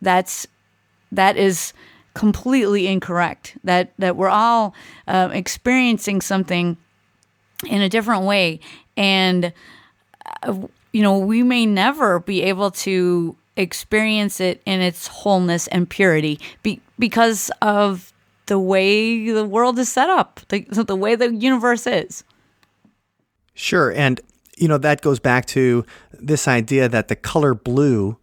that's 0.00 0.46
that 1.12 1.36
is 1.36 1.72
completely 2.14 2.86
incorrect. 2.86 3.56
That 3.64 3.92
that 3.98 4.16
we're 4.16 4.28
all 4.28 4.74
uh, 5.06 5.30
experiencing 5.32 6.20
something 6.20 6.76
in 7.66 7.82
a 7.82 7.88
different 7.88 8.24
way, 8.24 8.60
and 8.96 9.52
uh, 10.42 10.56
you 10.92 11.02
know 11.02 11.18
we 11.18 11.42
may 11.42 11.66
never 11.66 12.20
be 12.20 12.42
able 12.42 12.70
to 12.70 13.36
experience 13.56 14.40
it 14.40 14.60
in 14.66 14.80
its 14.80 15.06
wholeness 15.06 15.68
and 15.68 15.88
purity 15.88 16.40
be, 16.62 16.80
because 16.98 17.50
of 17.62 18.12
the 18.46 18.58
way 18.58 19.30
the 19.30 19.44
world 19.44 19.78
is 19.78 19.90
set 19.90 20.10
up, 20.10 20.40
the, 20.48 20.60
the 20.60 20.96
way 20.96 21.14
the 21.14 21.34
universe 21.34 21.86
is. 21.86 22.24
Sure. 23.54 23.92
And, 23.92 24.20
you 24.56 24.68
know, 24.68 24.78
that 24.78 25.00
goes 25.00 25.18
back 25.18 25.46
to 25.46 25.84
this 26.12 26.46
idea 26.48 26.88
that 26.88 27.08
the 27.08 27.16
color 27.16 27.54
blue 27.54 28.18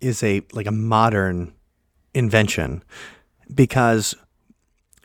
is 0.00 0.22
a 0.22 0.42
like 0.52 0.66
a 0.66 0.72
modern 0.72 1.52
invention 2.14 2.82
because 3.52 4.14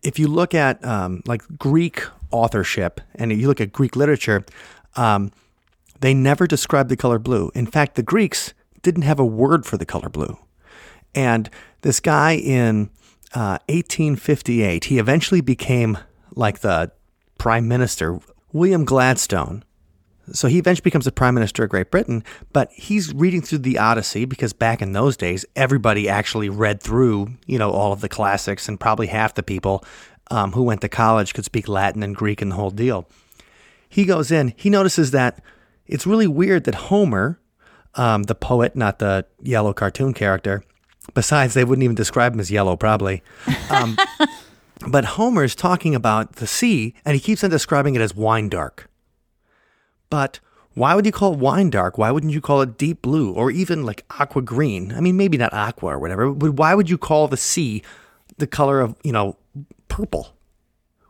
if 0.03 0.19
you 0.19 0.27
look 0.27 0.53
at 0.53 0.83
um, 0.85 1.23
like 1.25 1.41
Greek 1.57 2.03
authorship 2.31 3.01
and 3.15 3.31
you 3.31 3.47
look 3.47 3.61
at 3.61 3.71
Greek 3.71 3.95
literature, 3.95 4.43
um, 4.95 5.31
they 6.01 6.13
never 6.13 6.45
described 6.45 6.89
the 6.89 6.97
color 6.97 7.19
blue. 7.19 7.51
In 7.55 7.65
fact, 7.65 7.95
the 7.95 8.03
Greeks 8.03 8.53
didn't 8.81 9.03
have 9.03 9.19
a 9.19 9.25
word 9.25 9.65
for 9.65 9.77
the 9.77 9.85
color 9.85 10.09
blue. 10.09 10.37
And 11.15 11.49
this 11.81 11.99
guy 11.99 12.33
in 12.33 12.89
uh, 13.33 13.57
1858, 13.67 14.85
he 14.85 14.99
eventually 14.99 15.41
became 15.41 15.97
like 16.35 16.59
the 16.59 16.91
prime 17.37 17.67
minister, 17.67 18.19
William 18.51 18.85
Gladstone. 18.85 19.63
So 20.31 20.47
he 20.47 20.57
eventually 20.57 20.83
becomes 20.83 21.05
the 21.05 21.11
prime 21.11 21.33
minister 21.33 21.63
of 21.63 21.69
Great 21.69 21.91
Britain, 21.91 22.23
but 22.53 22.71
he's 22.71 23.13
reading 23.13 23.41
through 23.41 23.57
the 23.59 23.77
Odyssey 23.77 24.23
because 24.23 24.53
back 24.53 24.81
in 24.81 24.93
those 24.93 25.17
days, 25.17 25.45
everybody 25.55 26.07
actually 26.07 26.47
read 26.47 26.81
through, 26.81 27.33
you 27.45 27.59
know, 27.59 27.71
all 27.71 27.91
of 27.91 27.99
the 27.99 28.07
classics, 28.07 28.69
and 28.69 28.79
probably 28.79 29.07
half 29.07 29.33
the 29.33 29.43
people 29.43 29.83
um, 30.31 30.53
who 30.53 30.63
went 30.63 30.79
to 30.81 30.89
college 30.89 31.33
could 31.33 31.43
speak 31.43 31.67
Latin 31.67 32.03
and 32.03 32.15
Greek 32.15 32.41
and 32.41 32.51
the 32.51 32.55
whole 32.55 32.71
deal. 32.71 33.07
He 33.89 34.05
goes 34.05 34.31
in, 34.31 34.53
he 34.55 34.69
notices 34.69 35.11
that 35.11 35.43
it's 35.85 36.07
really 36.07 36.27
weird 36.27 36.63
that 36.63 36.75
Homer, 36.75 37.39
um, 37.95 38.23
the 38.23 38.35
poet, 38.35 38.75
not 38.75 38.99
the 38.99 39.25
yellow 39.41 39.73
cartoon 39.73 40.13
character, 40.13 40.63
besides, 41.13 41.53
they 41.53 41.63
wouldn't 41.63 41.83
even 41.83 41.95
describe 41.95 42.33
him 42.33 42.39
as 42.39 42.51
yellow, 42.51 42.75
probably. 42.75 43.23
Um, 43.69 43.97
but 44.87 45.05
Homer's 45.05 45.55
talking 45.55 45.95
about 45.95 46.37
the 46.37 46.47
sea, 46.47 46.93
and 47.05 47.15
he 47.15 47.19
keeps 47.19 47.43
on 47.43 47.49
describing 47.49 47.95
it 47.95 48.01
as 48.01 48.15
wine 48.15 48.49
dark. 48.49 48.89
But 50.09 50.39
why 50.75 50.95
would 50.95 51.05
you 51.05 51.11
call 51.11 51.33
it 51.33 51.39
wine 51.39 51.69
dark? 51.69 51.97
Why 51.97 52.11
wouldn't 52.11 52.33
you 52.33 52.41
call 52.41 52.61
it 52.61 52.77
deep 52.77 53.01
blue 53.01 53.31
or 53.33 53.51
even 53.51 53.85
like 53.85 54.05
aqua 54.19 54.41
green? 54.41 54.91
I 54.93 54.99
mean, 55.01 55.17
maybe 55.17 55.37
not 55.37 55.53
aqua 55.53 55.93
or 55.93 55.99
whatever, 55.99 56.31
but 56.31 56.53
why 56.53 56.73
would 56.73 56.89
you 56.89 56.97
call 56.97 57.27
the 57.27 57.37
sea 57.37 57.83
the 58.37 58.47
color 58.47 58.81
of, 58.81 58.95
you 59.03 59.11
know, 59.11 59.37
purple 59.87 60.35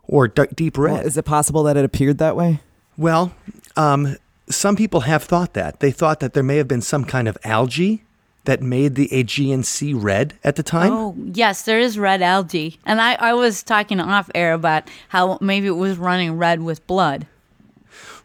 or 0.02 0.28
d- 0.28 0.44
deep 0.54 0.76
red? 0.76 0.92
Well, 0.92 1.06
is 1.06 1.16
it 1.16 1.24
possible 1.24 1.62
that 1.64 1.76
it 1.76 1.84
appeared 1.84 2.18
that 2.18 2.36
way? 2.36 2.60
Well, 2.96 3.34
um, 3.76 4.16
some 4.48 4.76
people 4.76 5.00
have 5.00 5.24
thought 5.24 5.54
that. 5.54 5.80
They 5.80 5.90
thought 5.90 6.20
that 6.20 6.34
there 6.34 6.42
may 6.42 6.58
have 6.58 6.68
been 6.68 6.82
some 6.82 7.04
kind 7.04 7.26
of 7.26 7.38
algae 7.44 8.04
that 8.44 8.62
made 8.62 8.94
the 8.94 9.12
Aegean 9.12 9.62
Sea 9.62 9.94
red 9.94 10.38
at 10.44 10.56
the 10.56 10.62
time. 10.62 10.92
Oh, 10.92 11.16
yes, 11.32 11.62
there 11.62 11.78
is 11.78 11.98
red 11.98 12.22
algae. 12.22 12.78
And 12.84 13.00
I, 13.00 13.14
I 13.14 13.34
was 13.34 13.62
talking 13.62 14.00
off 14.00 14.30
air 14.34 14.52
about 14.52 14.88
how 15.08 15.38
maybe 15.40 15.66
it 15.66 15.72
was 15.72 15.96
running 15.96 16.36
red 16.36 16.62
with 16.62 16.86
blood. 16.86 17.26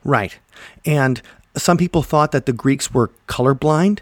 Right. 0.04 0.38
And 0.86 1.22
some 1.56 1.78
people 1.78 2.04
thought 2.04 2.32
that 2.32 2.46
the 2.46 2.54
Greeks 2.54 2.94
were 2.94 3.12
colorblind. 3.28 4.00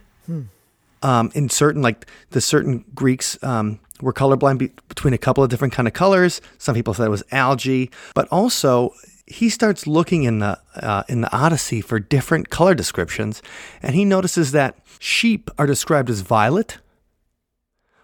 Um, 1.03 1.32
in 1.36 1.47
certain, 1.49 1.84
like 1.84 2.07
the 2.32 2.41
certain 2.41 2.84
Greeks 2.95 3.41
um, 3.43 3.80
were 4.01 4.11
colorblind 4.11 4.57
be- 4.57 4.72
between 4.89 5.13
a 5.13 5.18
couple 5.18 5.43
of 5.43 5.49
different 5.51 5.72
kind 5.72 5.88
of 5.88 5.93
colors. 5.93 6.41
Some 6.57 6.74
people 6.74 6.95
said 6.95 7.05
it 7.05 7.11
was 7.11 7.24
algae, 7.32 7.91
but 8.15 8.28
also 8.30 8.93
he 9.28 9.49
starts 9.49 9.86
looking 9.86 10.23
in 10.23 10.39
the 10.39 10.57
uh, 10.75 11.03
in 11.07 11.21
the 11.21 11.36
Odyssey 11.36 11.82
for 11.82 11.99
different 11.99 12.49
color 12.49 12.73
descriptions, 12.73 13.41
and 13.82 13.93
he 13.93 14.05
notices 14.05 14.51
that 14.53 14.80
sheep 14.99 15.51
are 15.57 15.67
described 15.67 16.09
as 16.09 16.21
violet, 16.21 16.80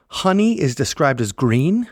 honey 0.08 0.60
is 0.60 0.76
described 0.76 1.22
as 1.22 1.32
green, 1.32 1.90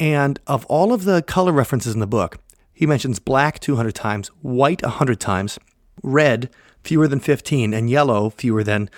and 0.00 0.40
of 0.46 0.66
all 0.66 0.92
of 0.92 1.04
the 1.04 1.22
color 1.22 1.52
references 1.52 1.94
in 1.94 2.00
the 2.00 2.06
book, 2.06 2.38
he 2.72 2.86
mentions 2.86 3.20
black 3.20 3.60
200 3.60 3.94
times, 3.94 4.28
white 4.42 4.82
100 4.82 5.20
times, 5.20 5.58
red 6.02 6.50
fewer 6.82 7.06
than 7.06 7.20
15, 7.20 7.72
and 7.72 7.88
yellow 7.88 8.28
fewer 8.30 8.64
than 8.64 8.90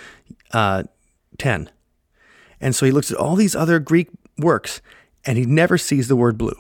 uh, 0.52 0.84
10. 1.38 1.70
And 2.60 2.74
so 2.74 2.86
he 2.86 2.92
looks 2.92 3.10
at 3.10 3.18
all 3.18 3.36
these 3.36 3.54
other 3.54 3.78
Greek 3.78 4.08
works 4.38 4.80
and 5.26 5.36
he 5.36 5.44
never 5.44 5.76
sees 5.76 6.08
the 6.08 6.16
word 6.16 6.38
blue. 6.38 6.56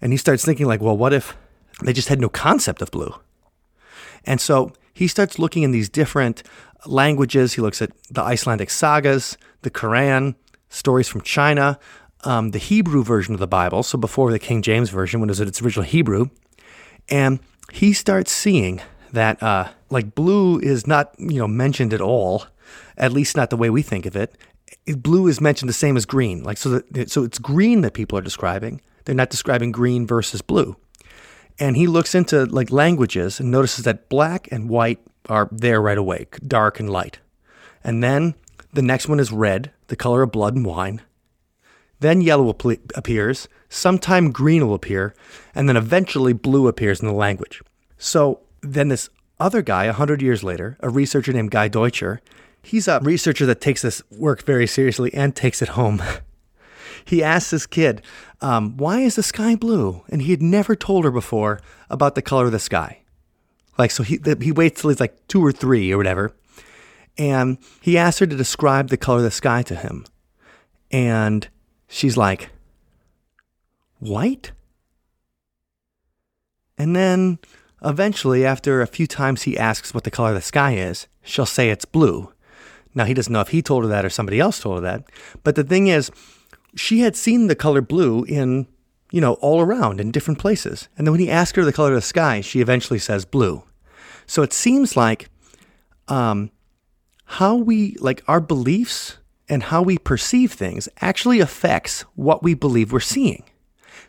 And 0.00 0.12
he 0.12 0.16
starts 0.16 0.44
thinking, 0.44 0.66
like, 0.66 0.80
well, 0.80 0.96
what 0.96 1.12
if 1.12 1.36
they 1.82 1.92
just 1.92 2.08
had 2.08 2.20
no 2.20 2.28
concept 2.28 2.82
of 2.82 2.90
blue? 2.90 3.14
And 4.24 4.40
so 4.40 4.72
he 4.94 5.08
starts 5.08 5.38
looking 5.38 5.62
in 5.62 5.70
these 5.72 5.88
different 5.88 6.42
languages. 6.86 7.54
He 7.54 7.60
looks 7.62 7.82
at 7.82 7.90
the 8.10 8.22
Icelandic 8.22 8.70
sagas, 8.70 9.36
the 9.62 9.70
Quran, 9.70 10.34
stories 10.68 11.08
from 11.08 11.22
China, 11.22 11.78
um, 12.24 12.50
the 12.50 12.58
Hebrew 12.58 13.02
version 13.04 13.34
of 13.34 13.40
the 13.40 13.46
Bible, 13.46 13.82
so 13.82 13.96
before 13.96 14.32
the 14.32 14.38
King 14.38 14.60
James 14.62 14.90
version, 14.90 15.20
when 15.20 15.28
it 15.28 15.32
was 15.32 15.40
its 15.40 15.62
original 15.62 15.84
Hebrew, 15.84 16.26
and 17.08 17.38
he 17.72 17.92
starts 17.92 18.32
seeing 18.32 18.80
that 19.12 19.42
uh, 19.42 19.68
like 19.88 20.14
blue 20.14 20.58
is 20.58 20.86
not 20.86 21.14
you 21.18 21.38
know 21.38 21.48
mentioned 21.48 21.94
at 21.94 22.00
all, 22.00 22.44
at 22.96 23.12
least 23.12 23.36
not 23.36 23.50
the 23.50 23.56
way 23.56 23.70
we 23.70 23.82
think 23.82 24.04
of 24.04 24.16
it. 24.16 24.34
It- 24.84 25.02
Blue 25.02 25.26
is 25.28 25.40
mentioned 25.40 25.68
the 25.68 25.72
same 25.74 25.96
as 25.96 26.04
green, 26.06 26.42
like 26.42 26.58
so. 26.58 26.80
That, 26.90 27.10
so 27.10 27.22
it's 27.24 27.38
green 27.38 27.80
that 27.82 27.94
people 27.94 28.18
are 28.18 28.22
describing. 28.22 28.80
They're 29.08 29.14
not 29.14 29.30
describing 29.30 29.72
green 29.72 30.06
versus 30.06 30.42
blue. 30.42 30.76
And 31.58 31.78
he 31.78 31.86
looks 31.86 32.14
into 32.14 32.44
like 32.44 32.70
languages 32.70 33.40
and 33.40 33.50
notices 33.50 33.86
that 33.86 34.10
black 34.10 34.52
and 34.52 34.68
white 34.68 34.98
are 35.30 35.48
there 35.50 35.80
right 35.80 35.96
away, 35.96 36.26
dark 36.46 36.78
and 36.78 36.90
light. 36.90 37.18
And 37.82 38.04
then 38.04 38.34
the 38.70 38.82
next 38.82 39.08
one 39.08 39.18
is 39.18 39.32
red, 39.32 39.72
the 39.86 39.96
color 39.96 40.20
of 40.24 40.32
blood 40.32 40.54
and 40.54 40.66
wine. 40.66 41.00
Then 42.00 42.20
yellow 42.20 42.52
ple- 42.52 42.76
appears, 42.94 43.48
sometime 43.70 44.30
green 44.30 44.66
will 44.66 44.74
appear, 44.74 45.14
and 45.54 45.70
then 45.70 45.78
eventually 45.78 46.34
blue 46.34 46.68
appears 46.68 47.00
in 47.00 47.08
the 47.08 47.14
language. 47.14 47.62
So 47.96 48.40
then 48.60 48.88
this 48.88 49.08
other 49.40 49.62
guy, 49.62 49.86
100 49.86 50.20
years 50.20 50.44
later, 50.44 50.76
a 50.80 50.90
researcher 50.90 51.32
named 51.32 51.50
Guy 51.50 51.68
Deutscher, 51.68 52.20
he's 52.60 52.86
a 52.86 53.00
researcher 53.02 53.46
that 53.46 53.62
takes 53.62 53.80
this 53.80 54.02
work 54.10 54.42
very 54.42 54.66
seriously 54.66 55.14
and 55.14 55.34
takes 55.34 55.62
it 55.62 55.70
home. 55.70 56.02
he 57.04 57.22
asks 57.22 57.50
this 57.50 57.66
kid, 57.66 58.02
um, 58.40 58.76
Why 58.76 59.00
is 59.00 59.16
the 59.16 59.22
sky 59.22 59.56
blue? 59.56 60.02
And 60.08 60.22
he 60.22 60.30
had 60.30 60.42
never 60.42 60.76
told 60.76 61.04
her 61.04 61.10
before 61.10 61.60
about 61.90 62.14
the 62.14 62.22
color 62.22 62.46
of 62.46 62.52
the 62.52 62.58
sky. 62.58 63.00
Like, 63.76 63.90
so 63.90 64.02
he, 64.02 64.18
he 64.40 64.52
waits 64.52 64.80
till 64.80 64.90
he's 64.90 65.00
like 65.00 65.26
two 65.28 65.44
or 65.44 65.52
three 65.52 65.92
or 65.92 65.96
whatever. 65.96 66.32
And 67.16 67.58
he 67.80 67.98
asks 67.98 68.20
her 68.20 68.26
to 68.26 68.36
describe 68.36 68.88
the 68.88 68.96
color 68.96 69.18
of 69.18 69.24
the 69.24 69.30
sky 69.30 69.62
to 69.62 69.74
him. 69.74 70.04
And 70.90 71.48
she's 71.88 72.16
like, 72.16 72.50
White? 73.98 74.52
And 76.76 76.94
then 76.94 77.38
eventually, 77.84 78.46
after 78.46 78.80
a 78.80 78.86
few 78.86 79.08
times 79.08 79.42
he 79.42 79.58
asks 79.58 79.92
what 79.92 80.04
the 80.04 80.10
color 80.10 80.30
of 80.30 80.36
the 80.36 80.42
sky 80.42 80.76
is, 80.76 81.08
she'll 81.22 81.46
say 81.46 81.70
it's 81.70 81.84
blue. 81.84 82.32
Now, 82.94 83.04
he 83.04 83.14
doesn't 83.14 83.32
know 83.32 83.40
if 83.40 83.48
he 83.48 83.62
told 83.62 83.84
her 83.84 83.88
that 83.90 84.04
or 84.04 84.10
somebody 84.10 84.40
else 84.40 84.60
told 84.60 84.76
her 84.76 84.80
that. 84.82 85.04
But 85.42 85.56
the 85.56 85.64
thing 85.64 85.88
is, 85.88 86.10
she 86.74 87.00
had 87.00 87.16
seen 87.16 87.46
the 87.46 87.54
color 87.54 87.80
blue 87.80 88.24
in, 88.24 88.66
you 89.10 89.20
know, 89.20 89.34
all 89.34 89.60
around 89.60 90.00
in 90.00 90.10
different 90.10 90.38
places. 90.38 90.88
And 90.96 91.06
then 91.06 91.12
when 91.12 91.20
he 91.20 91.30
asked 91.30 91.56
her 91.56 91.64
the 91.64 91.72
color 91.72 91.90
of 91.90 91.94
the 91.96 92.02
sky, 92.02 92.40
she 92.40 92.60
eventually 92.60 92.98
says 92.98 93.24
blue. 93.24 93.62
So 94.26 94.42
it 94.42 94.52
seems 94.52 94.96
like 94.96 95.30
um, 96.08 96.50
how 97.24 97.56
we, 97.56 97.96
like 98.00 98.22
our 98.28 98.40
beliefs 98.40 99.18
and 99.48 99.64
how 99.64 99.82
we 99.82 99.98
perceive 99.98 100.52
things 100.52 100.88
actually 101.00 101.40
affects 101.40 102.02
what 102.14 102.42
we 102.42 102.54
believe 102.54 102.92
we're 102.92 103.00
seeing. 103.00 103.44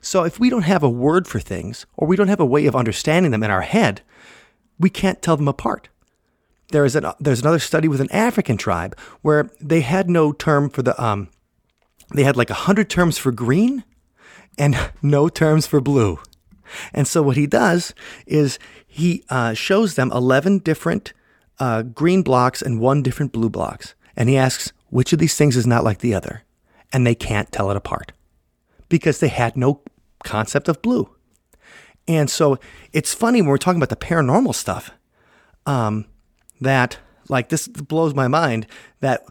So 0.01 0.23
if 0.23 0.39
we 0.39 0.49
don't 0.49 0.63
have 0.63 0.83
a 0.83 0.89
word 0.89 1.27
for 1.27 1.39
things 1.39 1.85
or 1.95 2.07
we 2.07 2.15
don't 2.15 2.27
have 2.27 2.39
a 2.39 2.45
way 2.45 2.65
of 2.65 2.75
understanding 2.75 3.31
them 3.31 3.43
in 3.43 3.51
our 3.51 3.61
head, 3.61 4.01
we 4.77 4.89
can't 4.89 5.21
tell 5.21 5.37
them 5.37 5.47
apart. 5.47 5.89
There 6.71 6.85
is 6.85 6.95
an, 6.95 7.05
there's 7.19 7.41
another 7.41 7.59
study 7.59 7.87
with 7.87 7.99
an 7.99 8.11
African 8.11 8.57
tribe 8.57 8.97
where 9.21 9.49
they 9.59 9.81
had 9.81 10.09
no 10.09 10.31
term 10.31 10.69
for 10.69 10.81
the 10.81 11.01
um, 11.01 11.29
they 12.13 12.23
had 12.23 12.37
like 12.37 12.49
a 12.49 12.55
hundred 12.55 12.89
terms 12.89 13.17
for 13.17 13.31
green 13.31 13.83
and 14.57 14.77
no 15.01 15.29
terms 15.29 15.67
for 15.67 15.81
blue. 15.81 16.19
And 16.93 17.07
so 17.07 17.21
what 17.21 17.37
he 17.37 17.47
does 17.47 17.93
is 18.27 18.59
he 18.87 19.23
uh, 19.29 19.53
shows 19.53 19.95
them 19.95 20.11
11 20.11 20.59
different 20.59 21.13
uh, 21.59 21.81
green 21.81 22.21
blocks 22.21 22.61
and 22.61 22.79
one 22.79 23.01
different 23.01 23.31
blue 23.31 23.49
blocks. 23.49 23.95
And 24.15 24.29
he 24.29 24.37
asks, 24.37 24.71
which 24.89 25.13
of 25.13 25.19
these 25.19 25.35
things 25.35 25.55
is 25.55 25.67
not 25.67 25.83
like 25.83 25.99
the 25.99 26.13
other? 26.13 26.43
And 26.91 27.05
they 27.05 27.15
can't 27.15 27.51
tell 27.51 27.71
it 27.71 27.77
apart 27.77 28.11
because 28.87 29.19
they 29.19 29.27
had 29.27 29.55
no 29.55 29.81
concept 30.23 30.67
of 30.67 30.81
blue. 30.81 31.09
And 32.07 32.29
so 32.29 32.57
it's 32.91 33.13
funny 33.13 33.41
when 33.41 33.49
we're 33.49 33.57
talking 33.57 33.79
about 33.79 33.89
the 33.89 33.95
paranormal 34.05 34.55
stuff 34.55 34.91
um, 35.67 36.05
that, 36.59 36.97
like, 37.29 37.49
this 37.49 37.67
blows 37.67 38.15
my 38.15 38.27
mind 38.27 38.65
that 38.99 39.23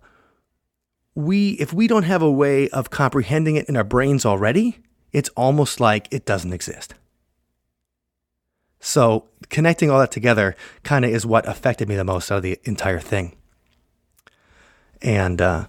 we, 1.19 1.51
if 1.55 1.73
we 1.73 1.89
don't 1.89 2.05
have 2.05 2.23
a 2.23 2.31
way 2.31 2.69
of 2.69 2.91
comprehending 2.91 3.57
it 3.57 3.69
in 3.69 3.77
our 3.77 3.83
brains 3.83 4.25
already, 4.25 4.79
it's 5.13 5.29
almost 5.31 5.81
like 5.81 6.07
it 6.13 6.25
doesn't 6.25 6.53
exist. 6.53 6.95
So 8.79 9.27
connecting 9.49 9.91
all 9.91 9.99
that 9.99 10.13
together 10.13 10.55
kind 10.85 11.05
of 11.05 11.11
is 11.11 11.27
what 11.27 11.49
affected 11.49 11.89
me 11.89 11.97
the 11.97 12.05
most 12.05 12.31
out 12.31 12.37
of 12.37 12.43
the 12.45 12.61
entire 12.63 13.01
thing. 13.01 13.35
And 15.03 15.43
uh, 15.43 15.67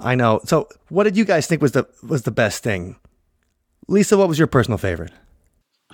I 0.00 0.14
know. 0.14 0.40
So, 0.44 0.68
what 0.88 1.04
did 1.04 1.18
you 1.18 1.26
guys 1.26 1.46
think 1.46 1.60
was 1.60 1.72
the 1.72 1.86
was 2.06 2.22
the 2.22 2.30
best 2.30 2.62
thing? 2.62 2.96
Lisa, 3.88 4.16
what 4.16 4.28
was 4.28 4.38
your 4.38 4.46
personal 4.46 4.78
favorite? 4.78 5.12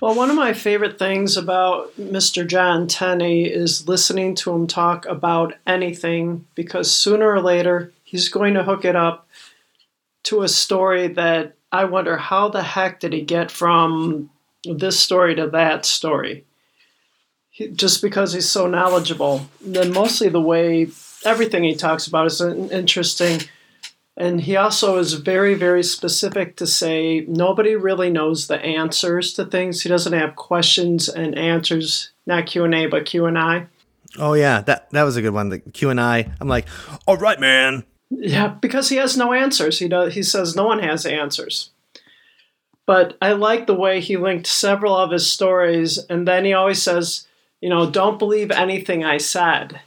Well, 0.01 0.15
one 0.15 0.31
of 0.31 0.37
my 0.37 0.53
favorite 0.53 0.99
things 0.99 1.37
about 1.37 1.97
Mr. 1.97 2.47
John 2.47 2.89
Tenney 2.89 3.45
is 3.45 3.89
listening 3.89 4.35
to 4.37 4.53
him 4.53 4.67
talk 4.67 5.07
about 5.07 5.55
anything 5.67 6.47
because 6.57 6.91
sooner 6.91 7.31
or 7.31 7.41
later 7.41 7.93
he's 8.15 8.29
going 8.29 8.55
to 8.55 8.63
hook 8.63 8.85
it 8.85 8.95
up 8.95 9.27
to 10.23 10.43
a 10.43 10.49
story 10.49 11.09
that 11.09 11.57
I 11.73 11.85
wonder 11.87 12.17
how 12.17 12.49
the 12.49 12.63
heck 12.63 13.01
did 13.01 13.13
he 13.13 13.23
get 13.23 13.51
from 13.51 14.31
this 14.63 15.01
story 15.01 15.35
to 15.35 15.49
that 15.49 15.85
story? 15.85 16.45
He, 17.51 17.67
just 17.67 18.01
because 18.01 18.33
he's 18.33 18.49
so 18.49 18.69
knowledgeable. 18.69 19.49
And 19.65 19.75
then 19.75 19.93
mostly 19.93 20.29
the 20.29 20.41
way 20.41 20.87
everything 21.25 21.65
he 21.65 21.75
talks 21.75 22.07
about 22.07 22.27
is 22.27 22.41
interesting. 22.41 23.41
And 24.17 24.41
he 24.41 24.55
also 24.55 24.99
is 24.99 25.15
very, 25.15 25.55
very 25.55 25.83
specific 25.83 26.55
to 26.59 26.69
say 26.69 27.23
nobody 27.27 27.75
really 27.75 28.11
knows 28.11 28.47
the 28.47 28.61
answers 28.61 29.33
to 29.33 29.45
things. 29.45 29.83
He 29.83 29.89
doesn't 29.89 30.13
have 30.13 30.37
questions 30.37 31.09
and 31.09 31.37
answers, 31.37 32.13
not 32.27 32.47
Q 32.47 32.63
and 32.63 32.77
A, 32.77 32.87
but 32.87 33.07
Q 33.07 33.27
and 33.27 33.37
I. 33.37 33.67
Oh 34.21 34.35
yeah, 34.35 34.61
that 34.61 34.89
that 34.91 35.03
was 35.03 35.17
a 35.17 35.23
good 35.23 35.35
one. 35.35 35.49
The 35.49 35.59
Q 35.59 35.91
and 35.91 36.01
I. 36.01 36.31
I'm 36.41 36.47
like, 36.47 36.69
all 37.09 37.17
right, 37.17 37.41
man. 37.41 37.83
Yeah, 38.19 38.49
because 38.49 38.89
he 38.89 38.97
has 38.97 39.17
no 39.17 39.33
answers. 39.33 39.79
He 39.79 39.89
does. 39.89 40.15
He 40.15 40.23
says 40.23 40.57
no 40.57 40.65
one 40.65 40.81
has 40.81 41.07
answers. 41.07 41.71
But 42.87 43.17
I 43.23 43.33
like 43.33 43.67
the 43.67 43.75
way 43.75 44.01
he 44.01 44.17
linked 44.17 44.47
several 44.47 44.95
of 44.97 45.11
his 45.11 45.31
stories, 45.31 45.99
and 46.11 46.29
then 46.29 46.45
he 46.45 46.53
always 46.53 46.83
says, 46.83 47.27
you 47.61 47.71
know, 47.71 47.91
don't 47.91 48.19
believe 48.19 48.51
anything 48.51 49.05
I 49.05 49.17
said. 49.17 49.81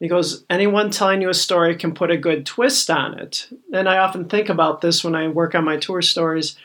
He 0.00 0.08
goes, 0.08 0.44
anyone 0.50 0.90
telling 0.90 1.22
you 1.22 1.28
a 1.28 1.34
story 1.34 1.76
can 1.76 1.94
put 1.94 2.10
a 2.10 2.16
good 2.16 2.44
twist 2.44 2.90
on 2.90 3.18
it. 3.18 3.48
And 3.72 3.88
I 3.88 3.98
often 3.98 4.28
think 4.28 4.48
about 4.48 4.80
this 4.80 5.04
when 5.04 5.14
I 5.14 5.28
work 5.28 5.54
on 5.54 5.64
my 5.64 5.76
tour 5.76 6.02
stories. 6.02 6.56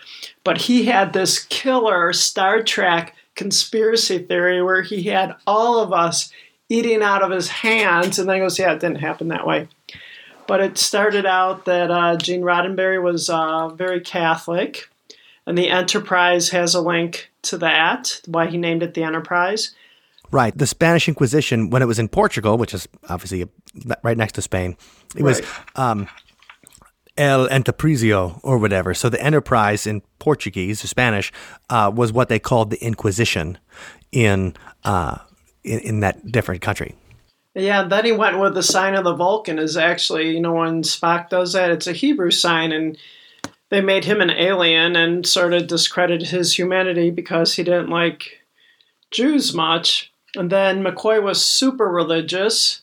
But 0.44 0.58
he 0.58 0.86
had 0.86 1.14
this 1.14 1.40
killer 1.46 2.12
Star 2.12 2.64
Trek 2.64 3.16
conspiracy 3.36 4.20
theory 4.20 4.62
where 4.62 4.82
he 4.82 5.04
had 5.04 5.36
all 5.46 5.80
of 5.80 5.94
us 5.94 6.32
eating 6.70 7.02
out 7.02 7.22
of 7.22 7.32
his 7.32 7.50
hands. 7.50 8.20
And 8.20 8.28
then 8.28 8.38
he 8.38 8.42
goes, 8.42 8.60
yeah, 8.60 8.74
it 8.74 8.80
didn't 8.80 8.98
happen 8.98 9.28
that 9.30 9.48
way. 9.48 9.68
But 10.50 10.62
it 10.62 10.80
started 10.80 11.28
out 11.28 11.66
that 11.66 11.92
uh, 11.92 12.18
Gene 12.18 12.42
Roddenberry 12.42 13.00
was 13.00 13.30
uh, 13.30 13.68
very 13.70 14.02
Catholic. 14.02 14.90
And 15.46 15.56
the 15.56 15.70
Enterprise 15.70 16.50
has 16.50 16.74
a 16.74 16.82
link 16.82 17.30
to 17.44 17.60
that, 17.60 18.20
why 18.26 18.48
he 18.48 18.58
named 18.58 18.82
it 18.82 18.96
the 18.96 19.04
Enterprise. 19.04 19.76
Right. 20.32 20.58
The 20.58 20.66
Spanish 20.66 21.08
Inquisition, 21.08 21.70
when 21.70 21.84
it 21.84 21.86
was 21.86 22.00
in 22.00 22.08
Portugal, 22.08 22.58
which 22.58 22.74
is 22.74 22.88
obviously 23.10 23.48
right 24.02 24.18
next 24.18 24.34
to 24.34 24.42
Spain, 24.42 24.76
it 25.16 25.22
was 25.22 25.40
um, 25.76 26.08
El 27.16 27.48
Enteprizio 27.48 28.40
or 28.42 28.58
whatever. 28.58 28.96
So 28.96 29.08
the 29.08 29.22
enterprise 29.22 29.86
in 29.86 30.02
Portuguese 30.18 30.84
or 30.84 30.88
Spanish 30.88 31.32
uh, 31.70 31.92
was 31.94 32.12
what 32.12 32.28
they 32.28 32.40
called 32.40 32.72
the 32.72 32.84
Inquisition 32.84 33.60
in, 34.12 34.56
uh, 34.84 35.20
in, 35.64 35.80
in 35.82 36.00
that 36.00 36.32
different 36.32 36.64
country. 36.64 36.96
Yeah, 37.56 37.84
then 37.84 38.06
he 38.06 38.12
went 38.12 38.40
with 38.40 38.54
the 38.54 38.64
sign 38.64 38.96
of 38.96 39.04
the 39.04 39.16
Vulcan. 39.16 39.60
Is 39.60 39.76
actually, 39.76 40.32
you 40.32 40.40
know, 40.40 40.54
when 40.54 40.84
Spock 40.84 41.30
does 41.30 41.54
that, 41.54 41.72
it's 41.72 41.88
a 41.88 41.94
Hebrew 41.94 42.32
sign, 42.32 42.72
and 42.72 42.98
they 43.70 43.82
made 43.82 44.06
him 44.06 44.22
an 44.22 44.30
alien 44.30 44.96
and 44.96 45.26
sort 45.26 45.54
of 45.54 45.68
discredited 45.68 46.30
his 46.30 46.58
humanity 46.58 47.10
because 47.10 47.56
he 47.56 47.64
didn't 47.64 47.90
like 47.90 48.42
Jews 49.12 49.54
much. 49.54 50.12
And 50.36 50.52
then 50.52 50.84
McCoy 50.84 51.22
was 51.22 51.44
super 51.44 51.90
religious, 51.90 52.82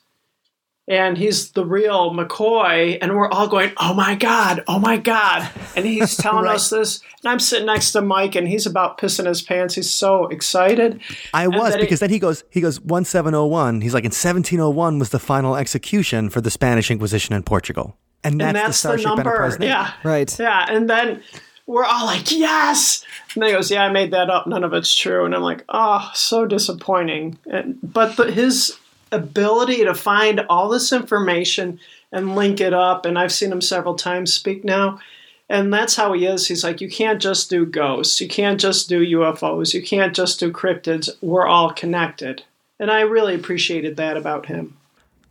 and 0.88 1.18
he's 1.18 1.50
the 1.52 1.64
real 1.64 2.12
McCoy, 2.14 2.98
and 3.00 3.16
we're 3.16 3.28
all 3.30 3.48
going, 3.48 3.72
"Oh 3.76 3.94
my 3.94 4.14
god, 4.14 4.62
oh 4.68 4.78
my 4.78 4.96
god!" 4.96 5.50
And 5.74 5.84
he's 5.86 6.16
telling 6.24 6.44
Right. 6.44 6.54
us 6.56 6.70
this, 6.70 7.00
and 7.22 7.30
I'm 7.32 7.40
sitting 7.40 7.66
next 7.66 7.92
to 7.92 8.00
Mike, 8.02 8.34
and 8.34 8.46
he's 8.46 8.66
about 8.66 8.98
pissing 8.98 9.26
his 9.26 9.42
pants. 9.42 9.74
He's 9.74 9.90
so 9.90 10.26
excited. 10.28 11.00
I 11.34 11.44
And 11.44 11.54
was 11.54 11.70
then 11.70 11.80
he- 11.80 11.84
because 11.86 12.00
then 12.00 12.10
he 12.10 12.18
goes 12.18 12.44
he 12.50 12.60
goes 12.60 12.80
1701. 12.80 13.80
He's 13.80 13.94
like 13.94 14.04
in 14.04 14.12
1701 14.12 14.98
was 14.98 15.10
the 15.10 15.18
final 15.18 15.56
execution 15.56 16.30
for 16.30 16.40
the 16.40 16.50
Spanish 16.50 16.90
Inquisition 16.90 17.34
in 17.34 17.42
Portugal. 17.42 17.96
And 18.24 18.40
that's, 18.40 18.46
and 18.48 18.56
the 18.56 18.60
that's 18.60 18.82
the, 18.82 18.88
Starship 18.88 19.06
number. 19.24 19.56
Yeah, 19.60 19.92
Right. 20.02 20.38
Yeah, 20.38 20.66
and 20.68 20.90
then 20.90 21.22
we're 21.66 21.84
all 21.84 22.06
like, 22.06 22.30
"Yes!" 22.32 23.04
And 23.34 23.42
then 23.42 23.50
he 23.50 23.54
goes, 23.56 23.70
"Yeah, 23.70 23.84
I 23.84 23.90
made 23.92 24.12
that 24.12 24.30
up. 24.30 24.46
None 24.46 24.62
of 24.64 24.72
it's 24.72 24.94
true." 24.94 25.24
And 25.24 25.34
I'm 25.34 25.42
like, 25.42 25.64
"Oh, 25.68 26.10
so 26.14 26.46
disappointing." 26.46 27.38
And, 27.46 27.78
but 27.82 28.16
the, 28.16 28.30
his 28.30 28.76
ability 29.16 29.84
to 29.84 29.94
find 29.94 30.40
all 30.48 30.68
this 30.68 30.92
information 30.92 31.80
and 32.12 32.36
link 32.36 32.60
it 32.60 32.72
up, 32.72 33.04
and 33.04 33.18
I've 33.18 33.32
seen 33.32 33.52
him 33.52 33.60
several 33.60 33.94
times 33.94 34.32
speak 34.32 34.64
now. 34.64 35.00
And 35.48 35.72
that's 35.72 35.94
how 35.94 36.12
he 36.12 36.26
is. 36.26 36.48
He's 36.48 36.64
like, 36.64 36.80
you 36.80 36.88
can't 36.88 37.20
just 37.22 37.50
do 37.50 37.66
ghosts. 37.66 38.20
You 38.20 38.28
can't 38.28 38.60
just 38.60 38.88
do 38.88 39.04
UFOs. 39.18 39.74
You 39.74 39.82
can't 39.82 40.14
just 40.14 40.40
do 40.40 40.50
cryptids. 40.50 41.08
We're 41.20 41.46
all 41.46 41.72
connected. 41.72 42.42
And 42.80 42.90
I 42.90 43.02
really 43.02 43.34
appreciated 43.34 43.96
that 43.96 44.16
about 44.16 44.46
him. 44.46 44.76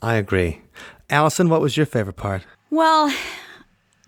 I 0.02 0.16
agree. 0.16 0.62
Allison, 1.10 1.50
what 1.50 1.62
was 1.62 1.76
your 1.76 1.86
favorite 1.86 2.16
part? 2.16 2.44
Well, 2.70 3.14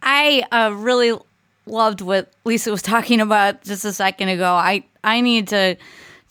I 0.01 0.43
uh, 0.51 0.73
really 0.75 1.17
loved 1.65 2.01
what 2.01 2.31
Lisa 2.45 2.71
was 2.71 2.81
talking 2.81 3.19
about 3.19 3.63
just 3.63 3.85
a 3.85 3.93
second 3.93 4.29
ago. 4.29 4.53
I 4.53 4.85
I 5.03 5.21
need 5.21 5.49
to 5.49 5.77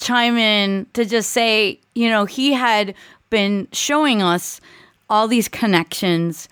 chime 0.00 0.36
in 0.36 0.86
to 0.94 1.04
just 1.04 1.30
say, 1.30 1.80
you 1.94 2.08
know, 2.08 2.24
he 2.24 2.52
had 2.52 2.94
been 3.30 3.68
showing 3.72 4.22
us 4.22 4.60
all 5.08 5.28
these 5.28 5.48
connections 5.48 6.48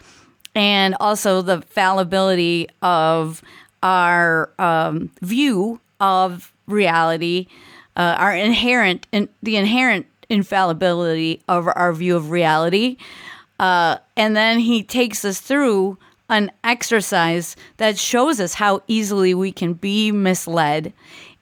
and 0.54 0.94
also 1.00 1.42
the 1.42 1.62
fallibility 1.62 2.68
of 2.82 3.42
our 3.82 4.50
um, 4.58 5.10
view 5.20 5.80
of 6.00 6.52
reality, 6.66 7.46
uh, 7.96 8.16
our 8.18 8.34
inherent 8.34 9.06
and 9.12 9.28
the 9.42 9.56
inherent 9.56 10.06
infallibility 10.28 11.42
of 11.48 11.68
our 11.68 11.92
view 11.92 12.16
of 12.16 12.30
reality. 12.30 12.96
Uh, 13.58 13.98
and 14.16 14.36
then 14.36 14.58
he 14.58 14.82
takes 14.82 15.24
us 15.24 15.40
through 15.40 15.98
an 16.28 16.50
exercise 16.64 17.54
that 17.76 17.98
shows 17.98 18.40
us 18.40 18.54
how 18.54 18.82
easily 18.88 19.34
we 19.34 19.52
can 19.52 19.74
be 19.74 20.10
misled 20.10 20.92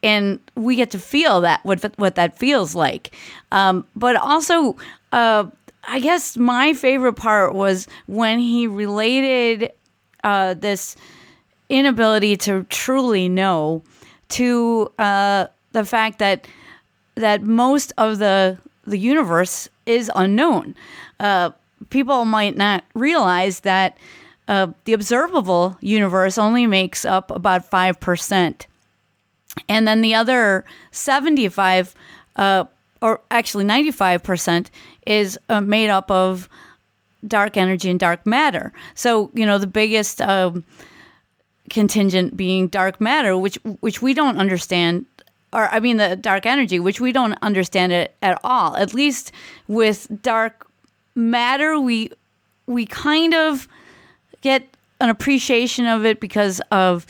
and 0.03 0.41
we 0.57 0.74
get 0.74 0.91
to 0.91 0.99
feel 0.99 1.41
that 1.41 1.64
what 1.64 1.80
what 1.99 2.16
that 2.16 2.37
feels 2.37 2.74
like 2.74 3.14
um, 3.53 3.87
but 3.95 4.16
also 4.16 4.76
uh, 5.13 5.45
i 5.85 6.01
guess 6.01 6.37
my 6.37 6.75
favorite 6.75 7.15
part 7.15 7.55
was 7.55 7.87
when 8.07 8.39
he 8.39 8.67
related 8.67 9.71
uh, 10.25 10.55
this 10.55 10.97
inability 11.69 12.37
to 12.37 12.65
truly 12.65 13.29
know 13.29 13.83
to 14.29 14.93
uh, 14.99 15.47
the 15.73 15.85
fact 15.85 16.19
that 16.19 16.47
that 17.15 17.43
most 17.43 17.93
of 17.99 18.19
the 18.19 18.59
the 18.85 18.99
universe 18.99 19.69
is 19.87 20.11
unknown. 20.15 20.75
Uh, 21.21 21.51
people 21.91 22.25
might 22.25 22.57
not 22.57 22.85
realize 22.95 23.61
that 23.61 23.97
uh, 24.49 24.69
the 24.85 24.93
observable 24.93 25.77
universe 25.81 26.37
only 26.37 26.67
makes 26.67 27.05
up 27.05 27.31
about 27.31 27.65
five 27.65 28.01
percent, 28.01 28.67
and 29.69 29.87
then 29.87 30.01
the 30.01 30.15
other 30.15 30.65
seventy-five, 30.91 31.95
uh, 32.37 32.65
or 33.01 33.21
actually 33.31 33.65
ninety-five 33.65 34.23
percent, 34.23 34.71
is 35.07 35.38
uh, 35.48 35.61
made 35.61 35.90
up 35.90 36.11
of 36.11 36.48
dark 37.26 37.57
energy 37.57 37.90
and 37.90 38.00
dark 38.00 38.26
matter. 38.26 38.72
So 38.94 39.30
you 39.34 39.46
know 39.46 39.59
the 39.59 39.66
biggest 39.66 40.20
um, 40.20 40.64
contingent 41.70 42.36
being 42.36 42.68
dark 42.68 43.00
matter, 43.00 43.36
which 43.36 43.57
which 43.80 44.03
we 44.03 44.14
don't 44.14 44.38
understand, 44.38 45.07
or 45.53 45.68
I 45.68 45.80
mean 45.80 45.96
the 45.96 46.16
dark 46.16 46.46
energy, 46.46 46.80
which 46.80 47.00
we 47.00 47.12
don't 47.12 47.34
understand 47.42 47.92
it 47.92 48.14
at 48.22 48.40
all. 48.44 48.76
At 48.76 48.94
least 48.94 49.32
with 49.68 50.07
dark 50.22 50.66
matter, 51.14 51.78
we 51.78 52.11
we 52.66 52.86
kind 52.86 53.34
of 53.34 53.68
get 54.40 54.68
an 55.00 55.09
appreciation 55.09 55.86
of 55.86 56.05
it 56.05 56.20
because 56.20 56.61
of 56.70 57.07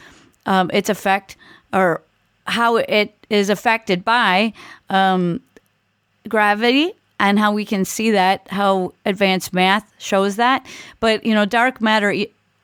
um, 0.46 0.70
its 0.72 0.88
effect 0.88 1.36
or 1.72 2.02
how 2.46 2.76
it 2.76 3.14
is 3.30 3.48
affected 3.48 4.04
by 4.04 4.52
um, 4.90 5.40
gravity 6.28 6.92
and 7.22 7.38
how 7.38 7.52
we 7.52 7.64
can 7.64 7.84
see 7.84 8.10
that 8.10 8.46
how 8.48 8.92
advanced 9.06 9.54
math 9.54 9.90
shows 9.96 10.36
that. 10.36 10.66
But 11.00 11.24
you 11.24 11.32
know 11.32 11.46
dark 11.46 11.80
matter 11.80 12.12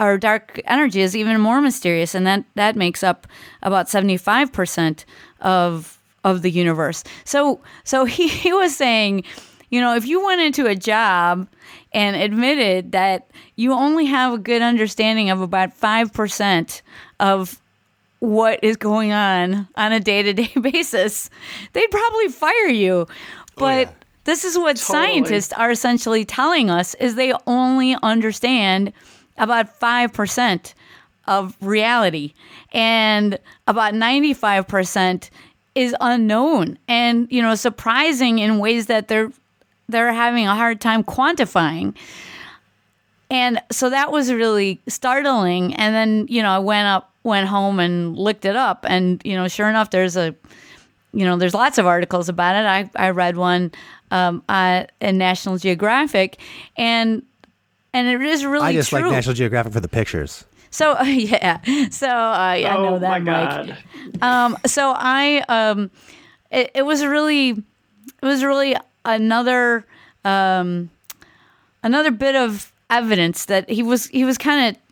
or 0.00 0.18
dark 0.18 0.61
energy 0.66 1.00
is 1.00 1.16
even 1.16 1.40
more 1.40 1.62
mysterious 1.62 2.14
and 2.14 2.26
that 2.26 2.44
that 2.56 2.76
makes 2.76 3.02
up 3.02 3.26
about 3.62 3.86
75% 3.86 5.04
of 5.40 5.98
of 6.24 6.42
the 6.42 6.50
universe. 6.50 7.04
So 7.24 7.61
so 7.84 8.04
he, 8.16 8.28
he 8.28 8.52
was 8.52 8.76
saying 8.76 9.22
you 9.70 9.80
know 9.80 9.94
if 9.94 10.06
you 10.06 10.22
went 10.26 10.40
into 10.40 10.66
a 10.66 10.74
job 10.74 11.48
and 11.92 12.16
admitted 12.16 12.92
that 12.92 13.30
you 13.54 13.72
only 13.72 14.06
have 14.06 14.34
a 14.34 14.38
good 14.38 14.61
understanding 14.61 15.30
of 15.30 15.40
about 15.40 15.78
5% 15.78 16.82
of 17.20 17.61
what 18.18 18.59
is 18.62 18.76
going 18.76 19.12
on 19.12 19.68
on 19.76 19.92
a 19.92 20.00
day-to-day 20.00 20.52
basis 20.61 21.30
they'd 21.72 21.90
probably 21.90 22.28
fire 22.28 22.66
you. 22.66 23.06
Oh, 23.06 23.09
but 23.56 23.86
yeah. 23.86 23.92
This 24.28 24.44
is 24.44 24.58
what 24.58 24.76
Totally. 24.76 25.06
scientists 25.06 25.54
are 25.54 25.70
essentially 25.70 26.22
telling 26.22 26.68
us 26.68 26.92
is 26.96 27.14
they 27.14 27.32
only 27.46 27.96
understand 28.02 28.92
about 29.38 29.80
5% 29.80 30.74
of 31.26 31.56
reality. 31.62 32.34
And 32.72 33.38
about 33.66 33.94
95% 33.94 35.30
is 35.74 35.94
unknown 36.00 36.76
and 36.88 37.28
you 37.30 37.40
know 37.40 37.54
surprising 37.54 38.40
in 38.40 38.58
ways 38.58 38.86
that 38.86 39.06
they're 39.06 39.30
they're 39.88 40.12
having 40.12 40.46
a 40.46 40.54
hard 40.54 40.82
time 40.82 41.02
quantifying. 41.04 41.94
And 43.30 43.62
so 43.70 43.88
that 43.88 44.12
was 44.12 44.30
really 44.30 44.80
startling. 44.88 45.74
And 45.74 45.94
then 45.94 46.26
you 46.28 46.42
know 46.42 46.50
i 46.50 46.58
went 46.58 46.86
up 46.86 47.14
went 47.22 47.48
home 47.48 47.80
and 47.80 48.14
looked 48.18 48.44
it 48.44 48.56
up. 48.56 48.84
And 48.86 49.22
you 49.24 49.36
know 49.36 49.48
sure 49.48 49.70
enough 49.70 49.88
there's 49.88 50.16
a 50.16 50.34
you 51.12 51.24
know 51.24 51.38
there's 51.38 51.54
lots 51.54 51.78
of 51.78 51.86
articles 51.86 52.28
about 52.28 52.56
it. 52.56 52.66
I, 52.66 53.06
I 53.06 53.10
read 53.10 53.38
one 53.38 53.72
um, 54.11 54.42
uh, 54.48 54.84
in 55.00 55.18
national 55.18 55.59
geographic 55.59 56.38
and 56.76 57.22
and 57.92 58.06
it 58.09 58.20
is 58.20 58.44
really 58.44 58.66
I 58.66 58.72
just 58.72 58.90
true. 58.90 59.00
like 59.00 59.11
National 59.11 59.34
Geographic 59.34 59.72
for 59.72 59.80
the 59.80 59.88
pictures. 59.88 60.44
So 60.70 61.00
yeah, 61.02 61.61
so 61.90 62.06
uh, 62.06 62.54
yeah, 62.59 62.76
I 62.76 62.82
know 62.82 62.94
oh 62.94 62.98
that, 62.98 63.22
my 63.22 63.66
Mike. 63.66 63.76
god. 64.20 64.22
Um, 64.22 64.59
so 64.66 64.94
I, 64.96 65.42
um, 65.48 65.90
it, 66.50 66.70
it 66.74 66.82
was 66.82 67.04
really, 67.04 67.50
it 67.50 67.64
was 68.22 68.44
really 68.44 68.76
another, 69.04 69.86
um, 70.24 70.90
another 71.82 72.11
bit 72.11 72.36
of 72.36 72.72
evidence 72.90 73.46
that 73.46 73.68
he 73.68 73.82
was 73.82 74.06
he 74.06 74.24
was 74.24 74.38
kind 74.38 74.74
of 74.74 74.82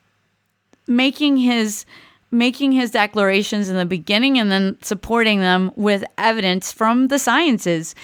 making 0.86 1.36
his 1.36 1.86
making 2.30 2.72
his 2.72 2.90
declarations 2.90 3.68
in 3.68 3.76
the 3.76 3.86
beginning 3.86 4.38
and 4.38 4.50
then 4.50 4.76
supporting 4.82 5.40
them 5.40 5.72
with 5.76 6.04
evidence 6.18 6.72
from 6.72 7.08
the 7.08 7.18
sciences 7.18 7.94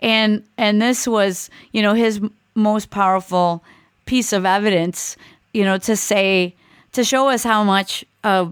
and 0.00 0.42
and 0.56 0.80
this 0.80 1.06
was 1.06 1.50
you 1.72 1.82
know 1.82 1.94
his 1.94 2.20
most 2.54 2.90
powerful 2.90 3.62
piece 4.06 4.32
of 4.32 4.46
evidence 4.46 5.16
you 5.52 5.64
know 5.64 5.78
to 5.78 5.96
say 5.96 6.54
to 6.92 7.04
show 7.04 7.28
us 7.28 7.44
how 7.44 7.62
much 7.62 8.04
uh, 8.24 8.50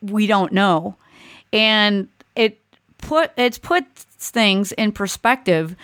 we 0.00 0.26
don't 0.26 0.52
know. 0.52 0.96
And 1.52 2.08
it 2.36 2.58
put 2.98 3.32
it's 3.36 3.58
put 3.58 3.84
things 3.94 4.72
in 4.72 4.92
perspective 4.92 5.76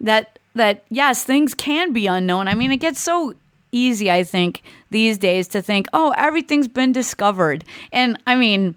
that 0.00 0.38
that 0.54 0.84
yes 0.90 1.24
things 1.24 1.54
can 1.54 1.92
be 1.92 2.06
unknown. 2.06 2.46
I 2.48 2.54
mean 2.54 2.70
it 2.72 2.76
gets 2.78 3.00
so 3.00 3.34
easy 3.72 4.10
i 4.10 4.22
think 4.22 4.62
these 4.90 5.18
days 5.18 5.48
to 5.48 5.60
think 5.60 5.86
oh 5.92 6.14
everything's 6.16 6.68
been 6.68 6.92
discovered. 6.92 7.64
And 7.90 8.18
i 8.26 8.36
mean 8.36 8.74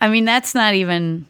i 0.00 0.08
mean 0.08 0.24
that's 0.24 0.54
not 0.54 0.74
even 0.74 1.26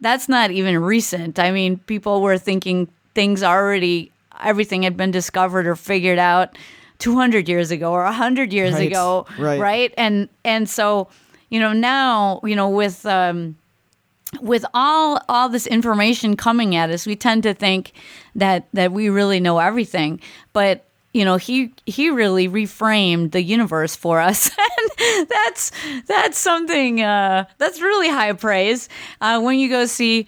that's 0.00 0.28
not 0.28 0.50
even 0.50 0.78
recent. 0.78 1.38
I 1.38 1.52
mean 1.52 1.78
people 1.78 2.20
were 2.20 2.38
thinking 2.38 2.88
things 3.14 3.42
already 3.42 4.10
everything 4.42 4.82
had 4.82 4.96
been 4.96 5.10
discovered 5.10 5.66
or 5.66 5.76
figured 5.76 6.18
out 6.18 6.56
200 6.98 7.48
years 7.48 7.70
ago 7.70 7.92
or 7.92 8.02
100 8.04 8.52
years 8.52 8.74
Right, 8.74 8.88
ago 8.90 9.26
right. 9.38 9.60
right? 9.60 9.94
And 9.96 10.28
and 10.44 10.68
so 10.68 11.08
you 11.50 11.60
know 11.60 11.72
now 11.72 12.40
you 12.44 12.56
know 12.56 12.68
with 12.68 13.04
um 13.06 13.56
with 14.40 14.64
all 14.72 15.20
all 15.28 15.48
this 15.50 15.66
information 15.66 16.36
coming 16.36 16.74
at 16.74 16.88
us 16.90 17.06
we 17.06 17.14
tend 17.14 17.42
to 17.42 17.52
think 17.54 17.92
that 18.34 18.66
that 18.72 18.92
we 18.92 19.08
really 19.10 19.40
know 19.40 19.58
everything. 19.58 20.20
But 20.52 20.84
you 21.12 21.24
know 21.24 21.36
he 21.36 21.72
he 21.86 22.08
really 22.10 22.48
reframed 22.48 23.32
the 23.32 23.42
universe 23.42 23.94
for 23.96 24.20
us. 24.20 24.50
And 25.04 25.28
that's 25.28 25.72
that's 26.06 26.38
something 26.38 27.02
uh 27.02 27.44
that's 27.58 27.80
really 27.80 28.08
high 28.08 28.32
praise. 28.32 28.88
Uh 29.20 29.40
when 29.40 29.58
you 29.58 29.68
go 29.68 29.84
see 29.86 30.26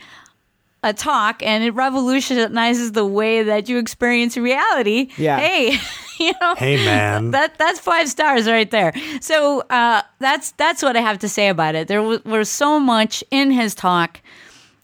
a 0.84 0.92
talk 0.92 1.42
and 1.42 1.64
it 1.64 1.72
revolutionizes 1.72 2.92
the 2.92 3.04
way 3.06 3.42
that 3.42 3.68
you 3.68 3.78
experience 3.78 4.36
reality 4.36 5.08
Yeah. 5.16 5.38
hey 5.38 5.78
you 6.20 6.32
know 6.40 6.54
Hey, 6.54 6.76
man. 6.84 7.30
that 7.36 7.58
that's 7.58 7.80
five 7.80 8.08
stars 8.08 8.46
right 8.46 8.70
there. 8.70 8.92
So 9.20 9.62
uh, 9.70 10.02
that's 10.20 10.52
that's 10.52 10.82
what 10.82 10.96
I 10.96 11.00
have 11.00 11.18
to 11.20 11.28
say 11.28 11.48
about 11.48 11.74
it. 11.74 11.88
There 11.88 12.02
was, 12.02 12.24
was 12.24 12.48
so 12.48 12.78
much 12.78 13.24
in 13.32 13.50
his 13.50 13.74
talk, 13.74 14.20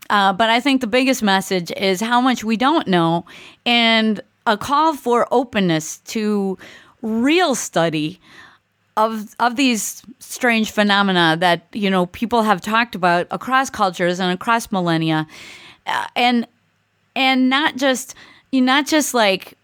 uh, 0.09 0.33
but 0.33 0.51
I 0.51 0.59
think 0.61 0.81
the 0.81 0.89
biggest 0.89 1.23
message 1.23 1.71
is 1.77 2.01
how 2.01 2.21
much 2.21 2.43
we 2.43 2.57
don't 2.57 2.89
know, 2.89 3.25
and 3.65 4.21
a 4.47 4.57
call 4.57 4.97
for 4.97 5.29
openness 5.31 5.99
to 6.15 6.59
real 7.03 7.55
study 7.55 8.19
of 8.97 9.35
of 9.39 9.55
these 9.57 10.03
strange 10.19 10.71
phenomena 10.73 11.37
that 11.39 11.67
you 11.73 11.89
know 11.91 12.07
people 12.07 12.43
have 12.43 12.61
talked 12.61 12.95
about 12.97 13.27
across 13.31 13.71
cultures 13.71 14.19
and 14.19 14.33
across 14.33 14.73
millennia, 14.73 15.27
uh, 15.87 16.07
and 16.17 16.47
and 17.17 17.49
not 17.49 17.77
just 17.77 18.15
you 18.51 18.61
not 18.61 18.87
just 18.87 19.15
like 19.15 19.57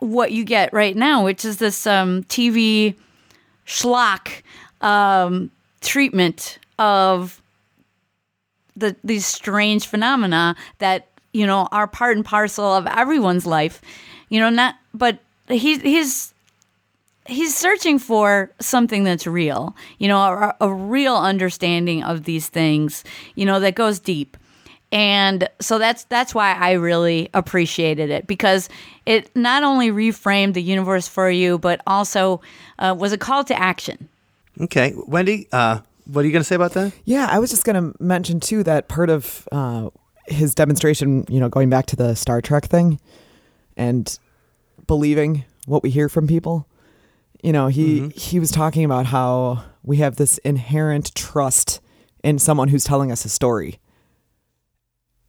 what 0.00 0.32
you 0.32 0.44
get 0.44 0.72
right 0.72 0.96
now, 0.96 1.24
which 1.24 1.44
is 1.44 1.58
this 1.58 1.86
um, 1.86 2.24
TV 2.24 2.94
schlock 3.66 4.42
um, 4.80 5.50
treatment 5.80 6.58
of 6.78 7.40
the 8.76 8.96
these 9.04 9.26
strange 9.26 9.86
phenomena 9.86 10.56
that 10.78 11.08
you 11.32 11.46
know 11.46 11.68
are 11.70 11.86
part 11.86 12.16
and 12.16 12.24
parcel 12.24 12.64
of 12.64 12.86
everyone's 12.86 13.46
life. 13.46 13.80
You 14.28 14.40
know, 14.40 14.50
not 14.50 14.76
but 14.94 15.18
he 15.48 15.78
he's 15.78 16.32
he's 17.26 17.54
searching 17.54 17.98
for 17.98 18.50
something 18.60 19.04
that's 19.04 19.26
real. 19.26 19.76
You 19.98 20.08
know, 20.08 20.18
a, 20.20 20.56
a 20.60 20.72
real 20.72 21.16
understanding 21.16 22.02
of 22.02 22.24
these 22.24 22.48
things. 22.48 23.04
You 23.34 23.44
know, 23.44 23.60
that 23.60 23.74
goes 23.74 23.98
deep 23.98 24.36
and 24.92 25.48
so 25.60 25.78
that's 25.78 26.04
that's 26.04 26.34
why 26.34 26.54
I 26.54 26.72
really 26.72 27.30
appreciated 27.32 28.10
it 28.10 28.26
because 28.26 28.68
it 29.06 29.34
not 29.36 29.62
only 29.62 29.90
reframed 29.90 30.54
the 30.54 30.62
universe 30.62 31.06
for 31.06 31.30
you, 31.30 31.58
but 31.58 31.80
also 31.86 32.40
uh, 32.78 32.94
was 32.98 33.12
a 33.12 33.18
call 33.18 33.44
to 33.44 33.58
action. 33.58 34.08
Okay, 34.60 34.94
Wendy, 35.06 35.48
uh, 35.52 35.80
what 36.06 36.22
are 36.22 36.26
you 36.26 36.32
going 36.32 36.42
to 36.42 36.46
say 36.46 36.56
about 36.56 36.72
that? 36.72 36.92
Yeah, 37.04 37.28
I 37.30 37.38
was 37.38 37.50
just 37.50 37.64
going 37.64 37.76
to 37.76 38.02
mention 38.02 38.40
too 38.40 38.62
that 38.64 38.88
part 38.88 39.10
of 39.10 39.48
uh, 39.52 39.90
his 40.26 40.54
demonstration, 40.54 41.24
you 41.28 41.38
know, 41.38 41.48
going 41.48 41.70
back 41.70 41.86
to 41.86 41.96
the 41.96 42.14
Star 42.14 42.40
Trek 42.40 42.66
thing, 42.66 42.98
and 43.76 44.18
believing 44.86 45.44
what 45.66 45.82
we 45.82 45.90
hear 45.90 46.08
from 46.08 46.26
people. 46.26 46.66
You 47.42 47.52
know, 47.52 47.68
he 47.68 48.08
he 48.08 48.40
was 48.40 48.50
talking 48.50 48.84
about 48.84 49.06
how 49.06 49.64
we 49.82 49.98
have 49.98 50.16
this 50.16 50.38
inherent 50.38 51.14
trust 51.14 51.80
in 52.22 52.38
someone 52.38 52.68
who's 52.68 52.84
telling 52.84 53.10
us 53.10 53.24
a 53.24 53.28
story. 53.28 53.78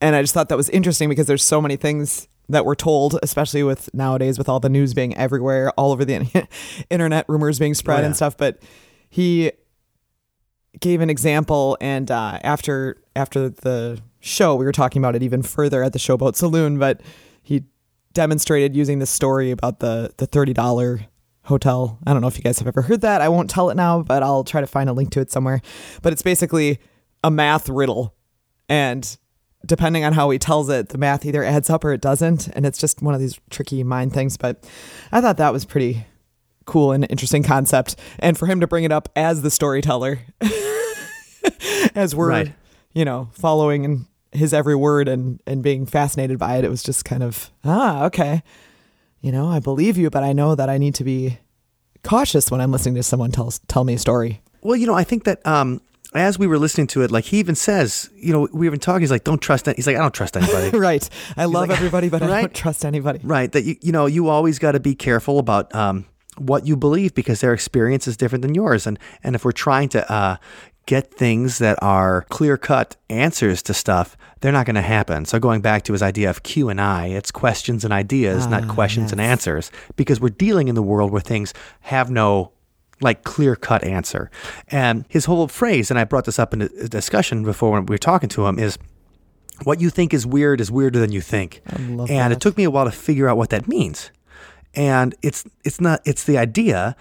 And 0.01 0.15
I 0.15 0.21
just 0.21 0.33
thought 0.33 0.49
that 0.49 0.57
was 0.57 0.69
interesting 0.69 1.09
because 1.09 1.27
there's 1.27 1.43
so 1.43 1.61
many 1.61 1.75
things 1.75 2.27
that 2.49 2.65
we're 2.65 2.75
told, 2.75 3.17
especially 3.23 3.63
with 3.63 3.93
nowadays 3.93 4.37
with 4.37 4.49
all 4.49 4.59
the 4.59 4.67
news 4.69 4.93
being 4.93 5.15
everywhere, 5.15 5.69
all 5.77 5.91
over 5.91 6.03
the 6.03 6.47
internet, 6.89 7.25
rumors 7.29 7.59
being 7.59 7.73
spread 7.75 7.99
Oh, 7.99 8.01
yeah. 8.01 8.05
and 8.07 8.15
stuff. 8.15 8.35
But 8.35 8.61
he 9.09 9.51
gave 10.79 11.01
an 11.01 11.09
example, 11.09 11.77
and 11.79 12.09
uh, 12.09 12.39
after 12.43 13.01
after 13.15 13.49
the 13.49 13.99
show, 14.19 14.55
we 14.55 14.65
were 14.65 14.71
talking 14.71 15.01
about 15.01 15.15
it 15.15 15.23
even 15.23 15.43
further 15.43 15.83
at 15.83 15.93
the 15.93 15.99
Showboat 15.99 16.35
Saloon. 16.35 16.79
But 16.79 17.01
he 17.43 17.63
demonstrated 18.13 18.75
using 18.75 18.99
this 18.99 19.09
story 19.11 19.51
about 19.51 19.79
the 19.79 20.11
the 20.17 20.25
thirty 20.25 20.53
dollar 20.53 21.01
hotel. 21.43 21.99
I 22.07 22.13
don't 22.13 22.21
know 22.21 22.27
if 22.27 22.37
you 22.37 22.43
guys 22.43 22.57
have 22.59 22.67
ever 22.67 22.81
heard 22.81 23.01
that. 23.01 23.21
I 23.21 23.29
won't 23.29 23.49
tell 23.49 23.69
it 23.69 23.75
now, 23.75 24.01
but 24.01 24.23
I'll 24.23 24.43
try 24.43 24.61
to 24.61 24.67
find 24.67 24.89
a 24.89 24.93
link 24.93 25.11
to 25.11 25.21
it 25.21 25.31
somewhere. 25.31 25.61
But 26.01 26.11
it's 26.13 26.21
basically 26.23 26.79
a 27.23 27.29
math 27.31 27.69
riddle, 27.69 28.15
and 28.67 29.17
depending 29.65 30.03
on 30.03 30.13
how 30.13 30.29
he 30.29 30.39
tells 30.39 30.69
it, 30.69 30.89
the 30.89 30.97
math 30.97 31.25
either 31.25 31.43
adds 31.43 31.69
up 31.69 31.83
or 31.83 31.93
it 31.93 32.01
doesn't, 32.01 32.47
and 32.49 32.65
it's 32.65 32.77
just 32.79 33.01
one 33.01 33.13
of 33.13 33.19
these 33.19 33.39
tricky 33.49 33.83
mind 33.83 34.13
things. 34.13 34.37
But 34.37 34.67
I 35.11 35.21
thought 35.21 35.37
that 35.37 35.53
was 35.53 35.65
pretty 35.65 36.05
cool 36.65 36.91
and 36.91 37.05
interesting 37.09 37.43
concept, 37.43 37.95
and 38.19 38.37
for 38.37 38.45
him 38.45 38.59
to 38.61 38.67
bring 38.67 38.83
it 38.83 38.91
up 38.91 39.09
as 39.15 39.41
the 39.41 39.51
storyteller, 39.51 40.19
as 41.95 42.15
we're 42.15 42.29
Right. 42.29 42.53
you 42.93 43.05
know 43.05 43.29
following 43.33 43.85
and 43.85 44.05
his 44.31 44.53
every 44.53 44.75
word 44.75 45.07
and 45.07 45.41
and 45.45 45.61
being 45.63 45.85
fascinated 45.85 46.37
by 46.39 46.57
it, 46.57 46.63
it 46.65 46.69
was 46.69 46.83
just 46.83 47.03
kind 47.05 47.23
of 47.23 47.51
ah 47.63 48.05
okay, 48.05 48.43
you 49.21 49.31
know 49.31 49.47
I 49.47 49.59
believe 49.59 49.97
you, 49.97 50.09
but 50.09 50.23
I 50.23 50.33
know 50.33 50.55
that 50.55 50.69
I 50.69 50.77
need 50.77 50.95
to 50.95 51.03
be 51.03 51.37
cautious 52.03 52.49
when 52.49 52.61
I'm 52.61 52.71
listening 52.71 52.95
to 52.95 53.03
someone 53.03 53.31
tell 53.31 53.51
tell 53.67 53.83
me 53.83 53.93
a 53.95 53.97
story. 53.99 54.41
Well, 54.61 54.75
you 54.75 54.85
know, 54.87 54.93
I 54.93 55.03
think 55.03 55.23
that 55.23 55.45
um, 55.45 55.81
as 56.13 56.37
we 56.37 56.45
were 56.47 56.59
listening 56.59 56.87
to 56.87 57.01
it, 57.03 57.11
like 57.11 57.25
he 57.25 57.39
even 57.39 57.55
says, 57.55 58.09
you 58.15 58.33
know, 58.33 58.47
we 58.51 58.69
were 58.69 58.77
talking. 58.77 59.01
He's 59.01 59.11
like, 59.11 59.23
"Don't 59.23 59.41
trust." 59.41 59.67
Any-. 59.67 59.75
He's 59.75 59.87
like, 59.87 59.95
"I 59.95 59.99
don't 59.99 60.13
trust 60.13 60.35
anybody." 60.35 60.77
right. 60.77 61.07
I 61.37 61.45
love 61.45 61.69
like- 61.69 61.77
everybody, 61.77 62.09
but 62.09 62.21
I 62.21 62.27
Right? 62.29 62.41
don't 62.41 62.53
trust 62.55 62.83
anybody. 62.85 63.19
Right. 63.23 63.51
That 63.51 63.63
you 63.63 63.75
you 63.81 63.91
know 63.91 64.05
you 64.07 64.27
always 64.27 64.59
got 64.59 64.73
to 64.73 64.79
be 64.79 64.93
careful 64.95 65.39
about 65.39 65.73
um, 65.73 66.05
what 66.37 66.65
you 66.67 66.75
believe 66.75 67.13
because 67.13 67.39
their 67.41 67.53
experience 67.53 68.07
is 68.07 68.17
different 68.17 68.41
than 68.41 68.53
yours, 68.55 68.85
and 68.87 68.99
and 69.23 69.35
if 69.35 69.45
we're 69.45 69.51
trying 69.53 69.87
to 69.89 70.11
uh, 70.11 70.35
get 70.85 71.13
things 71.13 71.59
that 71.59 71.77
are 71.81 72.25
clear 72.29 72.57
cut 72.57 72.97
answers 73.09 73.61
to 73.61 73.73
stuff, 73.73 74.17
they're 74.41 74.51
not 74.51 74.65
going 74.65 74.75
to 74.75 74.81
happen. 74.81 75.23
So 75.25 75.39
going 75.39 75.61
back 75.61 75.83
to 75.83 75.93
his 75.93 76.01
idea 76.01 76.29
of 76.29 76.43
Q 76.43 76.69
and 76.69 76.81
I, 76.81 77.05
it's 77.07 77.31
questions 77.31 77.85
and 77.85 77.93
ideas, 77.93 78.47
not 78.47 78.67
questions 78.67 79.11
and 79.11 79.21
answers, 79.21 79.71
because 79.95 80.19
we're 80.19 80.29
dealing 80.29 80.67
in 80.67 80.75
the 80.75 80.81
world 80.83 81.11
where 81.11 81.21
things 81.21 81.53
have 81.81 82.09
no 82.09 82.51
like 83.01 83.23
clear 83.23 83.55
cut 83.55 83.83
answer. 83.83 84.29
And 84.69 85.05
his 85.09 85.25
whole 85.25 85.47
phrase, 85.47 85.89
and 85.89 85.99
I 85.99 86.03
brought 86.03 86.25
this 86.25 86.39
up 86.39 86.53
in 86.53 86.61
a 86.61 86.87
discussion 86.87 87.43
before 87.43 87.71
when 87.71 87.85
we 87.85 87.93
were 87.93 87.97
talking 87.97 88.29
to 88.29 88.45
him, 88.45 88.59
is 88.59 88.77
what 89.63 89.79
you 89.79 89.89
think 89.89 90.13
is 90.13 90.25
weird 90.25 90.61
is 90.61 90.71
weirder 90.71 90.99
than 90.99 91.11
you 91.11 91.21
think. 91.21 91.61
and 92.09 92.31
that. 92.31 92.31
it 92.31 92.41
took 92.41 92.57
me 92.57 92.63
a 92.63 92.71
while 92.71 92.85
to 92.85 92.91
figure 92.91 93.27
out 93.27 93.37
what 93.37 93.49
that 93.49 93.67
means. 93.67 94.11
And 94.73 95.13
it's 95.21 95.43
it's 95.63 95.81
not 95.81 96.01
it's 96.05 96.23
the 96.23 96.37
idea 96.37 96.95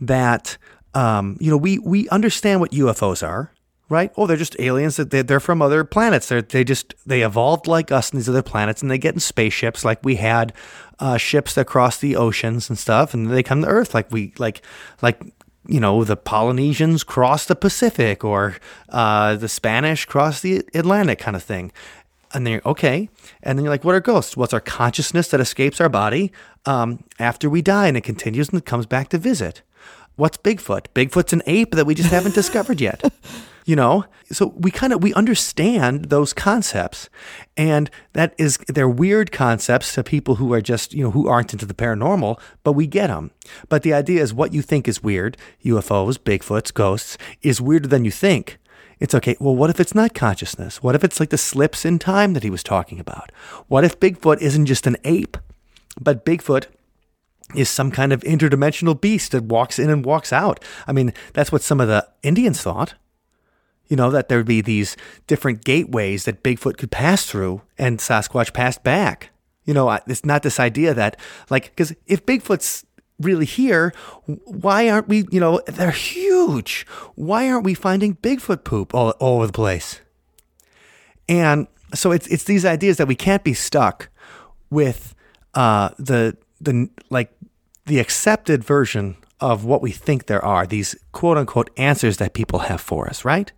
that 0.00 0.56
um, 0.94 1.36
you 1.40 1.50
know 1.50 1.56
we 1.56 1.78
we 1.80 2.08
understand 2.10 2.60
what 2.60 2.70
UFOs 2.70 3.26
are, 3.26 3.52
right? 3.88 4.12
Oh, 4.16 4.26
they're 4.26 4.36
just 4.36 4.58
aliens 4.60 4.96
that 4.96 5.10
they're, 5.10 5.40
from 5.40 5.60
other 5.60 5.84
planets. 5.84 6.28
They're 6.28 6.42
they 6.42 6.64
just 6.64 6.94
they 7.06 7.22
evolved 7.22 7.66
like 7.66 7.90
us 7.90 8.12
in 8.12 8.18
these 8.18 8.28
other 8.28 8.42
planets, 8.42 8.82
and 8.82 8.90
they 8.90 8.98
get 8.98 9.14
in 9.14 9.20
spaceships 9.20 9.84
like 9.84 9.98
we 10.04 10.16
had 10.16 10.52
uh, 11.00 11.16
ships 11.16 11.54
that 11.54 11.66
cross 11.66 11.98
the 11.98 12.16
oceans 12.16 12.68
and 12.68 12.78
stuff, 12.78 13.14
and 13.14 13.30
they 13.30 13.42
come 13.42 13.62
to 13.62 13.68
Earth 13.68 13.94
like 13.94 14.10
we 14.12 14.32
like 14.38 14.62
like 15.02 15.20
you 15.68 15.78
know, 15.78 16.02
the 16.02 16.16
Polynesians 16.16 17.04
cross 17.04 17.44
the 17.44 17.54
Pacific 17.54 18.24
or 18.24 18.56
uh, 18.88 19.36
the 19.36 19.48
Spanish 19.48 20.06
cross 20.06 20.40
the 20.40 20.64
Atlantic 20.74 21.18
kind 21.18 21.36
of 21.36 21.42
thing. 21.42 21.70
And 22.32 22.44
then 22.44 22.54
you're 22.54 22.68
okay. 22.68 23.08
And 23.42 23.58
then 23.58 23.64
you're 23.64 23.72
like, 23.72 23.84
what 23.84 23.94
are 23.94 24.00
ghosts? 24.00 24.36
What's 24.36 24.52
our 24.52 24.60
consciousness 24.60 25.28
that 25.28 25.40
escapes 25.40 25.80
our 25.80 25.88
body 25.88 26.32
um, 26.66 27.04
after 27.18 27.48
we 27.48 27.62
die 27.62 27.86
and 27.86 27.96
it 27.96 28.02
continues 28.02 28.48
and 28.48 28.58
it 28.58 28.66
comes 28.66 28.86
back 28.86 29.08
to 29.10 29.18
visit? 29.18 29.62
What's 30.16 30.36
Bigfoot? 30.38 30.86
Bigfoot's 30.94 31.32
an 31.32 31.42
ape 31.46 31.72
that 31.72 31.86
we 31.86 31.94
just 31.94 32.10
haven't 32.10 32.34
discovered 32.34 32.80
yet. 32.80 33.04
You 33.68 33.76
know, 33.76 34.06
so 34.32 34.54
we 34.56 34.70
kind 34.70 34.94
of 34.94 35.02
we 35.02 35.12
understand 35.12 36.06
those 36.06 36.32
concepts, 36.32 37.10
and 37.54 37.90
that 38.14 38.34
is 38.38 38.56
they're 38.66 38.88
weird 38.88 39.30
concepts 39.30 39.92
to 39.92 40.02
people 40.02 40.36
who 40.36 40.54
are 40.54 40.62
just 40.62 40.94
you 40.94 41.04
know 41.04 41.10
who 41.10 41.28
aren't 41.28 41.52
into 41.52 41.66
the 41.66 41.74
paranormal, 41.74 42.40
but 42.64 42.72
we 42.72 42.86
get 42.86 43.08
them. 43.08 43.30
But 43.68 43.82
the 43.82 43.92
idea 43.92 44.22
is 44.22 44.32
what 44.32 44.54
you 44.54 44.62
think 44.62 44.88
is 44.88 45.02
weird, 45.02 45.36
UFOs, 45.66 46.16
Bigfoots, 46.16 46.72
ghosts, 46.72 47.18
is 47.42 47.60
weirder 47.60 47.88
than 47.88 48.06
you 48.06 48.10
think. 48.10 48.58
It's 49.00 49.14
okay. 49.14 49.36
Well, 49.38 49.54
what 49.54 49.68
if 49.68 49.80
it's 49.80 49.94
not 49.94 50.14
consciousness? 50.14 50.82
What 50.82 50.94
if 50.94 51.04
it's 51.04 51.20
like 51.20 51.28
the 51.28 51.36
slips 51.36 51.84
in 51.84 51.98
time 51.98 52.32
that 52.32 52.44
he 52.44 52.48
was 52.48 52.62
talking 52.62 52.98
about? 52.98 53.30
What 53.66 53.84
if 53.84 54.00
Bigfoot 54.00 54.40
isn't 54.40 54.64
just 54.64 54.86
an 54.86 54.96
ape, 55.04 55.36
but 56.00 56.24
Bigfoot 56.24 56.68
is 57.54 57.68
some 57.68 57.90
kind 57.90 58.14
of 58.14 58.22
interdimensional 58.22 58.98
beast 58.98 59.32
that 59.32 59.44
walks 59.44 59.78
in 59.78 59.90
and 59.90 60.06
walks 60.06 60.32
out? 60.32 60.64
I 60.86 60.92
mean, 60.92 61.12
that's 61.34 61.52
what 61.52 61.60
some 61.60 61.82
of 61.82 61.88
the 61.88 62.08
Indians 62.22 62.62
thought. 62.62 62.94
You 63.88 63.96
know, 63.96 64.10
that 64.10 64.28
there'd 64.28 64.46
be 64.46 64.60
these 64.60 64.96
different 65.26 65.64
gateways 65.64 66.24
that 66.24 66.42
Bigfoot 66.42 66.76
could 66.76 66.90
pass 66.90 67.26
through 67.26 67.62
and 67.78 67.98
Sasquatch 67.98 68.52
passed 68.52 68.82
back. 68.82 69.30
You 69.64 69.74
know, 69.74 69.90
it's 70.06 70.24
not 70.24 70.42
this 70.42 70.60
idea 70.60 70.94
that, 70.94 71.18
like, 71.50 71.64
because 71.64 71.94
if 72.06 72.24
Bigfoot's 72.24 72.84
really 73.20 73.44
here, 73.44 73.92
why 74.44 74.88
aren't 74.88 75.08
we, 75.08 75.26
you 75.30 75.40
know, 75.40 75.60
they're 75.66 75.90
huge. 75.90 76.86
Why 77.14 77.50
aren't 77.50 77.64
we 77.64 77.74
finding 77.74 78.16
Bigfoot 78.16 78.64
poop 78.64 78.94
all, 78.94 79.10
all 79.12 79.36
over 79.36 79.46
the 79.46 79.52
place? 79.52 80.00
And 81.28 81.66
so 81.94 82.12
it's 82.12 82.26
it's 82.28 82.44
these 82.44 82.64
ideas 82.64 82.96
that 82.96 83.08
we 83.08 83.14
can't 83.14 83.44
be 83.44 83.54
stuck 83.54 84.08
with 84.70 85.14
uh, 85.54 85.90
the 85.98 86.36
the 86.60 86.88
like 87.10 87.32
the 87.86 87.98
accepted 87.98 88.64
version 88.64 89.16
of 89.40 89.64
what 89.64 89.82
we 89.82 89.90
think 89.90 90.26
there 90.26 90.44
are 90.44 90.66
these 90.66 90.96
quote 91.12 91.36
unquote 91.36 91.70
answers 91.76 92.16
that 92.18 92.34
people 92.34 92.60
have 92.60 92.80
for 92.80 93.08
us, 93.08 93.24
right? 93.24 93.52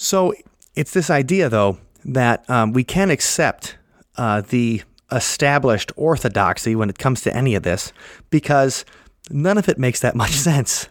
So 0.00 0.32
it's 0.76 0.92
this 0.92 1.10
idea 1.10 1.48
though 1.48 1.78
that 2.04 2.48
um, 2.48 2.72
we 2.72 2.84
can 2.84 3.10
accept 3.10 3.76
uh, 4.16 4.42
the 4.42 4.82
established 5.10 5.90
orthodoxy 5.96 6.76
when 6.76 6.88
it 6.88 6.98
comes 6.98 7.20
to 7.22 7.36
any 7.36 7.56
of 7.56 7.64
this 7.64 7.92
because 8.30 8.84
none 9.28 9.58
of 9.58 9.68
it 9.68 9.76
makes 9.76 9.98
that 10.00 10.14
much 10.14 10.30
sense. 10.48 10.88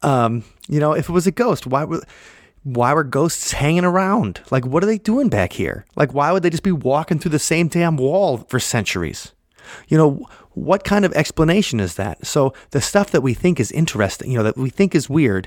Um, 0.00 0.42
you 0.68 0.80
know, 0.80 0.94
if 0.94 1.10
it 1.10 1.12
was 1.12 1.26
a 1.26 1.30
ghost, 1.30 1.66
why 1.66 1.84
were 1.84 2.02
why 2.62 2.94
were 2.94 3.04
ghosts 3.04 3.52
hanging 3.52 3.84
around? 3.84 4.40
Like, 4.50 4.66
what 4.66 4.82
are 4.82 4.86
they 4.86 4.98
doing 4.98 5.28
back 5.28 5.52
here? 5.52 5.84
Like, 5.94 6.14
why 6.14 6.32
would 6.32 6.42
they 6.42 6.50
just 6.50 6.62
be 6.62 6.72
walking 6.72 7.18
through 7.18 7.30
the 7.30 7.38
same 7.38 7.68
damn 7.68 7.96
wall 7.96 8.38
for 8.38 8.58
centuries? 8.58 9.32
You 9.86 9.98
know, 9.98 10.26
what 10.52 10.82
kind 10.82 11.04
of 11.04 11.12
explanation 11.12 11.78
is 11.78 11.94
that? 11.96 12.26
So, 12.26 12.54
the 12.70 12.80
stuff 12.80 13.10
that 13.10 13.20
we 13.20 13.34
think 13.34 13.60
is 13.60 13.70
interesting, 13.70 14.32
you 14.32 14.38
know, 14.38 14.44
that 14.44 14.56
we 14.56 14.70
think 14.70 14.94
is 14.94 15.10
weird, 15.10 15.46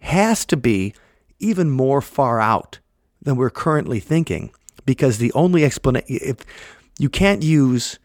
has 0.00 0.44
to 0.46 0.56
be 0.56 0.94
even 1.40 1.70
more 1.70 2.00
far 2.00 2.40
out 2.40 2.78
than 3.22 3.36
we're 3.36 3.50
currently 3.50 4.00
thinking 4.00 4.50
because 4.86 5.18
the 5.18 5.32
only 5.32 5.64
explanation, 5.64 6.06
if 6.08 6.38
you 6.98 7.08
can't 7.08 7.42
use 7.42 7.98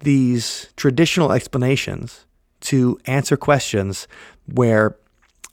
these 0.00 0.72
traditional 0.76 1.32
explanations 1.32 2.26
to 2.60 2.98
answer 3.06 3.36
questions 3.36 4.08
where 4.46 4.96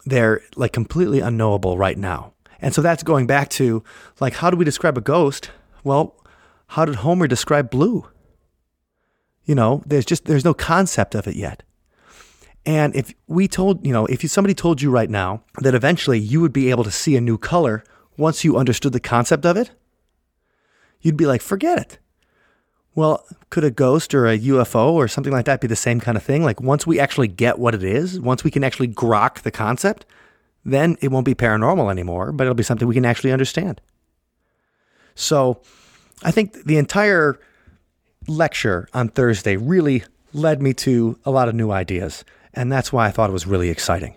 they're 0.05 0.41
like 0.55 0.73
completely 0.73 1.19
unknowable 1.19 1.78
right 1.78 1.97
now. 1.97 2.34
And 2.59 2.73
so 2.73 2.82
that's 2.82 3.03
going 3.03 3.28
back 3.28 3.49
to 3.51 3.84
like, 4.19 4.36
how 4.36 4.49
do 4.49 4.57
we 4.57 4.65
describe 4.65 4.97
a 4.97 5.01
ghost? 5.01 5.51
Well, 5.84 6.15
how 6.67 6.86
did 6.86 6.95
Homer 6.95 7.28
describe 7.28 7.69
blue? 7.69 8.07
You 9.45 9.55
know, 9.55 9.84
there's 9.86 10.05
just 10.05 10.25
there's 10.25 10.43
no 10.43 10.53
concept 10.53 11.15
of 11.15 11.28
it 11.28 11.36
yet. 11.36 11.63
And 12.68 12.93
if 12.97 13.13
we 13.28 13.47
told, 13.47 13.88
you 13.88 13.93
know, 13.93 14.05
if 14.07 14.30
somebody 14.30 14.53
told 14.53 14.82
you 14.82 14.91
right 14.91 15.09
now 15.09 15.41
that 15.61 15.74
eventually 15.74 16.20
you 16.20 16.41
would 16.41 16.51
be 16.51 16.70
able 16.70 16.84
to 16.84 16.91
see 16.91 17.15
a 17.15 17.22
new 17.22 17.38
color 17.38 17.82
once 18.18 18.43
you 18.43 18.57
understood 18.57 18.91
the 18.91 18.99
concept 18.99 19.45
of 19.45 19.55
it, 19.55 19.72
you'd 20.99 21.15
be 21.15 21.26
like, 21.26 21.41
forget 21.41 21.80
it. 21.80 21.97
Well, 22.93 23.26
could 23.51 23.63
a 23.63 23.72
ghost 23.72 24.13
or 24.13 24.28
a 24.28 24.38
UFO 24.38 24.91
or 24.91 25.07
something 25.07 25.32
like 25.32 25.45
that 25.45 25.61
be 25.61 25.68
the 25.68 25.78
same 25.78 26.01
kind 26.01 26.18
of 26.18 26.24
thing? 26.24 26.43
Like 26.43 26.59
once 26.59 26.86
we 26.86 26.99
actually 26.99 27.30
get 27.30 27.57
what 27.57 27.74
it 27.74 27.86
is, 27.86 28.20
once 28.20 28.43
we 28.43 28.51
can 28.51 28.65
actually 28.65 28.89
grok 28.89 29.43
the 29.43 29.51
concept, 29.51 30.05
then 30.65 30.97
it 30.99 31.07
won't 31.07 31.26
be 31.26 31.36
paranormal 31.36 31.89
anymore, 31.89 32.34
but 32.34 32.43
it'll 32.43 32.53
be 32.53 32.63
something 32.63 32.86
we 32.86 32.95
can 32.95 33.05
actually 33.05 33.32
understand. 33.32 33.80
So 35.15 35.61
I 36.22 36.32
think 36.32 36.65
the 36.65 36.78
entire 36.78 37.39
lecture 38.28 38.89
on 38.93 39.07
Thursday 39.07 39.55
really 39.55 40.03
led 40.34 40.61
me 40.61 40.74
to 40.74 41.18
a 41.24 41.32
lot 41.32 41.47
of 41.47 41.55
new 41.55 41.72
ideas. 41.72 42.26
And 42.58 42.72
that's 42.72 42.91
why 42.91 43.05
I 43.05 43.12
thought 43.12 43.30
it 43.30 43.34
was 43.34 43.45
really 43.45 43.70
exciting. 43.70 44.16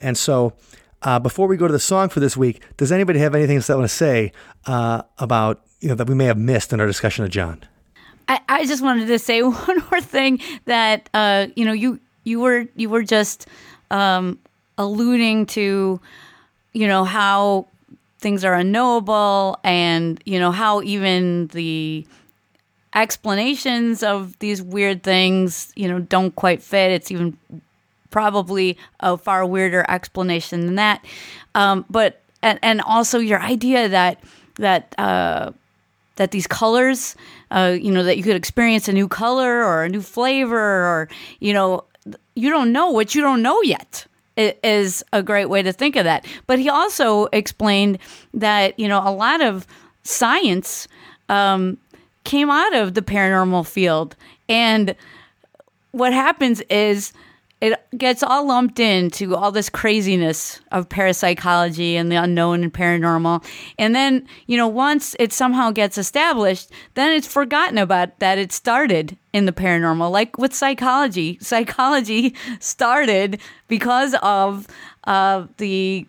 And 0.00 0.18
so 0.18 0.54
uh, 1.02 1.20
before 1.20 1.46
we 1.46 1.56
go 1.56 1.68
to 1.68 1.72
the 1.72 1.78
song 1.78 2.08
for 2.08 2.18
this 2.18 2.36
week, 2.36 2.60
does 2.76 2.90
anybody 2.90 3.20
have 3.20 3.36
anything 3.36 3.56
else 3.56 3.68
they 3.68 3.74
want 3.74 3.84
to 3.84 3.88
say 3.88 4.32
uh, 4.66 5.02
about, 5.18 5.62
you 5.80 5.88
know, 5.88 5.94
that 5.94 6.08
we 6.08 6.16
may 6.16 6.24
have 6.24 6.36
missed 6.36 6.72
in 6.72 6.80
our 6.80 6.88
discussion 6.88 7.24
of 7.24 7.30
John? 7.30 7.62
I, 8.26 8.40
I 8.48 8.66
just 8.66 8.82
wanted 8.82 9.06
to 9.06 9.18
say 9.18 9.42
one 9.42 9.82
more 9.92 10.00
thing 10.00 10.40
that 10.64 11.08
uh, 11.14 11.46
you 11.54 11.64
know 11.64 11.72
you 11.72 12.00
you 12.24 12.40
were 12.40 12.66
you 12.74 12.88
were 12.88 13.04
just 13.04 13.46
um, 13.92 14.40
alluding 14.76 15.46
to 15.46 16.00
you 16.72 16.86
know 16.88 17.04
how 17.04 17.68
things 18.18 18.44
are 18.44 18.54
unknowable 18.54 19.58
and 19.62 20.20
you 20.24 20.38
know 20.38 20.50
how 20.50 20.82
even 20.82 21.48
the 21.48 22.06
explanations 22.94 24.02
of 24.02 24.38
these 24.38 24.60
weird 24.62 25.02
things 25.02 25.72
you 25.76 25.88
know 25.88 25.98
don't 25.98 26.34
quite 26.36 26.62
fit 26.62 26.90
it's 26.90 27.10
even 27.10 27.36
probably 28.10 28.76
a 29.00 29.16
far 29.16 29.46
weirder 29.46 29.84
explanation 29.88 30.66
than 30.66 30.74
that 30.74 31.04
um, 31.54 31.84
but 31.88 32.20
and, 32.42 32.58
and 32.62 32.80
also 32.82 33.18
your 33.18 33.40
idea 33.40 33.88
that 33.88 34.22
that 34.56 34.94
uh, 34.98 35.52
that 36.16 36.30
these 36.30 36.46
colors, 36.46 37.16
uh, 37.50 37.76
you 37.80 37.90
know, 37.90 38.02
that 38.02 38.16
you 38.16 38.22
could 38.22 38.36
experience 38.36 38.88
a 38.88 38.92
new 38.92 39.08
color 39.08 39.64
or 39.64 39.84
a 39.84 39.88
new 39.88 40.02
flavor, 40.02 40.58
or 40.58 41.08
you 41.40 41.52
know, 41.52 41.84
you 42.34 42.50
don't 42.50 42.72
know 42.72 42.90
what 42.90 43.14
you 43.14 43.22
don't 43.22 43.42
know 43.42 43.60
yet 43.62 44.06
is 44.36 45.04
a 45.12 45.22
great 45.22 45.50
way 45.50 45.62
to 45.62 45.72
think 45.72 45.94
of 45.94 46.04
that. 46.04 46.26
But 46.46 46.58
he 46.58 46.68
also 46.68 47.26
explained 47.32 47.98
that 48.34 48.78
you 48.78 48.88
know 48.88 49.00
a 49.04 49.12
lot 49.12 49.40
of 49.40 49.66
science 50.02 50.88
um, 51.28 51.78
came 52.24 52.50
out 52.50 52.74
of 52.74 52.94
the 52.94 53.02
paranormal 53.02 53.66
field, 53.66 54.16
and 54.48 54.94
what 55.92 56.12
happens 56.12 56.60
is 56.62 57.12
it 57.62 57.80
gets 57.96 58.24
all 58.24 58.44
lumped 58.48 58.80
into 58.80 59.36
all 59.36 59.52
this 59.52 59.68
craziness 59.68 60.58
of 60.72 60.88
parapsychology 60.88 61.94
and 61.94 62.10
the 62.10 62.16
unknown 62.16 62.64
and 62.64 62.74
paranormal. 62.74 63.44
And 63.78 63.94
then, 63.94 64.26
you 64.48 64.56
know, 64.56 64.66
once 64.66 65.14
it 65.20 65.32
somehow 65.32 65.70
gets 65.70 65.96
established, 65.96 66.72
then 66.94 67.12
it's 67.12 67.28
forgotten 67.28 67.78
about 67.78 68.18
that 68.18 68.36
it 68.36 68.50
started 68.50 69.16
in 69.32 69.46
the 69.46 69.52
paranormal. 69.52 70.10
Like 70.10 70.38
with 70.38 70.52
psychology, 70.52 71.38
psychology 71.40 72.34
started 72.58 73.40
because 73.68 74.16
of 74.22 74.66
uh, 75.04 75.46
the 75.58 76.06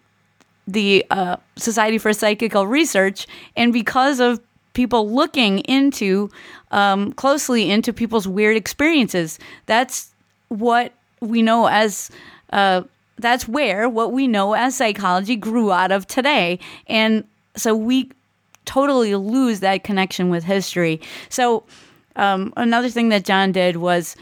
the 0.66 1.06
uh, 1.12 1.36
Society 1.58 1.98
for 1.98 2.14
Psychical 2.14 2.66
Research, 2.66 3.28
and 3.56 3.74
because 3.74 4.20
of 4.20 4.40
people 4.74 5.10
looking 5.10 5.60
into 5.60 6.30
um, 6.72 7.14
closely 7.14 7.72
into 7.72 7.94
people's 7.94 8.28
weird 8.28 8.58
experiences. 8.58 9.40
That's 9.66 10.14
what 10.50 10.94
we 11.20 11.42
know 11.42 11.68
as. 11.68 12.10
Uh, 12.52 12.84
that's 13.20 13.48
where 13.48 13.88
what 13.88 14.12
we 14.12 14.28
know 14.28 14.54
as 14.54 14.76
psychology 14.76 15.36
grew 15.36 15.72
out 15.72 15.92
of 15.92 16.08
today, 16.08 16.60
and 16.88 17.24
so 17.56 17.76
we 17.76 18.10
totally 18.66 19.16
lose 19.16 19.60
that 19.60 19.84
connection 19.84 20.30
with 20.30 20.44
history. 20.44 21.00
So 21.30 21.64
um, 22.16 22.54
another 22.58 22.90
thing 22.90 23.10
that 23.10 23.24
John 23.24 23.52
did 23.52 23.78
was 23.78 24.16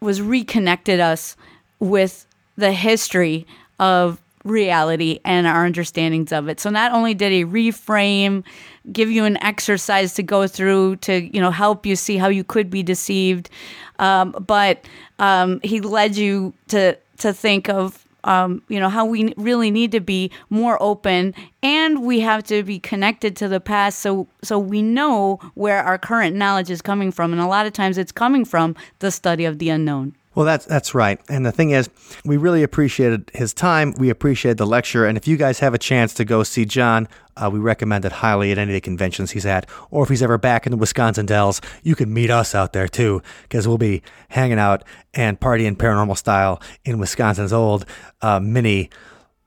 was 0.00 0.20
reconnected 0.20 1.00
us 1.00 1.36
with 1.78 2.26
the 2.56 2.72
history 2.72 3.46
of 3.78 4.20
reality 4.44 5.20
and 5.24 5.46
our 5.46 5.64
understandings 5.64 6.32
of 6.32 6.48
it. 6.48 6.60
So 6.60 6.70
not 6.70 6.92
only 6.92 7.14
did 7.14 7.32
he 7.32 7.44
reframe, 7.44 8.44
give 8.92 9.10
you 9.10 9.24
an 9.24 9.42
exercise 9.42 10.14
to 10.14 10.22
go 10.22 10.46
through 10.46 10.96
to 10.96 11.22
you 11.34 11.40
know 11.40 11.50
help 11.50 11.86
you 11.86 11.96
see 11.96 12.16
how 12.16 12.28
you 12.28 12.44
could 12.44 12.70
be 12.70 12.82
deceived, 12.82 13.50
um, 13.98 14.32
but 14.46 14.84
um, 15.18 15.60
he 15.62 15.80
led 15.80 16.16
you 16.16 16.54
to 16.68 16.96
to 17.18 17.32
think 17.32 17.68
of 17.68 18.06
um, 18.24 18.62
you 18.68 18.80
know 18.80 18.88
how 18.88 19.04
we 19.04 19.32
really 19.36 19.70
need 19.70 19.92
to 19.92 20.00
be 20.00 20.30
more 20.48 20.82
open 20.82 21.34
and 21.62 22.02
we 22.02 22.20
have 22.20 22.42
to 22.44 22.62
be 22.62 22.78
connected 22.78 23.36
to 23.36 23.48
the 23.48 23.60
past 23.60 24.00
so 24.00 24.26
so 24.42 24.58
we 24.58 24.82
know 24.82 25.38
where 25.54 25.82
our 25.82 25.98
current 25.98 26.36
knowledge 26.36 26.70
is 26.70 26.82
coming 26.82 27.10
from 27.10 27.32
and 27.32 27.40
a 27.40 27.46
lot 27.46 27.66
of 27.66 27.72
times 27.72 27.98
it's 27.98 28.12
coming 28.12 28.44
from 28.44 28.76
the 28.98 29.10
study 29.10 29.44
of 29.44 29.58
the 29.58 29.70
unknown 29.70 30.14
Well, 30.40 30.46
that's 30.46 30.64
that's 30.64 30.94
right. 30.94 31.20
And 31.28 31.44
the 31.44 31.52
thing 31.52 31.72
is, 31.72 31.90
we 32.24 32.38
really 32.38 32.62
appreciated 32.62 33.30
his 33.34 33.52
time. 33.52 33.92
We 33.98 34.08
appreciated 34.08 34.56
the 34.56 34.66
lecture. 34.66 35.04
And 35.04 35.18
if 35.18 35.28
you 35.28 35.36
guys 35.36 35.58
have 35.58 35.74
a 35.74 35.78
chance 35.78 36.14
to 36.14 36.24
go 36.24 36.44
see 36.44 36.64
John, 36.64 37.08
uh, 37.36 37.50
we 37.52 37.58
recommend 37.58 38.06
it 38.06 38.12
highly 38.12 38.50
at 38.50 38.56
any 38.56 38.70
of 38.70 38.72
the 38.72 38.80
conventions 38.80 39.32
he's 39.32 39.44
at. 39.44 39.68
Or 39.90 40.02
if 40.02 40.08
he's 40.08 40.22
ever 40.22 40.38
back 40.38 40.64
in 40.64 40.70
the 40.70 40.78
Wisconsin 40.78 41.26
Dells, 41.26 41.60
you 41.82 41.94
can 41.94 42.10
meet 42.14 42.30
us 42.30 42.54
out 42.54 42.72
there 42.72 42.88
too, 42.88 43.20
because 43.42 43.68
we'll 43.68 43.76
be 43.76 44.02
hanging 44.30 44.58
out 44.58 44.82
and 45.12 45.38
partying 45.38 45.76
paranormal 45.76 46.16
style 46.16 46.62
in 46.86 46.98
Wisconsin's 46.98 47.52
old 47.52 47.84
uh, 48.22 48.40
mini 48.40 48.88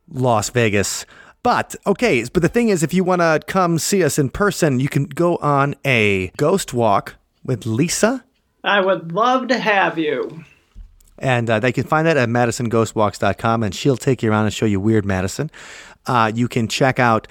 Las 0.08 0.52
Vegas. 0.52 1.08
But 1.42 1.76
okay, 1.88 2.24
but 2.32 2.44
the 2.44 2.50
thing 2.50 2.70
is, 2.70 2.84
if 2.84 2.94
you 2.94 3.04
want 3.04 3.22
to 3.22 3.40
come 3.48 3.80
see 3.80 4.04
us 4.04 4.20
in 4.20 4.30
person, 4.30 4.80
you 4.80 4.90
can 4.90 5.06
go 5.06 5.38
on 5.38 5.74
a 5.84 6.28
ghost 6.38 6.72
walk 6.72 7.16
with 7.44 7.66
Lisa. 7.66 8.24
I 8.64 8.80
would 8.80 9.12
love 9.12 9.48
to 9.48 9.58
have 9.58 9.98
you. 9.98 10.46
And 11.24 11.50
uh, 11.50 11.60
they 11.60 11.72
can 11.72 11.86
find 11.86 12.06
that 12.06 12.18
at 12.18 12.28
madisonghostwalks.com, 12.30 13.64
and 13.64 13.74
she'll 13.74 13.98
take 13.98 14.22
you 14.22 14.30
around 14.30 14.46
and 14.46 14.54
show 14.54 14.66
you 14.66 14.80
Weird 14.80 15.06
Madison. 15.06 15.50
Uh, 16.06 16.32
you 16.36 16.48
can 16.48 16.68
check 16.68 17.00
out 17.00 17.28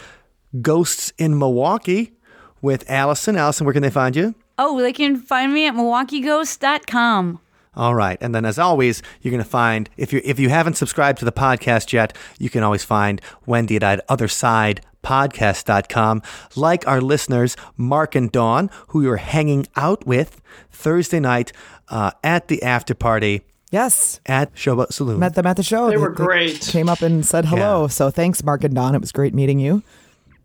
Ghosts 0.60 1.12
in 1.18 1.38
Milwaukee 1.38 2.12
with 2.60 2.88
Allison. 2.90 3.36
Allison, 3.36 3.66
where 3.66 3.72
can 3.74 3.82
they 3.82 3.90
find 3.90 4.16
you? 4.16 4.34
oh 4.58 4.80
they 4.80 4.92
can 4.92 5.16
find 5.16 5.52
me 5.54 5.66
at 5.66 5.74
milwaukeeghost.com 5.74 7.40
All 7.74 7.94
right, 7.94 8.18
and 8.20 8.34
then 8.34 8.44
as 8.44 8.58
always, 8.58 9.02
you're 9.20 9.30
going 9.32 9.42
to 9.42 9.48
find 9.48 9.88
if 9.96 10.12
you 10.12 10.20
if 10.24 10.38
you 10.38 10.50
haven't 10.50 10.74
subscribed 10.74 11.18
to 11.20 11.24
the 11.24 11.32
podcast 11.32 11.92
yet, 11.92 12.16
you 12.38 12.50
can 12.50 12.62
always 12.62 12.84
find 12.84 13.20
Wendy 13.46 13.76
at 13.76 14.04
Other 14.10 14.28
Side 14.28 14.82
podcast.com 15.02 16.22
like 16.54 16.86
our 16.86 17.00
listeners 17.00 17.56
mark 17.76 18.14
and 18.14 18.30
dawn 18.30 18.70
who 18.88 19.02
you're 19.02 19.16
hanging 19.16 19.66
out 19.74 20.06
with 20.06 20.40
thursday 20.70 21.18
night 21.18 21.52
uh, 21.88 22.12
at 22.22 22.46
the 22.46 22.62
after 22.62 22.94
party 22.94 23.42
Yes. 23.72 24.20
at 24.26 24.54
showboat 24.54 24.92
saloon 24.92 25.18
Met 25.18 25.34
them 25.34 25.46
at 25.46 25.56
the 25.56 25.62
show. 25.64 25.88
They 25.90 25.96
were 25.96 26.10
great. 26.10 26.60
Came 26.60 26.88
up 26.88 27.02
and 27.02 27.26
said 27.26 27.46
hello. 27.46 27.82
Yeah. 27.82 27.86
So 27.88 28.10
thanks, 28.10 28.44
Mark 28.44 28.62
and 28.62 28.74
Don. 28.74 28.94
It 28.94 29.00
was 29.00 29.10
great 29.10 29.34
meeting 29.34 29.58
you. 29.58 29.82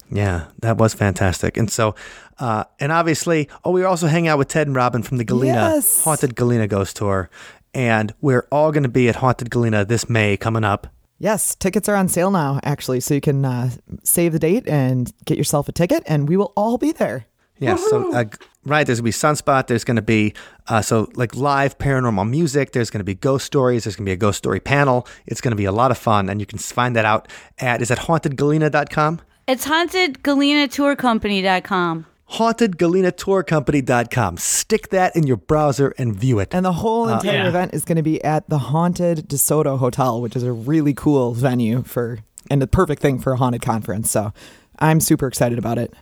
Yeah, 0.09 0.45
that 0.61 0.77
was 0.77 0.93
fantastic. 0.93 1.57
And 1.57 1.69
so, 1.69 1.93
uh, 2.39 2.63
and 2.79 2.91
obviously, 2.91 3.49
oh, 3.65 3.71
we 3.71 3.81
were 3.81 3.87
also 3.87 4.07
hanging 4.07 4.29
out 4.29 4.37
with 4.37 4.47
Ted 4.47 4.65
and 4.67 4.75
Robin 4.75 5.03
from 5.03 5.17
the 5.17 5.25
Galena 5.25 5.73
Yes. 5.75 6.03
Haunted 6.05 6.35
Galena 6.35 6.65
Ghost 6.67 6.95
Tour. 6.95 7.29
And 7.73 8.13
we're 8.21 8.47
all 8.51 8.71
going 8.71 8.83
to 8.83 8.89
be 8.89 9.09
at 9.09 9.17
Haunted 9.17 9.49
Galena 9.51 9.83
this 9.83 10.09
May 10.09 10.37
coming 10.37 10.63
up. 10.63 10.87
Yes, 11.19 11.55
tickets 11.55 11.89
are 11.89 11.95
on 11.95 12.07
sale 12.07 12.31
now, 12.31 12.59
actually. 12.63 12.99
So 13.01 13.13
you 13.15 13.21
can 13.21 13.43
uh, 13.43 13.71
save 14.03 14.31
the 14.33 14.39
date 14.39 14.67
and 14.67 15.11
get 15.25 15.37
yourself 15.37 15.67
a 15.67 15.71
ticket, 15.71 16.03
and 16.05 16.29
we 16.29 16.37
will 16.37 16.53
all 16.55 16.77
be 16.77 16.91
there. 16.91 17.25
Yeah, 17.59 17.75
so, 17.75 18.13
uh, 18.13 18.25
right, 18.65 18.85
there's 18.85 18.99
going 19.01 19.11
to 19.11 19.17
be 19.17 19.27
Sunspot. 19.27 19.67
There's 19.67 19.83
going 19.83 19.95
to 19.95 20.01
be, 20.01 20.33
uh, 20.67 20.81
so 20.81 21.09
like 21.15 21.35
live 21.35 21.77
paranormal 21.77 22.29
music. 22.29 22.71
There's 22.71 22.89
going 22.89 22.99
to 22.99 23.03
be 23.05 23.15
ghost 23.15 23.45
stories. 23.45 23.83
There's 23.85 23.95
going 23.95 24.05
to 24.05 24.09
be 24.09 24.13
a 24.13 24.17
ghost 24.17 24.37
story 24.37 24.59
panel. 24.59 25.07
It's 25.25 25.41
going 25.41 25.51
to 25.51 25.55
be 25.57 25.65
a 25.65 25.71
lot 25.71 25.91
of 25.91 25.97
fun. 25.97 26.29
And 26.29 26.39
you 26.39 26.45
can 26.45 26.59
find 26.59 26.95
that 26.95 27.05
out 27.05 27.27
at, 27.59 27.81
is 27.81 27.87
that 27.89 27.99
hauntedgalena.com? 27.99 29.21
it's 29.47 29.65
hauntedgalenatourcompany.com 29.65 32.05
hauntedgalenatourcompany.com. 32.29 34.37
Stick 34.37 34.89
that 34.89 35.15
in 35.15 35.25
your 35.25 35.37
browser 35.37 35.93
and 35.97 36.15
view 36.15 36.39
it. 36.39 36.53
And 36.53 36.65
the 36.65 36.73
whole 36.73 37.07
entire 37.07 37.43
Yeah. 37.43 37.47
event 37.47 37.73
is 37.73 37.85
going 37.85 37.95
to 37.95 38.03
be 38.03 38.21
at 38.23 38.49
the 38.49 38.57
Haunted 38.57 39.29
DeSoto 39.29 39.79
Hotel, 39.79 40.19
which 40.21 40.35
is 40.35 40.43
a 40.43 40.51
really 40.51 40.93
cool 40.93 41.33
venue 41.33 41.83
for 41.83 42.19
and 42.49 42.61
the 42.61 42.67
perfect 42.67 43.01
thing 43.01 43.19
for 43.19 43.33
a 43.33 43.37
haunted 43.37 43.61
conference. 43.61 44.11
So 44.11 44.33
I'm 44.79 44.99
super 44.99 45.27
excited 45.27 45.57
about 45.57 45.77
it. 45.77 45.93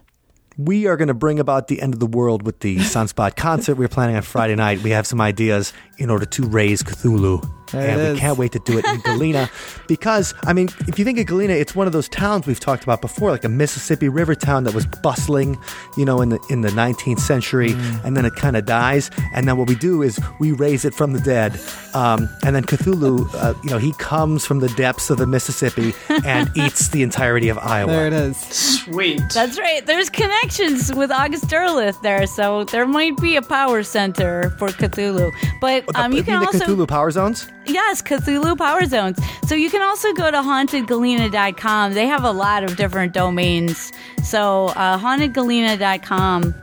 We 0.58 0.88
are 0.88 0.96
going 0.96 1.10
to 1.10 1.14
bring 1.14 1.40
about 1.42 1.68
the 1.68 1.82
end 1.82 1.94
of 1.94 2.00
the 2.00 2.06
world 2.06 2.44
with 2.44 2.62
the 2.62 2.78
Sunspot 2.78 3.36
concert 3.36 3.76
we're 3.76 3.90
planning 3.90 4.16
on 4.16 4.22
Friday 4.22 4.56
night. 4.56 4.82
We 4.84 4.92
have 4.92 5.06
some 5.06 5.20
ideas 5.20 5.74
in 5.98 6.10
order 6.10 6.26
to 6.26 6.44
raise 6.44 6.82
Cthulhu. 6.82 7.44
There 7.76 7.90
and 7.90 8.02
it 8.02 8.14
we 8.14 8.20
can't 8.20 8.38
wait 8.38 8.52
to 8.54 8.60
do 8.60 8.78
it 8.78 8.86
in 8.86 9.00
Galena 9.02 9.50
because, 9.88 10.34
I 10.44 10.54
mean, 10.54 10.70
if 10.88 10.98
you 11.00 11.06
think 11.06 11.20
of 11.20 11.26
Galena, 11.26 11.54
it's 11.54 11.76
one 11.76 11.88
of 11.88 11.94
those 11.94 12.10
towns 12.10 12.48
we've 12.48 12.60
talked 12.60 12.84
about 12.84 13.02
before, 13.02 13.32
like 13.32 13.44
a 13.44 13.50
Mississippi 13.50 14.10
River 14.10 14.36
town 14.36 14.64
that 14.66 14.74
was 14.74 14.86
bustling, 14.86 15.58
you 15.98 16.06
know, 16.06 16.22
in 16.22 16.30
the 16.30 16.40
in 16.50 16.62
the 16.62 16.70
19th 16.70 17.20
century, 17.20 17.70
Mm. 17.70 18.06
and 18.06 18.18
then 18.18 18.26
it 18.26 18.36
kind 18.36 18.56
of 18.56 18.66
dies. 18.66 19.10
And 19.34 19.48
then 19.48 19.58
what 19.58 19.68
we 19.68 19.76
do 19.76 20.02
is 20.02 20.20
we 20.40 20.52
raise 20.52 20.86
it 20.86 20.94
from 20.94 21.14
the 21.14 21.20
dead. 21.20 21.60
Um, 21.94 22.30
and 22.44 22.56
then 22.56 22.64
Cthulhu, 22.64 23.28
uh, 23.36 23.54
you 23.64 23.70
know, 23.70 23.78
he 23.78 23.94
comes 23.94 24.46
from 24.46 24.60
the 24.60 24.70
depths 24.70 25.10
of 25.10 25.18
the 25.18 25.26
Mississippi 25.28 25.94
and 26.26 26.50
eats 26.56 26.90
the 26.90 27.02
entirety 27.04 27.50
of 27.50 27.58
Iowa. 27.58 27.92
There 27.92 28.08
it 28.08 28.14
is. 28.14 28.38
Sweet. 28.38 29.22
That's 29.34 29.58
right. 29.60 29.86
There's 29.86 30.10
connections 30.10 30.94
with 30.94 31.12
August 31.12 31.46
Derleth 31.46 32.02
there, 32.02 32.28
so 32.28 32.64
there 32.66 32.86
might 32.86 33.18
be 33.18 33.36
a 33.36 33.42
power 33.42 33.84
center 33.84 34.50
for 34.58 34.70
Cthulhu. 34.70 35.32
But 35.62 35.84
um, 35.96 36.12
you 36.12 36.20
You 36.20 36.24
can 36.24 36.34
mean 36.34 36.42
the 36.42 36.48
also 36.48 36.66
Cthulhu 36.66 36.88
power 36.88 37.12
zones? 37.12 37.48
Yes, 37.68 38.02
Cthulhu 38.02 38.58
Power 38.58 38.86
Zones. 38.86 39.20
So 39.48 39.56
you 39.56 39.70
can 39.70 39.82
also 39.82 40.14
go 40.14 40.32
to 40.32 40.38
hauntedgalena.com. 40.38 41.94
They 41.94 42.08
have 42.08 42.24
a 42.24 42.32
lot 42.32 42.64
of 42.64 42.76
different 42.76 43.14
domains. 43.14 43.92
So 44.24 44.68
uh, 44.68 44.98
hauntedgalena.com 44.98 46.56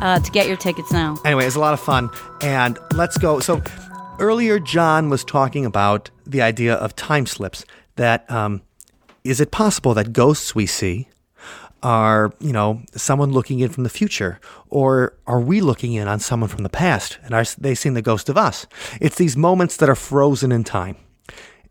uh, 0.00 0.20
to 0.20 0.30
get 0.30 0.46
your 0.46 0.56
tickets 0.56 0.92
now. 0.92 1.16
Anyway, 1.24 1.46
it's 1.46 1.56
a 1.56 1.60
lot 1.60 1.74
of 1.74 1.80
fun. 1.80 2.10
And 2.40 2.78
let's 2.94 3.18
go. 3.18 3.40
So 3.40 3.62
earlier, 4.18 4.58
John 4.58 5.08
was 5.08 5.24
talking 5.24 5.64
about 5.64 6.10
the 6.26 6.42
idea 6.42 6.74
of 6.74 6.94
time 6.96 7.26
slips. 7.26 7.64
That 7.96 8.30
um, 8.30 8.62
is 9.24 9.40
it 9.40 9.50
possible 9.50 9.94
that 9.94 10.12
ghosts 10.12 10.54
we 10.54 10.66
see 10.66 11.08
are, 11.82 12.32
you 12.40 12.52
know, 12.52 12.82
someone 12.94 13.32
looking 13.32 13.60
in 13.60 13.70
from 13.70 13.84
the 13.84 13.90
future? 13.90 14.40
Or 14.68 15.14
are 15.26 15.40
we 15.40 15.60
looking 15.60 15.92
in 15.92 16.08
on 16.08 16.20
someone 16.20 16.48
from 16.48 16.62
the 16.62 16.68
past 16.68 17.18
and 17.22 17.34
are 17.34 17.44
they 17.58 17.74
seeing 17.74 17.94
the 17.94 18.02
ghost 18.02 18.28
of 18.28 18.36
us? 18.36 18.66
It's 19.00 19.16
these 19.16 19.36
moments 19.36 19.76
that 19.78 19.88
are 19.88 19.94
frozen 19.94 20.52
in 20.52 20.64
time. 20.64 20.96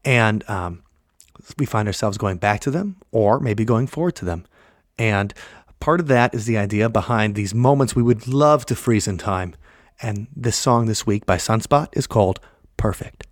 And 0.05 0.47
um, 0.49 0.83
we 1.57 1.65
find 1.65 1.87
ourselves 1.87 2.17
going 2.17 2.37
back 2.37 2.61
to 2.61 2.71
them 2.71 2.97
or 3.11 3.39
maybe 3.39 3.65
going 3.65 3.87
forward 3.87 4.15
to 4.17 4.25
them. 4.25 4.45
And 4.97 5.33
part 5.79 5.99
of 5.99 6.07
that 6.07 6.33
is 6.33 6.45
the 6.45 6.57
idea 6.57 6.89
behind 6.89 7.35
these 7.35 7.53
moments 7.53 7.95
we 7.95 8.03
would 8.03 8.27
love 8.27 8.65
to 8.67 8.75
freeze 8.75 9.07
in 9.07 9.17
time. 9.17 9.55
And 10.01 10.27
this 10.35 10.55
song 10.55 10.85
this 10.85 11.05
week 11.05 11.25
by 11.25 11.37
Sunspot 11.37 11.89
is 11.93 12.07
called 12.07 12.39
Perfect. 12.77 13.26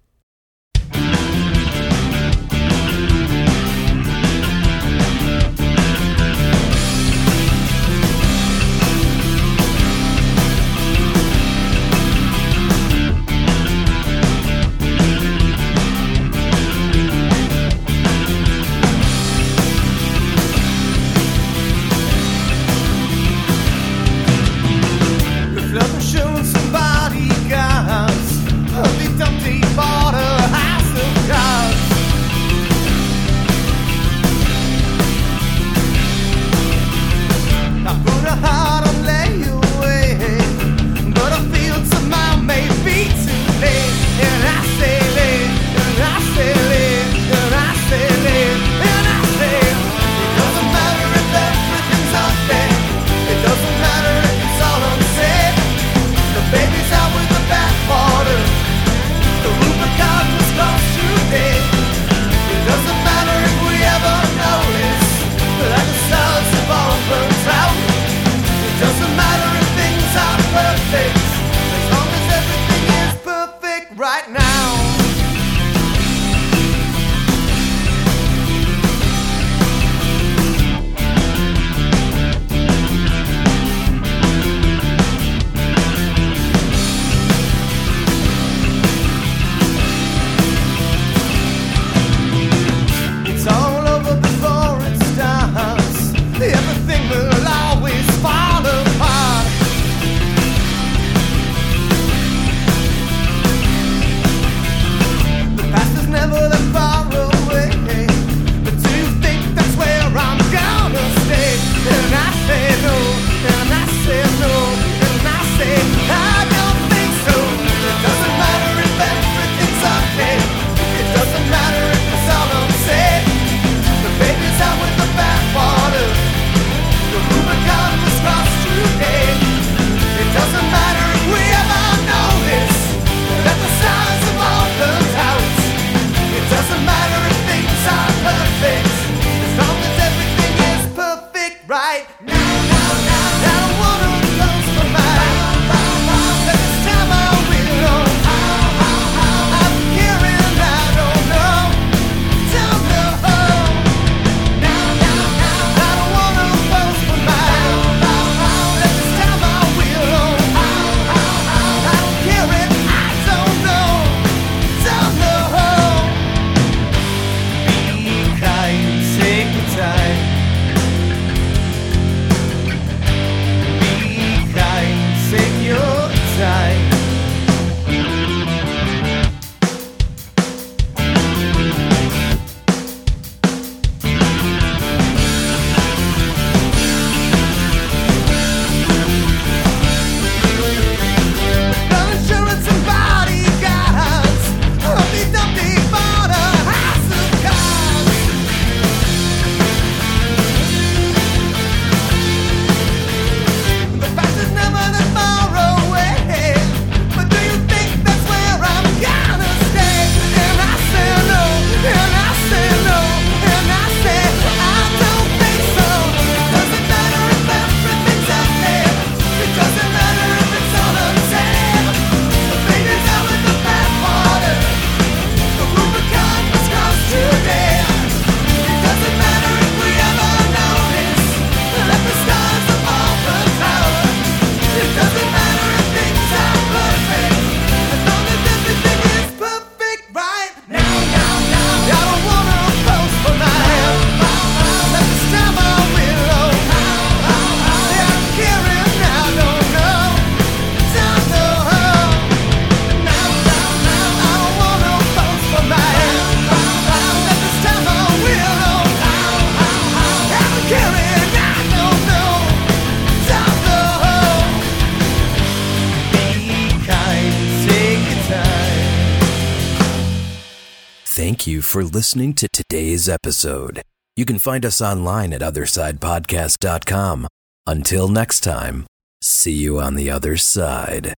listening 272.15 272.33
to 272.33 272.47
today's 272.47 273.09
episode. 273.09 273.81
You 274.15 274.23
can 274.23 274.39
find 274.39 274.65
us 274.65 274.81
online 274.81 275.33
at 275.33 275.41
OthersidePodcast.com. 275.41 277.27
Until 277.67 278.07
next 278.07 278.39
time, 278.39 278.85
see 279.21 279.51
you 279.51 279.81
on 279.81 279.95
the 279.95 280.09
other 280.09 280.37
side. 280.37 281.13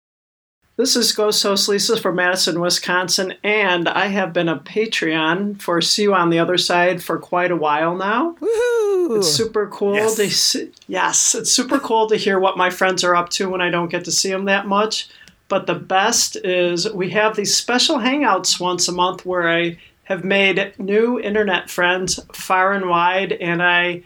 This 0.78 0.96
is 0.96 1.12
Ghost 1.12 1.42
Host 1.42 1.68
Lisa 1.68 1.98
from 1.98 2.16
Madison, 2.16 2.60
Wisconsin, 2.60 3.34
and 3.44 3.90
I 3.90 4.06
have 4.06 4.32
been 4.32 4.48
a 4.48 4.58
Patreon 4.58 5.60
for 5.60 5.82
See 5.82 6.04
You 6.04 6.14
on 6.14 6.30
the 6.30 6.38
Other 6.38 6.56
Side 6.56 7.02
for 7.02 7.18
quite 7.18 7.50
a 7.50 7.56
while 7.56 7.94
now. 7.94 8.34
Woohoo! 8.40 9.18
It's 9.18 9.28
super 9.28 9.66
cool 9.66 9.96
yes. 9.96 10.16
to 10.16 10.30
see, 10.30 10.70
yes, 10.88 11.34
it's 11.34 11.52
super 11.52 11.78
cool 11.78 12.06
to 12.06 12.16
hear 12.16 12.38
what 12.38 12.56
my 12.56 12.70
friends 12.70 13.04
are 13.04 13.14
up 13.14 13.28
to 13.30 13.50
when 13.50 13.60
I 13.60 13.68
don't 13.68 13.90
get 13.90 14.06
to 14.06 14.12
see 14.12 14.30
them 14.30 14.46
that 14.46 14.66
much. 14.66 15.10
But 15.48 15.66
the 15.66 15.74
best 15.74 16.36
is 16.36 16.90
we 16.90 17.10
have 17.10 17.36
these 17.36 17.54
special 17.54 17.98
hangouts 17.98 18.58
once 18.58 18.88
a 18.88 18.92
month 18.92 19.26
where 19.26 19.46
I 19.46 19.76
have 20.06 20.24
made 20.24 20.72
new 20.78 21.18
internet 21.18 21.68
friends 21.68 22.20
far 22.32 22.72
and 22.72 22.88
wide, 22.88 23.32
and 23.32 23.60
I 23.60 24.02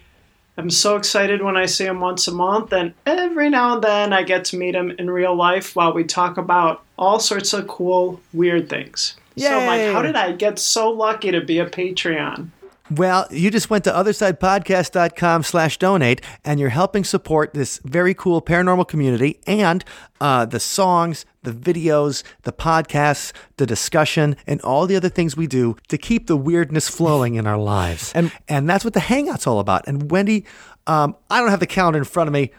am 0.56 0.70
so 0.70 0.96
excited 0.96 1.42
when 1.42 1.58
I 1.58 1.66
see 1.66 1.84
them 1.84 2.00
once 2.00 2.26
a 2.26 2.32
month. 2.32 2.72
And 2.72 2.94
every 3.04 3.50
now 3.50 3.74
and 3.74 3.84
then 3.84 4.12
I 4.14 4.22
get 4.22 4.46
to 4.46 4.56
meet 4.56 4.72
them 4.72 4.92
in 4.92 5.10
real 5.10 5.34
life 5.34 5.76
while 5.76 5.92
we 5.92 6.04
talk 6.04 6.38
about 6.38 6.82
all 6.98 7.20
sorts 7.20 7.52
of 7.52 7.68
cool, 7.68 8.18
weird 8.32 8.70
things. 8.70 9.16
So, 9.36 9.58
I'm 9.58 9.66
like, 9.66 9.92
how 9.92 10.02
did 10.02 10.16
I 10.16 10.32
get 10.32 10.58
so 10.58 10.90
lucky 10.90 11.30
to 11.30 11.40
be 11.42 11.58
a 11.58 11.68
Patreon? 11.68 12.48
Well, 12.90 13.26
you 13.30 13.50
just 13.50 13.70
went 13.70 13.84
to 13.84 13.90
othersidepodcast.com 13.92 15.42
slash 15.44 15.78
donate 15.78 16.20
and 16.44 16.58
you're 16.58 16.70
helping 16.70 17.04
support 17.04 17.54
this 17.54 17.78
very 17.84 18.14
cool 18.14 18.42
paranormal 18.42 18.88
community 18.88 19.38
and 19.46 19.84
uh, 20.20 20.44
the 20.44 20.60
songs, 20.60 21.24
the 21.42 21.52
videos, 21.52 22.22
the 22.42 22.52
podcasts, 22.52 23.32
the 23.58 23.66
discussion, 23.66 24.36
and 24.46 24.60
all 24.62 24.86
the 24.86 24.96
other 24.96 25.08
things 25.08 25.36
we 25.36 25.46
do 25.46 25.76
to 25.88 25.96
keep 25.96 26.26
the 26.26 26.36
weirdness 26.36 26.88
flowing 26.88 27.36
in 27.36 27.46
our 27.46 27.58
lives. 27.58 28.12
And- 28.14 28.32
and 28.48 28.68
that's 28.68 28.84
what 28.84 28.94
the 28.94 29.00
Hangout's 29.00 29.46
all 29.46 29.60
about. 29.60 29.86
And 29.86 30.10
Wendy, 30.10 30.44
um, 30.86 31.14
I 31.30 31.40
don't 31.40 31.50
have 31.50 31.60
the 31.60 31.66
calendar 31.66 31.98
in 31.98 32.04
front 32.04 32.26
of 32.28 32.32
me. 32.34 32.50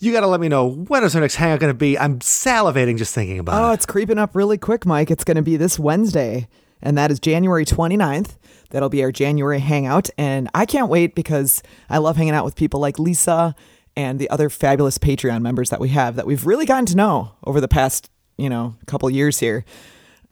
You 0.00 0.12
got 0.12 0.20
to 0.20 0.26
let 0.26 0.40
me 0.40 0.48
know 0.48 0.66
when 0.68 1.04
is 1.04 1.14
our 1.14 1.20
next 1.20 1.36
Hangout 1.36 1.60
going 1.60 1.70
to 1.72 1.78
be. 1.78 1.98
I'm 1.98 2.18
salivating 2.18 2.96
just 2.98 3.14
thinking 3.14 3.38
about 3.38 3.60
Oh, 3.60 3.66
it. 3.66 3.68
Oh, 3.68 3.72
it's 3.72 3.86
creeping 3.86 4.18
up 4.18 4.34
really 4.34 4.58
quick, 4.58 4.84
Mike. 4.86 5.10
It's 5.10 5.24
going 5.24 5.36
to 5.36 5.42
be 5.42 5.56
this 5.56 5.78
Wednesday, 5.78 6.48
and 6.84 6.96
that 6.96 7.10
is 7.10 7.18
January 7.18 7.64
29th. 7.64 8.36
That'll 8.70 8.88
be 8.88 9.02
our 9.02 9.10
January 9.10 9.58
hangout. 9.58 10.10
And 10.18 10.48
I 10.54 10.66
can't 10.66 10.88
wait 10.88 11.14
because 11.14 11.62
I 11.88 11.98
love 11.98 12.16
hanging 12.16 12.34
out 12.34 12.44
with 12.44 12.54
people 12.54 12.78
like 12.78 12.98
Lisa 12.98 13.56
and 13.96 14.18
the 14.18 14.28
other 14.30 14.50
fabulous 14.50 14.98
Patreon 14.98 15.40
members 15.42 15.70
that 15.70 15.80
we 15.80 15.88
have 15.88 16.16
that 16.16 16.26
we've 16.26 16.46
really 16.46 16.66
gotten 16.66 16.86
to 16.86 16.96
know 16.96 17.32
over 17.44 17.60
the 17.60 17.68
past, 17.68 18.10
you 18.36 18.50
know, 18.50 18.76
couple 18.86 19.08
years 19.10 19.40
here. 19.40 19.64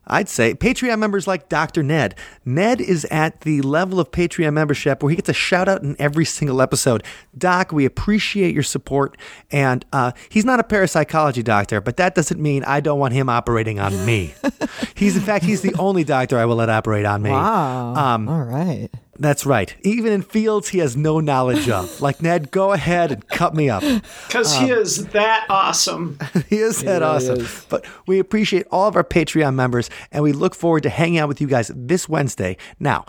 I'd 0.06 0.28
say 0.28 0.54
Patreon 0.54 0.98
members 0.98 1.26
like 1.26 1.48
Dr. 1.48 1.82
Ned. 1.82 2.14
Ned 2.44 2.80
is 2.80 3.04
at 3.06 3.42
the 3.42 3.62
level 3.62 4.00
of 4.00 4.10
Patreon 4.10 4.52
membership 4.52 5.02
where 5.02 5.10
he 5.10 5.16
gets 5.16 5.28
a 5.28 5.34
shout 5.34 5.68
out 5.68 5.82
in 5.82 5.96
every 5.98 6.24
single 6.24 6.60
episode. 6.60 7.04
Doc, 7.36 7.72
we 7.72 7.84
appreciate 7.84 8.52
your 8.52 8.62
support. 8.62 9.16
And 9.50 9.84
uh, 9.92 10.12
he's 10.28 10.44
not 10.44 10.60
a 10.60 10.64
parapsychology 10.64 11.42
doctor, 11.42 11.80
but 11.80 11.96
that 11.98 12.14
doesn't 12.14 12.40
mean 12.40 12.64
I 12.64 12.80
don't 12.80 12.98
want 12.98 13.14
him 13.14 13.28
operating 13.28 13.78
on 13.78 14.04
me. 14.04 14.34
he's, 14.94 15.16
in 15.16 15.22
fact, 15.22 15.44
he's 15.44 15.62
the 15.62 15.74
only 15.78 16.04
doctor 16.04 16.38
I 16.38 16.44
will 16.46 16.56
let 16.56 16.68
operate 16.68 17.06
on 17.06 17.22
me. 17.22 17.30
Wow. 17.30 17.94
Um, 17.94 18.28
All 18.28 18.42
right. 18.42 18.88
That's 19.18 19.44
right. 19.44 19.76
Even 19.82 20.10
in 20.12 20.22
fields 20.22 20.68
he 20.70 20.78
has 20.78 20.96
no 20.96 21.20
knowledge 21.20 21.68
of. 21.68 22.00
Like, 22.00 22.22
Ned, 22.22 22.50
go 22.50 22.72
ahead 22.72 23.12
and 23.12 23.28
cut 23.28 23.54
me 23.54 23.68
up. 23.70 23.82
Because 24.26 24.56
um, 24.56 24.64
he 24.66 24.70
is 24.72 25.06
that 25.08 25.46
awesome. 25.48 26.18
he 26.48 26.56
is 26.56 26.82
that 26.82 27.00
really 27.00 27.04
awesome. 27.04 27.40
is. 27.40 27.66
But 27.68 27.84
we 28.06 28.18
appreciate 28.18 28.66
all 28.70 28.88
of 28.88 28.96
our 28.96 29.04
Patreon 29.04 29.54
members 29.54 29.90
and 30.10 30.24
we 30.24 30.32
look 30.32 30.54
forward 30.54 30.82
to 30.84 30.88
hanging 30.88 31.18
out 31.18 31.28
with 31.28 31.40
you 31.40 31.46
guys 31.46 31.70
this 31.74 32.08
Wednesday. 32.08 32.56
Now, 32.80 33.04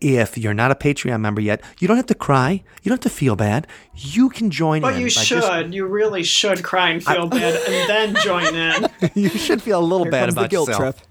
if 0.00 0.36
you're 0.36 0.54
not 0.54 0.72
a 0.72 0.74
Patreon 0.74 1.20
member 1.20 1.40
yet, 1.40 1.62
you 1.78 1.86
don't 1.86 1.96
have 1.96 2.06
to 2.06 2.14
cry. 2.16 2.64
You 2.82 2.88
don't 2.88 2.96
have 3.04 3.12
to 3.12 3.16
feel 3.16 3.36
bad. 3.36 3.68
You 3.94 4.30
can 4.30 4.50
join 4.50 4.80
But 4.82 4.94
in. 4.94 5.02
you 5.02 5.10
should. 5.10 5.42
just- 5.42 5.68
you 5.68 5.86
really 5.86 6.24
should 6.24 6.64
cry 6.64 6.88
and 6.90 7.04
feel 7.04 7.26
bad 7.28 7.54
and 7.54 7.88
then 7.88 8.22
join 8.22 8.52
in. 8.54 8.88
you 9.14 9.28
should 9.28 9.62
feel 9.62 9.78
a 9.78 9.84
little 9.84 10.06
Here 10.06 10.10
bad 10.10 10.20
comes 10.22 10.32
about 10.32 10.42
the 10.42 10.48
guilt 10.48 10.68
yourself. 10.70 10.96
trip. 10.96 11.08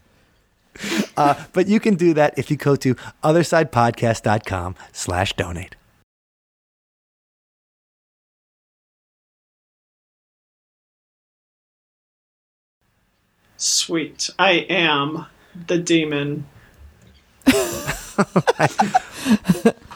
Uh, 1.18 1.36
but 1.54 1.68
you 1.68 1.80
can 1.80 1.96
do 1.96 2.14
that 2.14 2.34
if 2.38 2.50
you 2.50 2.58
go 2.58 2.76
to 2.76 2.96
othersidepodcast.com 3.24 4.76
slash 4.92 5.34
donate. 5.34 5.76
Sweet. 13.58 14.30
I 14.40 14.66
am 14.70 15.28
the 15.68 15.78
demon. 15.78 16.48